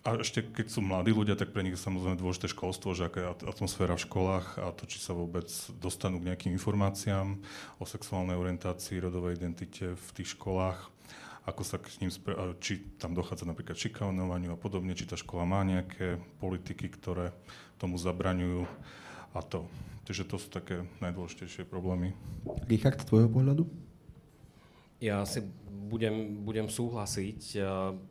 a 0.03 0.19
ešte 0.19 0.43
keď 0.43 0.67
sú 0.67 0.83
mladí 0.83 1.15
ľudia, 1.15 1.39
tak 1.39 1.55
pre 1.55 1.63
nich 1.63 1.79
je 1.79 1.85
samozrejme 1.87 2.19
dôležité 2.19 2.51
školstvo, 2.51 2.91
že 2.91 3.07
aká 3.07 3.19
je 3.23 3.47
atmosféra 3.47 3.95
v 3.95 4.03
školách 4.03 4.59
a 4.59 4.75
to, 4.75 4.83
či 4.83 4.99
sa 4.99 5.15
vôbec 5.15 5.47
dostanú 5.79 6.19
k 6.19 6.27
nejakým 6.27 6.51
informáciám 6.59 7.39
o 7.79 7.83
sexuálnej 7.87 8.35
orientácii, 8.35 8.99
rodovej 8.99 9.39
identite 9.39 9.95
v 9.95 10.09
tých 10.11 10.35
školách, 10.35 10.91
ako 11.47 11.63
sa 11.63 11.79
k 11.79 11.87
ním, 12.03 12.11
či 12.59 12.83
tam 12.99 13.15
dochádza 13.15 13.47
napríklad 13.47 13.79
šikanovaniu 13.79 14.51
a 14.51 14.59
podobne, 14.59 14.91
či 14.91 15.07
tá 15.07 15.15
škola 15.15 15.47
má 15.47 15.63
nejaké 15.63 16.19
politiky, 16.43 16.91
ktoré 16.91 17.31
tomu 17.79 17.95
zabraňujú 17.95 18.67
a 19.35 19.39
to. 19.39 19.67
Takže 20.03 20.27
to 20.27 20.35
sú 20.35 20.51
také 20.51 20.83
najdôležitejšie 20.99 21.63
problémy. 21.63 22.11
Richard, 22.67 22.99
z 22.99 23.07
tvojho 23.07 23.31
pohľadu? 23.31 23.63
Ja 24.99 25.23
si 25.23 25.47
budem, 25.87 26.43
budem 26.43 26.67
súhlasiť, 26.67 27.55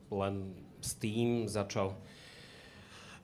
len 0.09 0.34
s 0.83 0.99
tým, 0.99 1.47
za 1.47 1.64
čo 1.64 1.97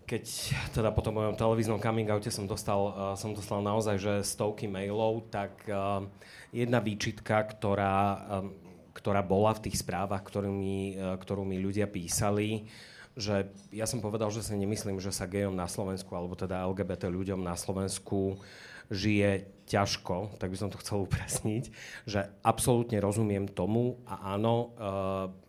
keď 0.08 0.24
teda 0.72 0.88
po 0.88 1.04
tom 1.04 1.20
mojom 1.20 1.36
televíznom 1.36 1.76
coming 1.76 2.08
oute 2.08 2.32
som 2.32 2.48
dostal, 2.48 2.80
uh, 2.80 3.12
som 3.12 3.36
dostal 3.36 3.60
naozaj 3.60 4.00
že 4.00 4.14
stovky 4.24 4.64
mailov, 4.64 5.28
tak 5.28 5.52
uh, 5.68 6.00
jedna 6.48 6.80
výčitka, 6.80 7.44
ktorá, 7.44 8.16
um, 8.40 8.56
ktorá 8.96 9.20
bola 9.20 9.52
v 9.52 9.68
tých 9.68 9.84
správach, 9.84 10.24
ktorú 10.24 10.48
mi, 10.48 10.96
uh, 10.96 11.20
ktorú 11.20 11.44
mi 11.44 11.60
ľudia 11.60 11.84
písali, 11.84 12.64
že 13.12 13.52
ja 13.68 13.84
som 13.84 14.00
povedal, 14.00 14.32
že 14.32 14.40
si 14.40 14.56
nemyslím, 14.56 14.96
že 14.96 15.12
sa 15.12 15.28
gejom 15.28 15.52
na 15.52 15.68
Slovensku, 15.68 16.08
alebo 16.16 16.32
teda 16.32 16.64
LGBT 16.64 17.12
ľuďom 17.12 17.44
na 17.44 17.52
Slovensku 17.52 18.40
žije 18.88 19.44
ťažko, 19.68 20.40
tak 20.40 20.48
by 20.48 20.56
som 20.56 20.72
to 20.72 20.80
chcel 20.80 21.02
upresniť, 21.06 21.68
že 22.08 22.32
absolútne 22.40 22.96
rozumiem 22.96 23.44
tomu 23.44 24.00
a 24.08 24.32
áno, 24.40 24.72
uh, 24.80 25.47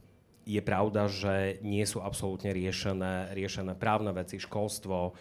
je 0.50 0.62
pravda, 0.66 1.06
že 1.06 1.62
nie 1.62 1.86
sú 1.86 2.02
absolútne 2.02 2.50
riešené, 2.50 3.38
riešené 3.38 3.78
právne 3.78 4.10
veci, 4.10 4.41
školstvo, 4.41 4.97
e, 4.97 5.12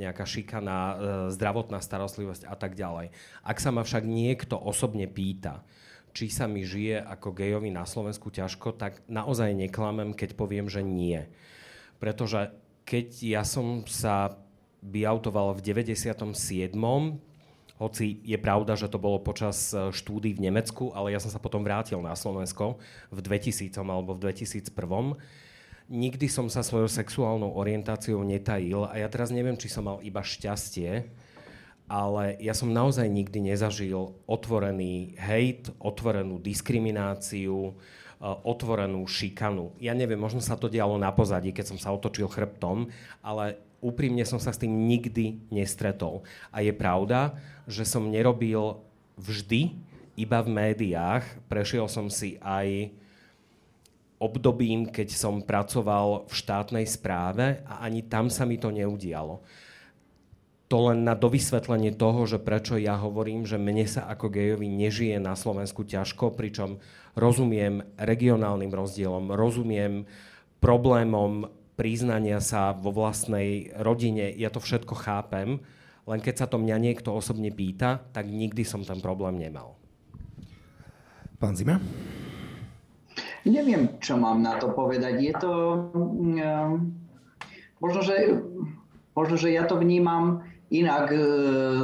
nejaká 0.00 0.24
šikana, 0.24 0.78
e, 0.80 0.94
zdravotná 1.36 1.84
starostlivosť 1.84 2.48
a 2.48 2.56
tak 2.56 2.72
ďalej. 2.72 3.12
Ak 3.44 3.60
sa 3.60 3.68
ma 3.68 3.84
však 3.84 4.08
niekto 4.08 4.56
osobne 4.56 5.04
pýta, 5.04 5.60
či 6.16 6.32
sa 6.32 6.48
mi 6.48 6.64
žije 6.64 7.04
ako 7.04 7.36
gejovi 7.36 7.68
na 7.68 7.84
Slovensku 7.84 8.32
ťažko, 8.32 8.72
tak 8.80 9.04
naozaj 9.04 9.52
neklamem, 9.52 10.16
keď 10.16 10.32
poviem, 10.32 10.72
že 10.72 10.80
nie. 10.80 11.28
Pretože 12.00 12.56
keď 12.88 13.06
ja 13.20 13.42
som 13.44 13.84
sa 13.84 14.40
vyautoval 14.80 15.60
v 15.60 15.60
97. 15.60 16.72
Hoci 17.74 18.22
je 18.22 18.38
pravda, 18.38 18.78
že 18.78 18.86
to 18.86 19.02
bolo 19.02 19.18
počas 19.18 19.74
e, 19.74 19.90
štúdy 19.90 20.38
v 20.38 20.46
Nemecku, 20.46 20.94
ale 20.94 21.10
ja 21.10 21.18
som 21.18 21.26
sa 21.26 21.42
potom 21.42 21.66
vrátil 21.66 21.98
na 21.98 22.14
Slovensko 22.14 22.78
v 23.10 23.18
2000 23.18 23.74
alebo 23.82 24.14
v 24.14 24.30
2001. 24.30 24.70
Nikdy 25.90 26.26
som 26.30 26.46
sa 26.46 26.62
svojou 26.62 26.86
sexuálnou 26.86 27.50
orientáciou 27.58 28.22
netajil 28.22 28.86
a 28.86 28.94
ja 28.94 29.10
teraz 29.10 29.34
neviem, 29.34 29.58
či 29.58 29.66
som 29.66 29.90
mal 29.90 29.98
iba 30.06 30.22
šťastie, 30.22 31.10
ale 31.90 32.38
ja 32.38 32.54
som 32.54 32.70
naozaj 32.70 33.10
nikdy 33.10 33.42
nezažil 33.42 34.16
otvorený 34.24 35.18
hejt, 35.18 35.74
otvorenú 35.82 36.38
diskrimináciu, 36.38 37.58
e, 37.58 37.72
otvorenú 38.22 39.02
šikanu. 39.02 39.74
Ja 39.82 39.98
neviem, 39.98 40.22
možno 40.22 40.38
sa 40.38 40.54
to 40.54 40.70
dialo 40.70 40.94
na 40.94 41.10
pozadí, 41.10 41.50
keď 41.50 41.74
som 41.74 41.78
sa 41.82 41.90
otočil 41.90 42.30
chrbtom, 42.30 42.86
ale 43.18 43.63
úprimne 43.84 44.24
som 44.24 44.40
sa 44.40 44.48
s 44.48 44.60
tým 44.64 44.72
nikdy 44.88 45.44
nestretol. 45.52 46.24
A 46.48 46.64
je 46.64 46.72
pravda, 46.72 47.36
že 47.68 47.84
som 47.84 48.08
nerobil 48.08 48.80
vždy 49.20 49.76
iba 50.16 50.40
v 50.40 50.48
médiách. 50.48 51.24
Prešiel 51.52 51.84
som 51.92 52.08
si 52.08 52.40
aj 52.40 52.88
obdobím, 54.16 54.88
keď 54.88 55.12
som 55.12 55.44
pracoval 55.44 56.24
v 56.24 56.32
štátnej 56.32 56.88
správe 56.88 57.60
a 57.68 57.84
ani 57.84 58.00
tam 58.08 58.32
sa 58.32 58.48
mi 58.48 58.56
to 58.56 58.72
neudialo. 58.72 59.44
To 60.72 60.90
len 60.90 61.04
na 61.04 61.12
dovysvetlenie 61.12 61.92
toho, 61.92 62.24
že 62.24 62.40
prečo 62.40 62.80
ja 62.80 62.96
hovorím, 62.96 63.44
že 63.44 63.60
mne 63.60 63.84
sa 63.84 64.08
ako 64.08 64.32
gejovi 64.32 64.64
nežije 64.64 65.20
na 65.20 65.36
Slovensku 65.36 65.84
ťažko, 65.84 66.32
pričom 66.32 66.80
rozumiem 67.12 67.84
regionálnym 68.00 68.72
rozdielom, 68.72 69.28
rozumiem 69.36 70.08
problémom 70.64 71.52
priznania 71.74 72.38
sa 72.38 72.74
vo 72.74 72.94
vlastnej 72.94 73.74
rodine, 73.78 74.30
ja 74.34 74.50
to 74.50 74.62
všetko 74.62 74.94
chápem, 74.94 75.58
len 76.04 76.20
keď 76.20 76.44
sa 76.44 76.46
to 76.46 76.60
mňa 76.60 76.76
niekto 76.78 77.10
osobne 77.10 77.50
pýta, 77.50 78.04
tak 78.12 78.28
nikdy 78.28 78.62
som 78.62 78.84
ten 78.84 79.00
problém 79.00 79.40
nemal. 79.40 79.80
Pán 81.40 81.56
Zima? 81.58 81.80
Neviem, 83.44 84.00
čo 84.00 84.16
mám 84.16 84.40
na 84.40 84.56
to 84.56 84.72
povedať. 84.72 85.20
Je 85.20 85.32
to... 85.36 85.52
Um, 85.92 86.96
možno, 87.80 88.00
že, 88.00 88.16
možno, 89.12 89.36
že 89.36 89.52
ja 89.52 89.68
to 89.68 89.76
vnímam 89.76 90.44
inak 90.72 91.12
e, 91.12 91.20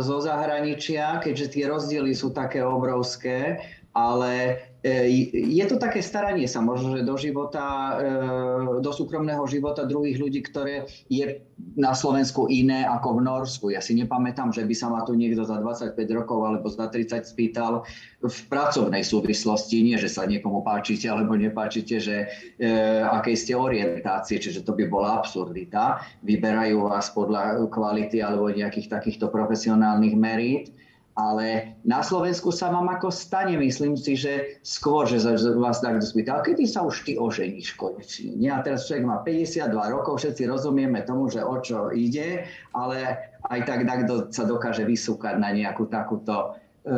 zo 0.00 0.18
zahraničia, 0.24 1.20
keďže 1.20 1.46
tie 1.52 1.64
rozdiely 1.68 2.16
sú 2.16 2.32
také 2.32 2.64
obrovské, 2.64 3.60
ale 3.92 4.64
je 4.80 5.64
to 5.68 5.76
také 5.76 6.00
staranie 6.00 6.48
sa 6.48 6.64
možno, 6.64 6.96
do 7.04 7.16
života, 7.20 8.00
e, 8.00 8.80
do 8.80 8.88
súkromného 8.88 9.44
života 9.44 9.84
druhých 9.84 10.16
ľudí, 10.16 10.40
ktoré 10.40 10.88
je 11.12 11.44
na 11.76 11.92
Slovensku 11.92 12.48
iné 12.48 12.88
ako 12.88 13.20
v 13.20 13.24
Norsku. 13.28 13.66
Ja 13.68 13.84
si 13.84 13.92
nepamätám, 13.92 14.56
že 14.56 14.64
by 14.64 14.74
sa 14.74 14.88
ma 14.88 15.04
tu 15.04 15.12
niekto 15.12 15.44
za 15.44 15.60
25 15.60 16.00
rokov 16.16 16.48
alebo 16.48 16.72
za 16.72 16.88
30 16.88 17.28
spýtal 17.28 17.84
v 18.24 18.38
pracovnej 18.48 19.04
súvislosti, 19.04 19.84
nie 19.84 20.00
že 20.00 20.08
sa 20.08 20.24
niekomu 20.24 20.64
páčite 20.64 21.12
alebo 21.12 21.36
nepáčite, 21.36 22.00
že 22.00 22.16
e, 22.56 22.66
akej 23.04 23.36
ste 23.36 23.52
orientácie, 23.52 24.40
čiže 24.40 24.64
to 24.64 24.72
by 24.72 24.88
bola 24.88 25.20
absurdita. 25.20 26.00
Vyberajú 26.24 26.88
vás 26.88 27.12
podľa 27.12 27.68
kvality 27.68 28.24
alebo 28.24 28.48
nejakých 28.48 28.88
takýchto 28.88 29.28
profesionálnych 29.28 30.16
merít 30.16 30.72
ale 31.20 31.76
na 31.84 32.00
Slovensku 32.00 32.48
sa 32.48 32.72
vám 32.72 32.88
ako 32.88 33.12
stane, 33.12 33.60
myslím 33.60 33.92
si, 33.92 34.16
že 34.16 34.56
skôr, 34.64 35.04
že 35.04 35.20
vás 35.60 35.84
takto 35.84 36.00
spýta, 36.00 36.40
kedy 36.40 36.64
sa 36.64 36.80
už 36.80 37.04
ty 37.04 37.20
oženíš 37.20 37.76
konečne? 37.76 38.40
Nie, 38.40 38.56
a 38.56 38.64
teraz 38.64 38.88
človek 38.88 39.04
má 39.04 39.20
52 39.20 39.68
rokov, 39.92 40.24
všetci 40.24 40.48
rozumieme 40.48 41.04
tomu, 41.04 41.28
že 41.28 41.44
o 41.44 41.60
čo 41.60 41.92
ide, 41.92 42.48
ale 42.72 43.20
aj 43.52 43.60
tak 43.68 43.84
takto 43.84 44.32
sa 44.32 44.48
dokáže 44.48 44.88
vysúkať 44.88 45.36
na 45.36 45.52
nejakú 45.52 45.92
takúto 45.92 46.56
e, 46.88 46.96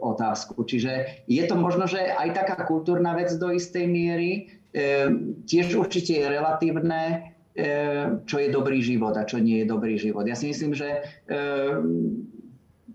otázku. 0.00 0.64
Čiže 0.64 1.24
je 1.28 1.42
to 1.44 1.54
možno, 1.60 1.84
že 1.84 2.00
aj 2.16 2.32
taká 2.32 2.64
kultúrna 2.64 3.12
vec 3.12 3.28
do 3.36 3.52
istej 3.52 3.84
miery, 3.92 4.48
e, 4.72 4.88
tiež 5.44 5.76
určite 5.76 6.16
je 6.16 6.26
relatívne, 6.32 7.34
e, 7.52 7.66
čo 8.24 8.40
je 8.40 8.48
dobrý 8.48 8.80
život 8.80 9.12
a 9.20 9.28
čo 9.28 9.36
nie 9.36 9.64
je 9.64 9.66
dobrý 9.68 10.00
život. 10.00 10.24
Ja 10.24 10.32
si 10.32 10.48
myslím, 10.48 10.72
že 10.72 11.04
e, 11.28 11.40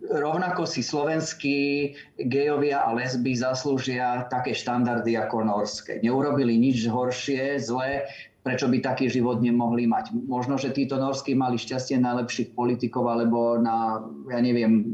rovnako 0.09 0.63
si 0.63 0.83
slovenskí 0.83 1.91
gejovia 2.15 2.83
a 2.83 2.95
lesby 2.95 3.35
zaslúžia 3.35 4.25
také 4.31 4.55
štandardy 4.55 5.19
ako 5.19 5.43
norské. 5.43 5.99
Neurobili 5.99 6.55
nič 6.55 6.87
horšie, 6.87 7.59
zlé, 7.59 8.07
prečo 8.41 8.71
by 8.71 8.79
taký 8.79 9.11
život 9.11 9.43
nemohli 9.43 9.85
mať. 9.85 10.15
Možno, 10.15 10.55
že 10.55 10.71
títo 10.71 10.95
norskí 10.95 11.35
mali 11.35 11.59
šťastie 11.59 11.99
najlepších 11.99 12.55
politikov 12.55 13.11
alebo 13.11 13.59
na, 13.59 14.07
ja 14.31 14.39
neviem, 14.39 14.87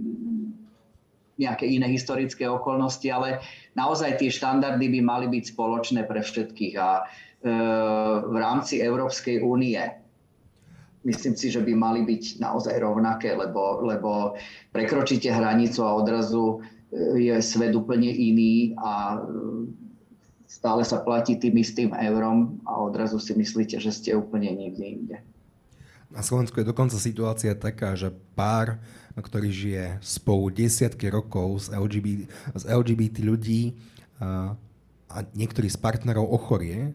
nejaké 1.37 1.65
iné 1.65 1.89
historické 1.89 2.45
okolnosti, 2.45 3.05
ale 3.09 3.41
naozaj 3.73 4.21
tie 4.21 4.29
štandardy 4.29 4.85
by 4.89 4.99
mali 5.01 5.25
byť 5.29 5.43
spoločné 5.53 6.05
pre 6.05 6.21
všetkých. 6.21 6.75
A 6.77 6.89
e, 6.97 7.03
v 8.21 8.35
rámci 8.37 8.81
Európskej 8.81 9.41
únie 9.41 9.81
myslím 11.03 11.35
si, 11.35 11.51
že 11.51 11.59
by 11.59 11.73
mali 11.75 12.01
byť 12.07 12.39
naozaj 12.39 12.75
rovnaké, 12.79 13.35
lebo, 13.35 13.83
lebo 13.83 14.39
prekročíte 14.71 15.27
hranicu 15.29 15.83
a 15.83 15.95
odrazu 15.99 16.63
e, 16.89 17.27
je 17.29 17.35
svet 17.43 17.75
úplne 17.75 18.07
iný 18.07 18.73
a 18.79 19.15
e, 19.15 19.17
stále 20.47 20.87
sa 20.87 21.03
platí 21.03 21.35
tým 21.35 21.59
istým 21.59 21.91
eurom 21.91 22.63
a 22.63 22.79
odrazu 22.79 23.19
si 23.19 23.35
myslíte, 23.35 23.77
že 23.83 23.91
ste 23.91 24.15
úplne 24.15 24.51
niekde 24.55 24.85
inde. 24.85 25.17
Na 26.13 26.21
Slovensku 26.21 26.61
je 26.61 26.69
dokonca 26.69 26.93
situácia 27.01 27.57
taká, 27.57 27.97
že 27.97 28.13
pár, 28.37 28.77
ktorý 29.17 29.49
žije 29.49 29.85
spolu 30.05 30.53
desiatky 30.53 31.09
rokov 31.09 31.65
s 31.65 31.67
LGBT, 31.73 32.29
s 32.53 32.63
LGBT 32.69 33.15
ľudí 33.25 33.73
a, 34.21 34.53
a 35.09 35.17
niektorý 35.33 35.73
z 35.73 35.77
partnerov 35.81 36.29
ochorie, 36.29 36.93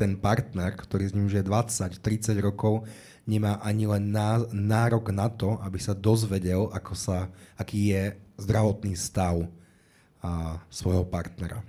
ten 0.00 0.16
partner, 0.16 0.72
ktorý 0.72 1.04
s 1.04 1.12
ním 1.12 1.28
žije 1.28 1.44
20-30 1.44 2.40
rokov, 2.40 2.88
nemá 3.28 3.60
ani 3.60 3.84
len 3.84 4.08
nárok 4.48 5.12
na 5.12 5.28
to, 5.28 5.60
aby 5.60 5.76
sa 5.76 5.92
dozvedel, 5.92 6.72
ako 6.72 6.96
sa, 6.96 7.28
aký 7.60 7.92
je 7.92 8.16
zdravotný 8.40 8.96
stav 8.96 9.44
a, 10.24 10.56
svojho 10.72 11.04
partnera. 11.04 11.60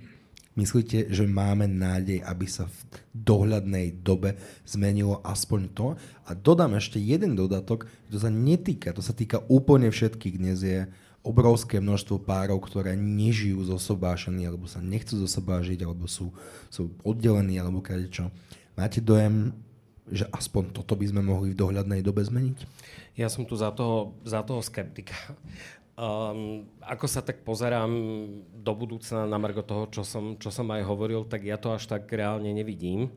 Myslíte, 0.52 1.08
že 1.08 1.24
máme 1.24 1.64
nádej, 1.64 2.20
aby 2.24 2.44
sa 2.44 2.68
v 2.68 2.78
dohľadnej 3.16 4.04
dobe 4.04 4.36
zmenilo 4.68 5.24
aspoň 5.24 5.60
to? 5.72 5.86
A 6.28 6.36
dodám 6.36 6.76
ešte 6.76 7.00
jeden 7.00 7.32
dodatok, 7.32 7.88
to 8.12 8.20
sa 8.20 8.28
netýka, 8.28 8.92
to 8.92 9.00
sa 9.00 9.16
týka 9.16 9.40
úplne 9.48 9.88
všetkých. 9.88 10.36
Dnes 10.36 10.60
je 10.60 10.84
obrovské 11.22 11.78
množstvo 11.78 12.18
párov, 12.18 12.58
ktoré 12.58 12.98
nežijú 12.98 13.62
zosobášení, 13.62 14.42
alebo 14.42 14.66
sa 14.66 14.82
nechcú 14.82 15.22
zosobážiť, 15.22 15.86
alebo 15.86 16.10
sú, 16.10 16.34
sú 16.66 16.90
oddelení, 17.06 17.62
alebo 17.62 17.78
čo. 18.10 18.28
Máte 18.74 18.98
dojem, 18.98 19.54
že 20.10 20.26
aspoň 20.34 20.74
toto 20.74 20.98
by 20.98 21.06
sme 21.06 21.22
mohli 21.22 21.54
v 21.54 21.60
dohľadnej 21.62 22.02
dobe 22.02 22.26
zmeniť? 22.26 22.58
Ja 23.14 23.30
som 23.30 23.46
tu 23.46 23.54
za 23.54 23.70
toho, 23.70 24.18
za 24.26 24.42
toho 24.42 24.58
skeptika. 24.66 25.14
Um, 25.94 26.66
ako 26.82 27.06
sa 27.06 27.22
tak 27.22 27.46
pozerám 27.46 27.92
do 28.50 28.72
budúcna 28.74 29.28
na 29.28 29.38
margo 29.38 29.62
toho, 29.62 29.86
čo 29.92 30.02
som, 30.02 30.34
čo 30.40 30.50
som 30.50 30.66
aj 30.74 30.82
hovoril, 30.82 31.22
tak 31.28 31.46
ja 31.46 31.54
to 31.54 31.70
až 31.70 31.86
tak 31.86 32.10
reálne 32.10 32.50
nevidím. 32.50 33.12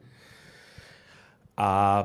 A 1.58 2.03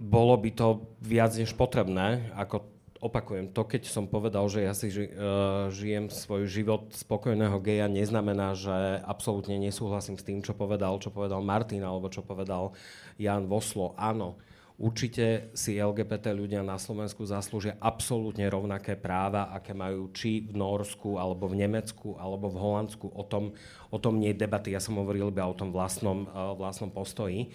bolo 0.00 0.34
by 0.40 0.50
to 0.56 0.82
viac 1.04 1.36
než 1.36 1.52
potrebné, 1.52 2.32
ako 2.32 2.64
opakujem, 3.00 3.48
to 3.50 3.64
keď 3.64 3.88
som 3.88 4.04
povedal, 4.04 4.44
že 4.52 4.60
ja 4.60 4.76
si 4.76 4.92
ži, 4.92 5.08
uh, 5.16 5.72
žijem 5.72 6.12
svoj 6.12 6.44
život 6.44 6.92
spokojného 6.92 7.56
geja, 7.64 7.88
neznamená, 7.88 8.52
že 8.52 9.00
absolútne 9.08 9.56
nesúhlasím 9.56 10.20
s 10.20 10.26
tým, 10.28 10.44
čo 10.44 10.52
povedal, 10.52 11.00
čo 11.00 11.08
povedal 11.08 11.40
Martin 11.40 11.80
alebo 11.80 12.12
čo 12.12 12.20
povedal 12.20 12.76
Jan 13.16 13.48
Voslo. 13.48 13.96
Áno, 13.96 14.36
určite 14.76 15.48
si 15.56 15.80
LGBT 15.80 16.36
ľudia 16.36 16.60
na 16.60 16.76
Slovensku 16.76 17.24
zaslúžia 17.24 17.80
absolútne 17.80 18.44
rovnaké 18.52 19.00
práva, 19.00 19.48
aké 19.48 19.72
majú 19.72 20.12
či 20.12 20.44
v 20.44 20.60
Norsku, 20.60 21.16
alebo 21.16 21.48
v 21.48 21.56
Nemecku, 21.56 22.20
alebo 22.20 22.52
v 22.52 22.60
Holandsku. 22.60 23.16
O 23.16 23.24
tom, 23.24 23.56
o 23.88 23.96
tom 23.96 24.20
nie 24.20 24.36
je 24.36 24.44
debaty, 24.44 24.76
ja 24.76 24.80
som 24.80 25.00
hovoril 25.00 25.32
iba 25.32 25.48
o 25.48 25.56
tom 25.56 25.72
vlastnom, 25.72 26.28
uh, 26.28 26.52
vlastnom 26.52 26.92
postoji. 26.92 27.48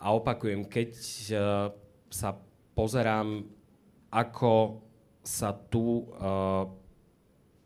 A 0.00 0.16
opakujem, 0.16 0.64
keď 0.64 0.90
uh, 1.36 1.68
sa 2.08 2.32
pozerám, 2.72 3.44
ako 4.12 4.85
sa 5.26 5.50
tu 5.50 6.06
uh, 6.06 6.70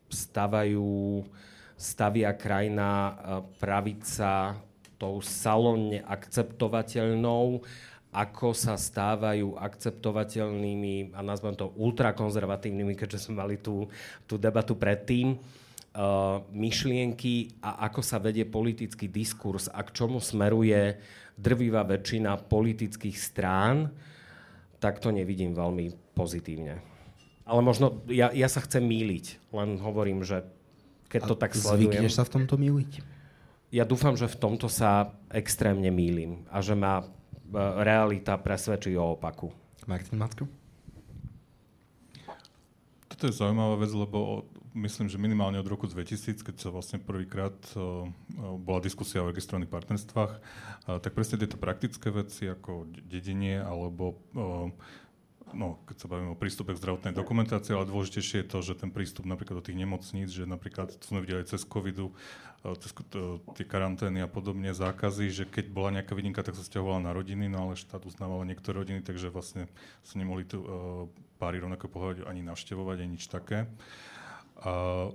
stavajú, 0.09 1.21
stavia 1.77 2.33
krajina 2.33 2.89
uh, 2.89 3.13
pravica 3.61 4.57
tou 4.97 5.21
salonne 5.21 6.01
akceptovateľnou, 6.05 7.61
ako 8.11 8.53
sa 8.53 8.75
stávajú 8.75 9.55
akceptovateľnými 9.57 11.15
a 11.15 11.21
nazvem 11.23 11.55
to 11.55 11.73
ultrakonzervatívnymi, 11.79 12.99
keďže 12.99 13.29
sme 13.31 13.41
mali 13.41 13.57
tú, 13.57 13.87
tú 14.27 14.35
debatu 14.37 14.75
predtým. 14.75 15.39
myšlienky 16.55 17.59
a 17.63 17.87
ako 17.91 18.03
sa 18.03 18.19
vedie 18.23 18.47
politický 18.47 19.11
diskurs 19.11 19.67
a 19.71 19.83
k 19.83 19.95
čomu 19.95 20.19
smeruje 20.23 20.99
drvivá 21.35 21.83
väčšina 21.87 22.37
politických 22.47 23.17
strán, 23.19 23.91
tak 24.79 25.03
to 25.03 25.11
nevidím 25.11 25.55
veľmi 25.55 26.15
pozitívne. 26.15 27.00
Ale 27.51 27.67
možno, 27.67 28.07
ja, 28.07 28.31
ja 28.31 28.47
sa 28.47 28.63
chcem 28.63 28.87
míliť, 28.87 29.51
len 29.51 29.83
hovorím, 29.83 30.23
že 30.23 30.47
keď 31.11 31.21
to 31.27 31.35
tak 31.35 31.59
sledujem... 31.59 31.99
Zvykneš 31.99 32.15
sa 32.15 32.23
v 32.23 32.33
tomto 32.39 32.55
míliť? 32.55 33.03
Ja 33.75 33.83
dúfam, 33.83 34.15
že 34.15 34.31
v 34.31 34.39
tomto 34.39 34.71
sa 34.71 35.19
extrémne 35.35 35.91
mílim 35.91 36.47
a 36.47 36.63
že 36.63 36.79
ma 36.79 37.03
e, 37.03 37.05
realita 37.83 38.39
presvedčí 38.39 38.95
o 38.95 39.19
opaku. 39.19 39.51
Martin 39.91 40.23
Matko? 40.23 40.47
Toto 43.11 43.27
je 43.27 43.35
zaujímavá 43.35 43.83
vec, 43.83 43.91
lebo 43.91 44.47
myslím, 44.79 45.11
že 45.11 45.19
minimálne 45.19 45.59
od 45.59 45.67
roku 45.67 45.91
2000, 45.91 46.47
keď 46.47 46.55
sa 46.55 46.71
vlastne 46.71 47.03
prvýkrát 47.03 47.59
uh, 47.75 48.07
bola 48.63 48.79
diskusia 48.79 49.19
o 49.19 49.27
registrovaných 49.27 49.69
partnerstvách, 49.69 50.33
uh, 50.39 51.03
tak 51.03 51.11
presne 51.13 51.43
tieto 51.43 51.59
praktické 51.59 52.15
veci 52.15 52.47
ako 52.47 52.87
dedenie 53.11 53.59
alebo 53.59 54.15
uh, 54.39 54.71
no, 55.53 55.83
keď 55.87 55.97
sa 56.03 56.07
bavíme 56.11 56.33
o 56.33 56.39
prístupe 56.39 56.75
k 56.75 56.81
zdravotnej 56.81 57.15
dokumentácii, 57.15 57.75
ale 57.75 57.89
dôležitejšie 57.89 58.45
je 58.45 58.51
to, 58.51 58.59
že 58.63 58.79
ten 58.79 58.91
prístup 58.91 59.29
napríklad 59.29 59.61
do 59.61 59.65
tých 59.65 59.79
nemocníc, 59.79 60.31
že 60.31 60.45
napríklad, 60.49 60.95
to 60.95 61.05
sme 61.05 61.23
videli 61.23 61.47
cez 61.47 61.63
covidu, 61.67 62.13
cez 62.61 62.93
tie 63.57 63.65
karantény 63.65 64.21
a 64.21 64.29
podobne, 64.29 64.77
zákazy, 64.77 65.33
že 65.33 65.45
keď 65.49 65.73
bola 65.73 65.97
nejaká 65.97 66.13
vidinka, 66.13 66.45
tak 66.45 66.59
sa 66.59 66.65
stiahovala 66.67 67.01
na 67.01 67.13
rodiny, 67.17 67.49
no 67.49 67.71
ale 67.71 67.81
štát 67.81 68.05
uznával 68.05 68.45
niektoré 68.45 68.85
rodiny, 68.85 69.01
takže 69.01 69.33
vlastne 69.33 69.65
sa 70.05 70.15
nemohli 70.21 70.45
tu 70.45 70.61
páry 71.41 71.57
rovnako 71.57 71.89
pohľadať 71.89 72.29
ani 72.29 72.45
navštevovať, 72.45 72.97
ani 73.01 73.17
nič 73.17 73.33
také. 73.33 73.65
A, 74.61 75.09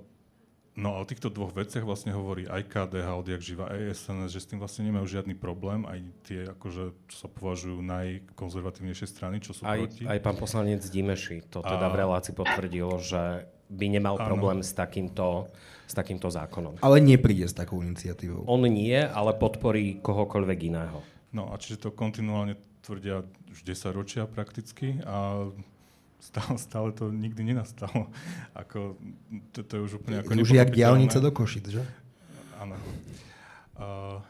no 0.75 0.95
a 0.95 1.01
o 1.01 1.05
týchto 1.07 1.31
dvoch 1.31 1.55
veciach 1.55 1.87
vlastne 1.87 2.11
hovorí 2.11 2.47
aj 2.47 2.67
KDH, 2.67 3.07
odjak 3.15 3.41
živa, 3.41 3.71
aj 3.71 3.95
SNS, 3.95 4.29
že 4.31 4.39
s 4.43 4.47
tým 4.51 4.59
vlastne 4.59 4.83
nemajú 4.87 5.07
žiadny 5.07 5.35
problém, 5.35 5.87
aj 5.87 5.99
tie, 6.27 6.41
akože, 6.51 6.83
čo 7.07 7.15
sa 7.15 7.27
považujú 7.31 7.79
najkonzervatívnejšie 7.79 9.07
strany, 9.07 9.39
čo 9.39 9.55
sú 9.55 9.63
aj, 9.63 9.79
proti. 9.79 10.03
Aj 10.03 10.19
pán 10.19 10.35
poslanec 10.35 10.83
Dimeši 10.83 11.47
to 11.47 11.63
teda 11.63 11.87
a... 11.87 11.91
v 11.91 11.95
relácii 12.03 12.35
potvrdil, 12.35 12.87
že 12.99 13.47
by 13.71 13.85
nemal 13.89 14.15
ano. 14.19 14.27
problém 14.29 14.59
s 14.61 14.77
takýmto, 14.77 15.49
s 15.89 15.93
takýmto 15.97 16.29
zákonom. 16.29 16.77
Ale 16.85 17.01
nepríde 17.01 17.49
s 17.49 17.55
takou 17.57 17.81
iniciatívou. 17.81 18.45
On 18.45 18.61
nie, 18.61 18.99
ale 18.99 19.33
podporí 19.33 19.97
kohokoľvek 20.05 20.59
iného. 20.69 21.01
No 21.33 21.49
a 21.51 21.57
čiže 21.57 21.89
to 21.89 21.89
kontinuálne 21.91 22.55
tvrdia 22.85 23.25
už 23.49 23.65
10 23.65 23.97
ročia 23.97 24.23
prakticky 24.29 25.01
a 25.01 25.49
stále, 26.25 26.57
stále 26.57 26.89
to 26.91 27.13
nikdy 27.13 27.45
nenastalo. 27.45 28.09
Ako, 28.61 28.97
to, 29.53 29.61
to 29.61 29.71
je 29.77 29.81
už 29.81 29.91
úplne 30.01 30.25
ako 30.25 30.41
Už 30.41 30.51
jak 30.57 30.73
diálnica 30.73 31.21
do 31.21 31.29
Košic, 31.29 31.65
že? 31.69 31.83
Áno. 32.57 32.79
Uh, 33.75 34.23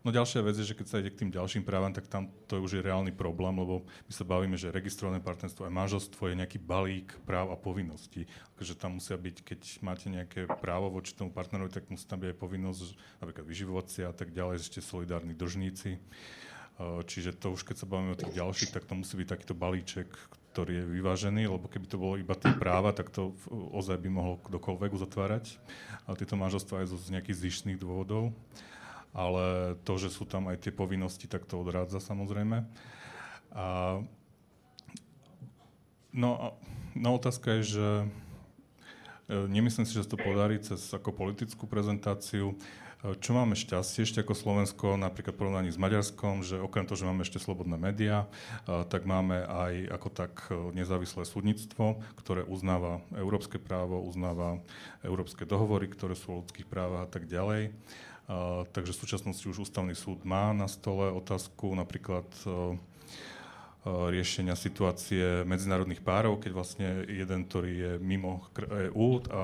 no 0.00 0.08
ďalšia 0.08 0.40
vec 0.40 0.56
je, 0.56 0.72
že 0.72 0.74
keď 0.74 0.86
sa 0.88 0.96
ide 0.98 1.12
k 1.12 1.20
tým 1.20 1.30
ďalším 1.30 1.62
právam, 1.62 1.92
tak 1.92 2.08
tam 2.08 2.32
to 2.48 2.58
už 2.58 2.80
je 2.80 2.82
reálny 2.82 3.12
problém, 3.12 3.52
lebo 3.52 3.84
my 3.84 4.12
sa 4.12 4.24
bavíme, 4.24 4.56
že 4.56 4.72
registrované 4.72 5.20
partnerstvo 5.20 5.68
a 5.68 5.70
manželstvo 5.70 6.32
je 6.32 6.40
nejaký 6.40 6.56
balík 6.56 7.12
práv 7.28 7.52
a 7.52 7.60
povinností. 7.60 8.24
Takže 8.56 8.74
tam 8.80 8.96
musia 8.96 9.20
byť, 9.20 9.36
keď 9.44 9.60
máte 9.84 10.08
nejaké 10.08 10.48
právo 10.58 10.88
voči 10.88 11.12
tomu 11.12 11.28
partnerovi, 11.28 11.68
tak 11.68 11.92
musí 11.92 12.08
tam 12.08 12.24
byť 12.24 12.32
aj 12.32 12.38
povinnosť, 12.40 12.88
napríklad 13.20 13.44
vyživovať 13.44 14.08
a 14.08 14.14
tak 14.16 14.32
ďalej, 14.32 14.64
ešte 14.64 14.80
solidárni 14.80 15.36
dlžníci. 15.36 16.00
Čiže 16.80 17.36
to 17.36 17.52
už 17.52 17.68
keď 17.68 17.84
sa 17.84 17.86
bavíme 17.86 18.16
o 18.16 18.18
tých 18.18 18.32
ďalších, 18.32 18.72
tak 18.72 18.88
to 18.88 18.96
musí 18.96 19.14
byť 19.20 19.28
takýto 19.28 19.54
balíček, 19.54 20.08
ktorý 20.52 20.84
je 20.84 20.90
vyvážený, 21.00 21.48
lebo 21.48 21.64
keby 21.64 21.88
to 21.88 21.96
bolo 21.96 22.20
iba 22.20 22.36
tie 22.36 22.52
práva, 22.52 22.92
tak 22.92 23.08
to 23.08 23.32
ozaj 23.72 23.96
by 23.96 24.12
mohol 24.12 24.36
kdokoľvek 24.44 24.92
uzatvárať. 24.92 25.56
A 26.04 26.12
tieto 26.12 26.36
manželstva 26.36 26.84
aj 26.84 26.92
z 26.92 27.08
nejakých 27.16 27.40
zišných 27.48 27.80
dôvodov. 27.80 28.36
Ale 29.16 29.76
to, 29.88 29.96
že 29.96 30.12
sú 30.12 30.28
tam 30.28 30.52
aj 30.52 30.68
tie 30.68 30.72
povinnosti, 30.72 31.24
tak 31.24 31.48
to 31.48 31.56
odrádza 31.56 32.04
samozrejme. 32.04 32.68
A, 33.56 34.00
no 36.12 36.30
a 36.36 36.46
no 36.92 37.16
otázka 37.16 37.60
je, 37.60 37.80
že 37.80 37.88
e, 38.00 38.06
nemyslím 39.48 39.88
si, 39.88 39.96
že 39.96 40.04
sa 40.04 40.12
to 40.12 40.20
podarí 40.20 40.60
cez 40.60 40.84
ako 40.92 41.16
politickú 41.16 41.64
prezentáciu. 41.64 42.56
Čo 43.02 43.34
máme 43.34 43.58
šťastie 43.58 44.06
ešte 44.06 44.22
ako 44.22 44.30
Slovensko, 44.30 44.94
napríklad 44.94 45.34
v 45.34 45.40
porovnaní 45.42 45.74
s 45.74 45.80
Maďarskom, 45.80 46.46
že 46.46 46.62
okrem 46.62 46.86
toho, 46.86 47.02
že 47.02 47.08
máme 47.10 47.26
ešte 47.26 47.42
slobodné 47.42 47.74
médiá, 47.74 48.30
tak 48.62 49.10
máme 49.10 49.42
aj 49.42 49.98
ako 49.98 50.08
tak 50.14 50.32
e, 50.46 50.70
nezávislé 50.70 51.26
súdnictvo, 51.26 51.98
ktoré 52.22 52.46
uznáva 52.46 53.02
európske 53.18 53.58
právo, 53.58 53.98
uznáva 54.06 54.62
európske 55.02 55.42
dohovory, 55.42 55.90
ktoré 55.90 56.14
sú 56.14 56.30
o 56.30 56.38
ľudských 56.46 56.70
právach 56.70 57.10
a 57.10 57.10
tak 57.10 57.26
ďalej. 57.26 57.74
Takže 58.70 58.94
v 58.94 59.00
súčasnosti 59.02 59.50
už 59.50 59.66
ústavný 59.66 59.98
súd 59.98 60.22
má 60.22 60.54
na 60.54 60.70
stole 60.70 61.10
otázku 61.10 61.74
napríklad 61.74 62.24
riešenia 63.82 64.54
situácie 64.54 65.42
medzinárodných 65.42 66.06
párov, 66.06 66.38
keď 66.38 66.52
vlastne 66.54 67.02
jeden, 67.10 67.50
ktorý 67.50 67.72
je 67.74 67.92
mimo 67.98 68.46
EÚ 68.54 69.26
a, 69.26 69.42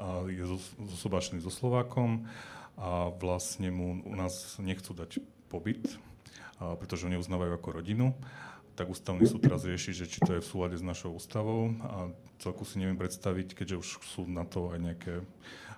a 0.00 0.08
je 0.32 0.48
zosobášený 0.80 1.44
so 1.44 1.52
Slovákom, 1.52 2.24
a 2.76 3.08
vlastne 3.12 3.72
mu 3.72 4.04
u 4.04 4.14
nás 4.14 4.60
nechcú 4.60 4.92
dať 4.92 5.20
pobyt, 5.48 5.96
a 6.60 6.76
pretože 6.76 7.08
ho 7.08 7.12
neuznávajú 7.12 7.52
ako 7.56 7.68
rodinu, 7.72 8.12
tak 8.76 8.92
ústavný 8.92 9.24
súd 9.24 9.48
teraz 9.48 9.64
rieši, 9.64 9.96
že 9.96 10.04
či 10.04 10.20
to 10.20 10.36
je 10.36 10.44
v 10.44 10.50
súlade 10.52 10.76
s 10.76 10.84
našou 10.84 11.16
ústavou 11.16 11.72
a 11.80 12.12
celku 12.44 12.68
si 12.68 12.76
neviem 12.76 13.00
predstaviť, 13.00 13.56
keďže 13.56 13.80
už 13.80 13.88
sú 14.04 14.28
na 14.28 14.44
to 14.44 14.68
aj 14.76 14.78
nejaké 14.78 15.14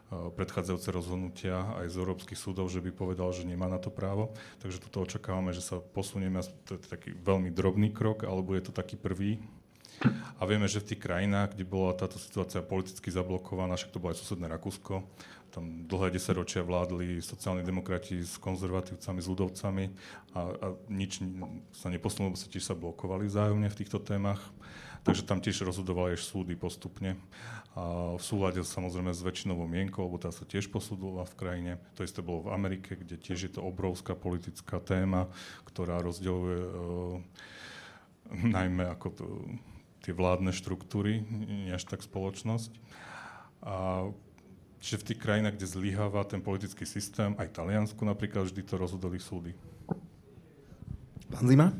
predchádzajúce 0.09 0.89
rozhodnutia 0.89 1.69
aj 1.79 1.93
z 1.93 2.01
európskych 2.01 2.41
súdov, 2.41 2.73
že 2.73 2.81
by 2.81 2.91
povedal, 2.97 3.29
že 3.31 3.45
nemá 3.45 3.69
na 3.69 3.77
to 3.77 3.93
právo. 3.93 4.33
Takže 4.59 4.81
tuto 4.81 5.05
očakávame, 5.05 5.53
že 5.53 5.61
sa 5.61 5.85
posunieme, 5.85 6.41
to 6.65 6.81
je 6.81 6.89
taký 6.89 7.13
veľmi 7.13 7.53
drobný 7.53 7.93
krok, 7.93 8.25
alebo 8.25 8.57
je 8.57 8.67
to 8.67 8.73
taký 8.73 8.97
prvý. 8.97 9.37
A 10.39 10.47
vieme, 10.49 10.65
že 10.71 10.81
v 10.81 10.95
tých 10.95 11.05
krajinách, 11.05 11.59
kde 11.59 11.69
bola 11.69 11.93
táto 11.93 12.17
situácia 12.17 12.65
politicky 12.65 13.11
zablokovaná, 13.11 13.77
však 13.77 13.93
to 13.93 14.01
bolo 14.01 14.15
aj 14.15 14.23
susedné 14.23 14.47
Rakúsko, 14.49 15.05
tam 15.49 15.89
dlhé 15.89 16.15
desaťročia 16.15 16.61
vládli 16.63 17.25
sociálni 17.25 17.65
demokrati 17.65 18.21
s 18.21 18.37
konzervatívcami, 18.37 19.21
s 19.21 19.31
ľudovcami 19.31 19.85
a, 20.37 20.41
a 20.41 20.67
nič 20.93 21.25
sa 21.73 21.89
neposunulo, 21.89 22.37
sa 22.37 22.53
tiež 22.53 22.69
sa 22.69 22.75
blokovali 22.77 23.27
vzájomne 23.27 23.69
v 23.69 23.79
týchto 23.79 23.99
témach. 23.99 24.41
Takže 25.07 25.25
tam 25.25 25.41
tiež 25.41 25.65
rozhodovali 25.65 26.19
až 26.19 26.27
súdy 26.27 26.53
postupne. 26.59 27.17
A 27.79 28.19
v 28.19 28.23
súlade 28.23 28.61
samozrejme 28.61 29.15
s 29.15 29.23
väčšinovou 29.23 29.65
mienkou, 29.65 30.05
lebo 30.05 30.19
tá 30.19 30.35
sa 30.35 30.43
tiež 30.43 30.69
posúdila 30.69 31.23
v 31.25 31.39
krajine. 31.39 31.73
To 31.97 32.03
isté 32.03 32.21
bolo 32.21 32.51
v 32.51 32.53
Amerike, 32.53 32.99
kde 32.99 33.17
tiež 33.17 33.49
je 33.49 33.53
to 33.57 33.63
obrovská 33.63 34.19
politická 34.19 34.83
téma, 34.83 35.31
ktorá 35.65 36.03
rozdeľuje 36.03 36.61
e, 36.61 36.73
najmä 38.53 38.85
ako 38.99 39.09
to, 39.15 39.25
tie 40.03 40.13
vládne 40.13 40.51
štruktúry, 40.51 41.23
nie 41.31 41.73
až 41.73 41.87
tak 41.87 42.03
spoločnosť. 42.03 42.75
A 43.63 44.11
Čiže 44.79 45.01
v 45.03 45.07
tých 45.11 45.19
krajinách, 45.19 45.59
kde 45.59 45.67
zlyháva 45.67 46.23
ten 46.23 46.39
politický 46.39 46.87
systém, 46.87 47.35
aj 47.35 47.51
Taliansku 47.51 47.99
napríklad, 48.07 48.47
vždy 48.47 48.63
to 48.63 48.79
rozhodli 48.79 49.19
súdy. 49.19 49.51
Pán 51.29 51.45
Zima? 51.45 51.75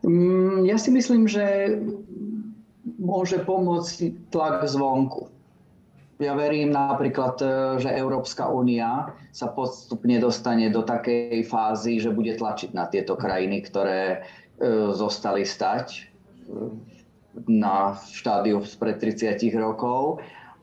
Mm, 0.00 0.64
ja 0.64 0.80
si 0.80 0.88
myslím, 0.88 1.28
že 1.28 1.76
môže 2.96 3.44
pomôcť 3.44 4.32
tlak 4.32 4.64
zvonku. 4.64 5.28
Ja 6.20 6.36
verím 6.36 6.72
napríklad, 6.72 7.36
e, 7.40 7.46
že 7.80 7.96
Európska 7.96 8.48
únia 8.48 9.16
sa 9.32 9.48
postupne 9.52 10.20
dostane 10.20 10.68
do 10.68 10.84
takej 10.84 11.44
fázy, 11.48 11.96
že 12.00 12.12
bude 12.12 12.36
tlačiť 12.36 12.76
na 12.76 12.88
tieto 12.88 13.16
krajiny, 13.16 13.64
ktoré 13.64 14.00
e, 14.12 14.18
zostali 14.92 15.48
stať 15.48 15.86
e, 15.96 16.00
na 17.48 17.96
štádiu 17.96 18.60
spred 18.64 19.00
30 19.00 19.48
rokov 19.56 20.20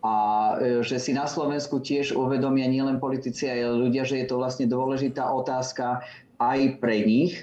a 0.08 0.14
e, 0.56 0.88
že 0.88 0.98
si 1.04 1.12
na 1.12 1.28
Slovensku 1.28 1.84
tiež 1.84 2.16
uvedomia 2.16 2.72
nielen 2.72 3.04
politici, 3.04 3.52
ale 3.52 3.76
ľudia, 3.76 4.08
že 4.08 4.24
je 4.24 4.28
to 4.32 4.40
vlastne 4.40 4.72
dôležitá 4.72 5.28
otázka 5.28 6.08
aj 6.40 6.80
pre 6.80 7.04
nich. 7.04 7.34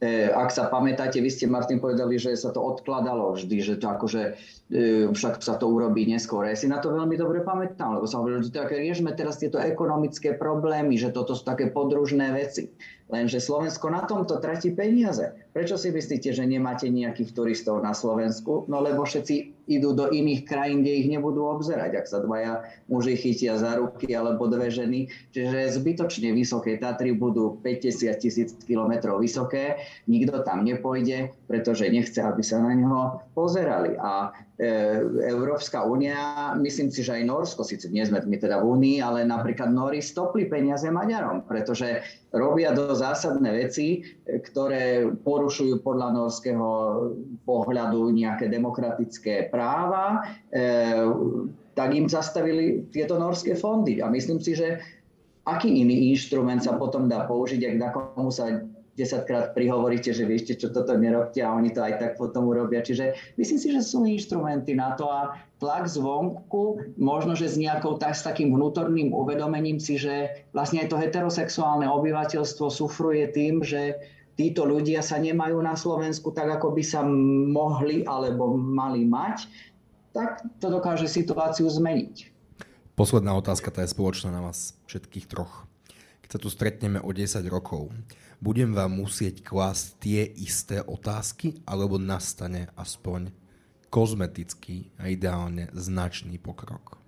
E, 0.00 0.28
ak 0.32 0.52
sa 0.52 0.68
pamätáte, 0.72 1.20
vy 1.20 1.30
ste, 1.32 1.44
Martin, 1.48 1.80
povedali, 1.80 2.16
že 2.16 2.36
sa 2.36 2.52
to 2.52 2.60
odkladalo 2.60 3.36
vždy, 3.36 3.56
že 3.60 3.74
to 3.76 3.86
akože 3.92 4.22
e, 4.72 5.08
však 5.12 5.44
sa 5.44 5.60
to 5.60 5.68
urobí 5.68 6.08
neskôr. 6.08 6.48
Ja 6.48 6.56
si 6.56 6.68
na 6.68 6.80
to 6.80 6.92
veľmi 6.92 7.16
dobre 7.16 7.44
pamätám, 7.44 8.00
lebo 8.00 8.08
sa 8.08 8.20
hovorilo, 8.20 8.44
že 8.44 8.52
tak 8.52 8.72
riešme 8.72 9.12
teraz 9.16 9.40
tieto 9.40 9.60
ekonomické 9.60 10.36
problémy, 10.36 10.96
že 10.96 11.12
toto 11.12 11.36
sú 11.36 11.44
také 11.44 11.72
podružné 11.72 12.32
veci. 12.32 12.72
Lenže 13.04 13.36
Slovensko 13.36 13.92
na 13.92 14.08
tomto 14.08 14.40
tratí 14.40 14.72
peniaze. 14.72 15.36
Prečo 15.52 15.76
si 15.76 15.92
myslíte, 15.92 16.32
že 16.32 16.48
nemáte 16.48 16.88
nejakých 16.88 17.36
turistov 17.36 17.84
na 17.84 17.92
Slovensku? 17.92 18.64
No 18.64 18.80
lebo 18.80 19.04
všetci 19.04 19.68
idú 19.68 19.92
do 19.92 20.08
iných 20.08 20.48
krajín, 20.48 20.80
kde 20.80 21.04
ich 21.04 21.08
nebudú 21.12 21.44
obzerať, 21.44 22.00
ak 22.00 22.06
sa 22.08 22.24
dvaja 22.24 22.64
muži 22.88 23.16
chytia 23.16 23.60
za 23.60 23.76
ruky 23.76 24.12
alebo 24.16 24.48
dve 24.48 24.72
ženy. 24.72 25.12
Čiže 25.36 25.76
zbytočne 25.76 26.32
vysoké 26.32 26.80
Tatry 26.80 27.12
budú 27.12 27.60
50 27.60 28.08
tisíc 28.16 28.56
kilometrov 28.64 29.20
vysoké, 29.20 29.84
nikto 30.08 30.40
tam 30.40 30.64
nepôjde, 30.64 31.32
pretože 31.44 31.88
nechce, 31.92 32.24
aby 32.24 32.40
sa 32.40 32.60
na 32.60 32.72
neho 32.72 33.20
pozerali. 33.36 34.00
A 34.00 34.32
Európska 34.54 35.82
únia, 35.82 36.54
myslím 36.62 36.86
si, 36.86 37.02
že 37.02 37.18
aj 37.18 37.26
Norsko, 37.26 37.66
síce 37.66 37.90
nie 37.90 38.06
sme 38.06 38.22
my 38.22 38.38
teda 38.38 38.62
v 38.62 38.70
únii, 38.70 38.96
ale 39.02 39.26
napríklad 39.26 39.74
Nori 39.74 39.98
stopli 39.98 40.46
peniaze 40.46 40.86
Maďarom, 40.94 41.42
pretože 41.42 42.06
robia 42.30 42.70
do 42.70 42.94
zásadné 42.94 43.50
veci, 43.66 44.06
ktoré 44.22 45.10
porušujú 45.10 45.82
podľa 45.82 46.08
norského 46.14 46.66
pohľadu 47.42 48.14
nejaké 48.14 48.46
demokratické 48.46 49.50
práva, 49.50 50.22
e, 50.54 50.62
tak 51.74 51.90
im 51.90 52.06
zastavili 52.06 52.86
tieto 52.94 53.18
norské 53.18 53.58
fondy. 53.58 53.98
A 53.98 54.06
myslím 54.06 54.38
si, 54.38 54.54
že 54.54 54.78
aký 55.50 55.82
iný 55.82 56.14
inštrument 56.14 56.62
sa 56.62 56.78
potom 56.78 57.10
dá 57.10 57.26
použiť, 57.26 57.74
ak 57.74 57.74
na 57.74 57.88
komu 57.90 58.30
sa 58.30 58.62
10 58.94 59.26
krát 59.26 59.50
prihovoríte, 59.58 60.14
že 60.14 60.22
viete, 60.22 60.54
čo 60.54 60.70
toto 60.70 60.94
nerobte 60.94 61.42
a 61.42 61.50
oni 61.50 61.74
to 61.74 61.82
aj 61.82 61.98
tak 61.98 62.12
potom 62.14 62.46
urobia. 62.46 62.78
Čiže 62.78 63.34
myslím 63.34 63.58
si, 63.58 63.68
že 63.74 63.82
sú 63.82 64.06
inštrumenty 64.06 64.78
na 64.78 64.94
to 64.94 65.10
a 65.10 65.34
tlak 65.58 65.90
zvonku, 65.90 66.94
možno, 66.94 67.34
že 67.34 67.50
s 67.50 67.58
nejakou 67.58 67.98
tak, 67.98 68.14
s 68.14 68.22
takým 68.22 68.54
vnútorným 68.54 69.10
uvedomením 69.10 69.82
si, 69.82 69.98
že 69.98 70.46
vlastne 70.54 70.86
aj 70.86 70.94
to 70.94 71.00
heterosexuálne 71.00 71.90
obyvateľstvo 71.90 72.70
sufruje 72.70 73.26
tým, 73.34 73.66
že 73.66 73.98
títo 74.38 74.66
ľudia 74.66 75.02
sa 75.02 75.18
nemajú 75.18 75.58
na 75.62 75.74
Slovensku 75.74 76.30
tak, 76.30 76.58
ako 76.58 76.74
by 76.74 76.82
sa 76.82 77.02
mohli 77.50 78.06
alebo 78.06 78.54
mali 78.54 79.06
mať, 79.06 79.46
tak 80.14 80.42
to 80.62 80.70
dokáže 80.70 81.10
situáciu 81.10 81.66
zmeniť. 81.66 82.30
Posledná 82.94 83.34
otázka, 83.34 83.74
tá 83.74 83.82
je 83.82 83.90
spoločná 83.90 84.30
na 84.30 84.38
vás 84.38 84.78
všetkých 84.86 85.26
troch. 85.26 85.66
Keď 86.22 86.30
sa 86.30 86.38
tu 86.38 86.46
stretneme 86.46 87.02
o 87.02 87.10
10 87.10 87.42
rokov, 87.50 87.90
budem 88.44 88.76
vám 88.76 88.92
musieť 88.92 89.40
klásť 89.40 89.84
tie 90.04 90.20
isté 90.36 90.84
otázky, 90.84 91.64
alebo 91.64 91.96
nastane 91.96 92.68
aspoň 92.76 93.32
kozmetický 93.88 94.92
a 95.00 95.08
ideálne 95.08 95.72
značný 95.72 96.36
pokrok? 96.36 97.00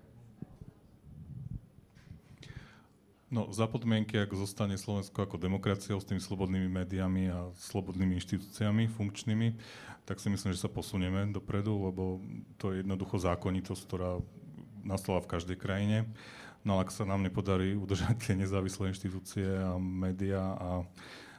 No, 3.27 3.51
za 3.53 3.67
podmienky, 3.67 4.17
ak 4.17 4.33
zostane 4.39 4.79
Slovensko 4.79 5.27
ako 5.27 5.37
demokraciou 5.37 5.99
s 5.99 6.07
tými 6.09 6.23
slobodnými 6.23 6.71
médiami 6.71 7.29
a 7.29 7.51
slobodnými 7.69 8.17
inštitúciami 8.17 8.89
funkčnými, 8.89 9.49
tak 10.07 10.23
si 10.23 10.31
myslím, 10.31 10.55
že 10.55 10.63
sa 10.63 10.71
posunieme 10.71 11.35
dopredu, 11.35 11.91
lebo 11.91 12.23
to 12.57 12.71
je 12.71 12.87
jednoducho 12.87 13.19
zákonitosť, 13.19 13.83
ktorá 13.83 14.23
nastala 14.87 15.19
v 15.21 15.31
každej 15.37 15.59
krajine. 15.59 16.07
No 16.63 16.79
ale 16.79 16.87
ak 16.87 16.95
sa 16.95 17.03
nám 17.03 17.27
nepodarí 17.27 17.75
udržať 17.75 18.15
tie 18.31 18.35
nezávislé 18.39 18.95
inštitúcie 18.95 19.47
a 19.47 19.75
médiá 19.75 20.55
a 20.55 20.87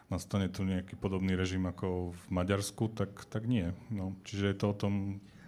nastane 0.07 0.47
tu 0.47 0.63
nejaký 0.63 0.95
podobný 0.95 1.35
režim 1.35 1.67
ako 1.67 2.15
v 2.15 2.23
Maďarsku, 2.31 2.91
tak, 2.95 3.11
tak 3.27 3.43
nie. 3.47 3.75
No, 3.91 4.15
čiže 4.23 4.51
je 4.51 4.57
to 4.57 4.65
o 4.71 4.75
tom... 4.75 4.93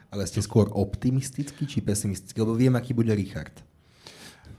Ale 0.10 0.26
ste 0.26 0.41
skôr 0.41 0.68
optimistický 0.74 1.70
či 1.70 1.80
pesimistický? 1.86 2.41
Lebo 2.41 2.57
viem, 2.57 2.74
aký 2.76 2.97
bude 2.97 3.14
Richard. 3.14 3.53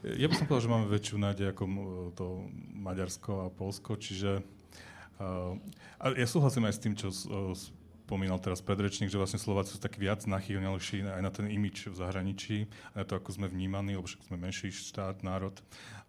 Ja 0.00 0.30
by 0.30 0.34
som 0.38 0.46
povedal, 0.48 0.64
že 0.64 0.72
máme 0.72 0.86
väčšiu 0.88 1.16
nádej 1.20 1.46
ako 1.52 1.64
to 2.16 2.48
Maďarsko 2.72 3.32
a 3.44 3.52
Polsko, 3.52 4.00
čiže... 4.00 4.40
Uh, 5.20 5.60
a 6.00 6.16
ja 6.16 6.24
súhlasím 6.24 6.64
aj 6.64 6.74
s 6.74 6.80
tým, 6.80 6.94
čo 6.96 7.12
uh, 7.12 7.52
spomínal 8.10 8.42
teraz 8.42 8.58
predrečník, 8.58 9.06
že 9.06 9.14
vlastne 9.14 9.38
Slováci 9.38 9.78
sú 9.78 9.78
tak 9.78 9.94
viac 9.94 10.26
nachýlnejší 10.26 11.06
aj 11.06 11.22
na 11.22 11.30
ten 11.30 11.46
imič 11.46 11.86
v 11.86 11.94
zahraničí, 11.94 12.66
aj 12.98 12.98
na 12.98 13.04
to, 13.06 13.14
ako 13.14 13.30
sme 13.38 13.46
vnímaní, 13.46 13.94
lebo 13.94 14.10
však 14.10 14.26
sme 14.26 14.34
menší 14.34 14.74
štát, 14.74 15.22
národ. 15.22 15.54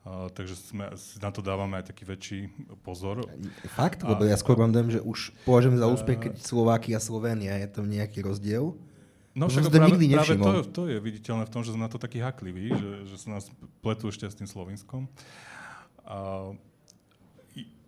Uh, 0.01 0.33
takže 0.33 0.57
sme, 0.57 0.89
na 1.21 1.29
to 1.29 1.45
dávame 1.45 1.77
aj 1.77 1.93
taký 1.93 2.09
väčší 2.09 2.49
pozor. 2.81 3.21
Fakt? 3.77 4.01
Lebo 4.01 4.25
ja 4.25 4.33
skôr 4.33 4.57
vám 4.57 4.73
dám, 4.73 4.89
že 4.89 4.97
už 4.97 5.29
považujem 5.45 5.77
za 5.77 5.85
úspech, 5.93 6.17
keď 6.17 6.33
Slováky 6.41 6.97
a 6.97 6.99
Slovénia, 6.99 7.53
je 7.61 7.69
to 7.69 7.85
nejaký 7.85 8.25
rozdiel? 8.25 8.73
No 9.37 9.45
však 9.45 9.69
práve, 9.69 10.01
práve 10.01 10.35
to, 10.41 10.51
to 10.73 10.83
je 10.89 10.97
viditeľné 10.97 11.45
v 11.45 11.51
tom, 11.53 11.61
že 11.61 11.77
sme 11.77 11.85
na 11.85 11.91
to 11.93 12.01
takí 12.01 12.17
hakliví, 12.17 12.73
že, 12.73 12.89
že 13.13 13.15
sa 13.21 13.37
nás 13.37 13.45
pletú 13.85 14.09
ešte 14.09 14.25
s 14.25 14.33
tým 14.33 14.49
Slovinskom. 14.49 15.05
Uh, 16.01 16.57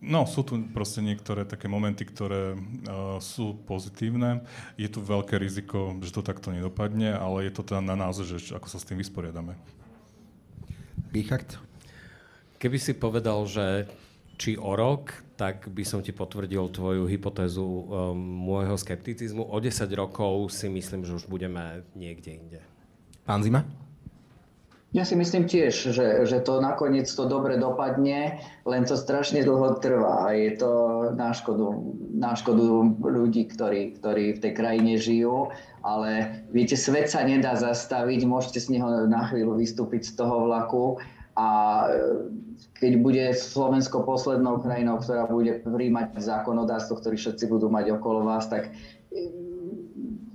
no, 0.04 0.28
sú 0.28 0.44
tu 0.44 0.60
proste 0.70 1.00
niektoré 1.00 1.48
také 1.48 1.66
momenty, 1.66 2.04
ktoré 2.04 2.54
uh, 2.54 3.18
sú 3.18 3.56
pozitívne. 3.64 4.44
Je 4.76 4.88
tu 4.92 5.00
veľké 5.00 5.40
riziko, 5.40 5.96
že 6.04 6.12
to 6.12 6.20
takto 6.20 6.52
nedopadne, 6.52 7.16
ale 7.16 7.48
je 7.48 7.52
to 7.56 7.62
teda 7.64 7.80
na 7.80 7.96
nás, 7.96 8.20
že 8.20 8.38
ako 8.52 8.68
sa 8.68 8.78
s 8.78 8.86
tým 8.86 9.00
vysporiadame. 9.00 9.56
Richard? 11.14 11.56
Keby 12.60 12.78
si 12.80 12.92
povedal, 12.96 13.44
že 13.48 13.88
či 14.34 14.58
o 14.58 14.74
rok, 14.74 15.14
tak 15.38 15.70
by 15.70 15.82
som 15.86 16.02
ti 16.02 16.10
potvrdil 16.10 16.70
tvoju 16.70 17.06
hypotézu 17.06 17.62
um, 17.62 17.84
môjho 18.18 18.74
skepticizmu. 18.74 19.46
O 19.46 19.56
10 19.58 19.86
rokov 19.94 20.50
si 20.50 20.66
myslím, 20.66 21.06
že 21.06 21.14
už 21.22 21.30
budeme 21.30 21.86
niekde 21.94 22.38
inde. 22.38 22.60
Pán 23.22 23.42
Zima? 23.42 23.83
Ja 24.94 25.02
si 25.02 25.18
myslím 25.18 25.50
tiež, 25.50 25.90
že, 25.90 26.22
že 26.22 26.38
to 26.38 26.62
nakoniec 26.62 27.10
to 27.10 27.26
dobre 27.26 27.58
dopadne, 27.58 28.38
len 28.62 28.86
to 28.86 28.94
strašne 28.94 29.42
dlho 29.42 29.82
trvá. 29.82 30.30
Je 30.30 30.54
to 30.54 30.72
na 31.18 31.34
škodu, 31.34 31.66
na 32.14 32.38
škodu 32.38 32.94
ľudí, 33.02 33.50
ktorí, 33.50 33.98
ktorí 33.98 34.38
v 34.38 34.42
tej 34.46 34.52
krajine 34.54 34.94
žijú. 34.94 35.50
Ale 35.82 36.46
viete, 36.54 36.78
svet 36.78 37.10
sa 37.10 37.26
nedá 37.26 37.58
zastaviť, 37.58 38.22
môžete 38.22 38.62
z 38.62 38.78
neho 38.78 39.10
na 39.10 39.26
chvíľu 39.26 39.58
vystúpiť 39.58 40.14
z 40.14 40.14
toho 40.14 40.46
vlaku 40.46 41.02
a 41.34 41.48
e, 41.82 42.30
keď 42.78 42.92
bude 43.02 43.24
Slovensko 43.34 44.06
poslednou 44.06 44.62
krajinou, 44.62 45.02
ktorá 45.02 45.26
bude 45.26 45.66
príjmať 45.66 46.22
zákonodárstvo, 46.22 47.02
ktorý 47.02 47.18
všetci 47.18 47.50
budú 47.50 47.66
mať 47.66 47.98
okolo 47.98 48.22
vás, 48.22 48.46
tak 48.46 48.70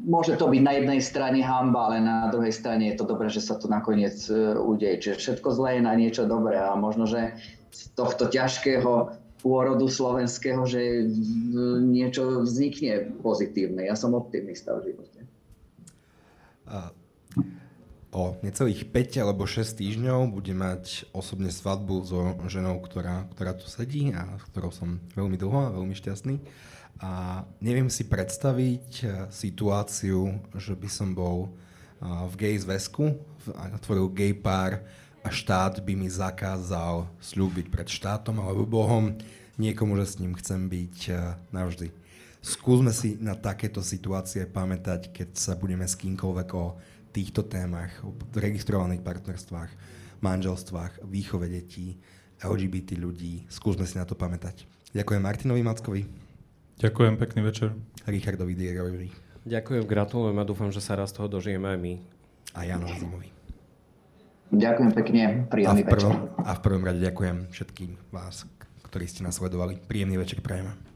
môže 0.10 0.34
to 0.41 0.49
byť 0.49 0.62
na 0.66 0.74
jednej 0.82 0.99
strane 1.05 1.39
hamba, 1.45 1.93
ale 1.93 1.97
na 2.01 2.34
druhej 2.34 2.49
strane 2.49 2.89
je 2.89 2.97
to 2.97 3.05
dobré, 3.05 3.30
že 3.30 3.45
sa 3.45 3.53
to 3.62 3.70
nakoniec 3.70 4.18
e, 4.26 4.57
udeje. 4.57 5.05
Čiže 5.05 5.16
všetko 5.22 5.47
zlé 5.53 5.78
je 5.78 5.84
na 5.86 5.93
niečo 5.93 6.26
dobré 6.26 6.57
a 6.57 6.74
možno, 6.74 7.05
že 7.05 7.38
z 7.70 7.82
tohto 7.93 8.26
ťažkého 8.26 9.14
pôrodu 9.39 9.88
slovenského, 9.88 10.68
že 10.68 11.07
niečo 11.86 12.43
vznikne 12.43 13.14
pozitívne. 13.24 13.88
Ja 13.88 13.95
som 13.95 14.12
optimista 14.18 14.76
v 14.76 14.91
živote. 14.91 15.20
O 18.10 18.36
necelých 18.41 18.89
5 18.89 19.22
alebo 19.22 19.45
6 19.45 19.80
týždňov 19.80 20.34
bude 20.34 20.51
mať 20.51 21.07
osobne 21.14 21.53
svadbu 21.53 22.03
so 22.03 22.36
ženou, 22.49 22.82
ktorá, 22.82 23.30
ktorá 23.38 23.53
tu 23.53 23.70
sedí 23.70 24.12
a 24.12 24.26
s 24.36 24.43
ktorou 24.49 24.74
som 24.74 24.97
veľmi 25.14 25.38
dlho 25.38 25.70
a 25.70 25.76
veľmi 25.78 25.93
šťastný. 25.93 26.41
A 26.99 27.43
neviem 27.63 27.87
si 27.87 28.03
predstaviť 28.03 28.87
e, 28.99 29.05
situáciu, 29.31 30.35
že 30.59 30.75
by 30.75 30.89
som 30.91 31.15
bol 31.15 31.47
e, 31.47 31.49
v 32.03 32.33
gay 32.35 32.55
zväzku 32.59 33.15
otvoril 33.55 34.11
gay 34.11 34.35
pár 34.35 34.83
a 35.23 35.31
štát 35.31 35.79
by 35.79 35.93
mi 35.95 36.11
zakázal 36.11 37.07
slúbiť 37.23 37.71
pred 37.71 37.87
štátom 37.87 38.39
alebo 38.39 38.67
Bohom 38.67 39.15
niekomu, 39.59 39.99
že 39.99 40.15
s 40.15 40.19
ním 40.19 40.35
chcem 40.35 40.67
byť 40.67 40.97
e, 41.07 41.11
navždy. 41.55 41.87
Skúsme 42.39 42.95
si 42.95 43.19
na 43.19 43.35
takéto 43.35 43.83
situácie 43.83 44.47
pamätať, 44.47 45.11
keď 45.11 45.29
sa 45.35 45.53
budeme 45.59 45.83
s 45.83 45.99
kýmkoľvek 45.99 46.49
o 46.55 46.79
týchto 47.11 47.43
témach, 47.43 47.91
o 48.03 48.15
registrovaných 48.31 49.03
partnerstvách, 49.03 49.71
manželstvách, 50.23 51.03
výchove 51.03 51.51
detí, 51.51 51.99
LGBT 52.39 52.95
ľudí. 52.95 53.43
Skúsme 53.51 53.83
si 53.83 53.99
na 53.99 54.07
to 54.07 54.15
pamätať. 54.15 54.63
Ďakujem 54.95 55.19
Martinovi 55.19 55.63
Mackovi. 55.63 56.28
Ďakujem, 56.80 57.19
pekný 57.19 57.43
večer. 57.43 57.75
Richardovi 58.07 58.55
Diegerovi. 58.55 59.11
Ďakujem, 59.43 59.84
gratulujem 59.84 60.38
a 60.39 60.47
dúfam, 60.47 60.71
že 60.71 60.80
sa 60.80 60.95
raz 60.95 61.11
toho 61.11 61.27
dožijeme 61.27 61.67
aj 61.75 61.80
my. 61.80 61.93
A 62.55 62.59
Janovi 62.65 62.95
Zimovi. 62.95 63.30
Ďakujem 64.49 64.91
pekne, 64.97 65.21
príjemný 65.45 65.84
a 65.84 65.86
v 65.86 65.91
prvom, 65.91 66.13
večer. 66.15 66.41
A 66.41 66.51
v 66.57 66.61
prvom 66.65 66.84
rade 66.88 66.99
ďakujem 67.03 67.38
všetkým 67.53 67.91
vás, 68.09 68.49
ktorí 68.89 69.05
ste 69.05 69.21
nás 69.21 69.38
sledovali. 69.38 69.77
Príjemný 69.77 70.17
večer 70.17 70.41
prajeme. 70.41 70.88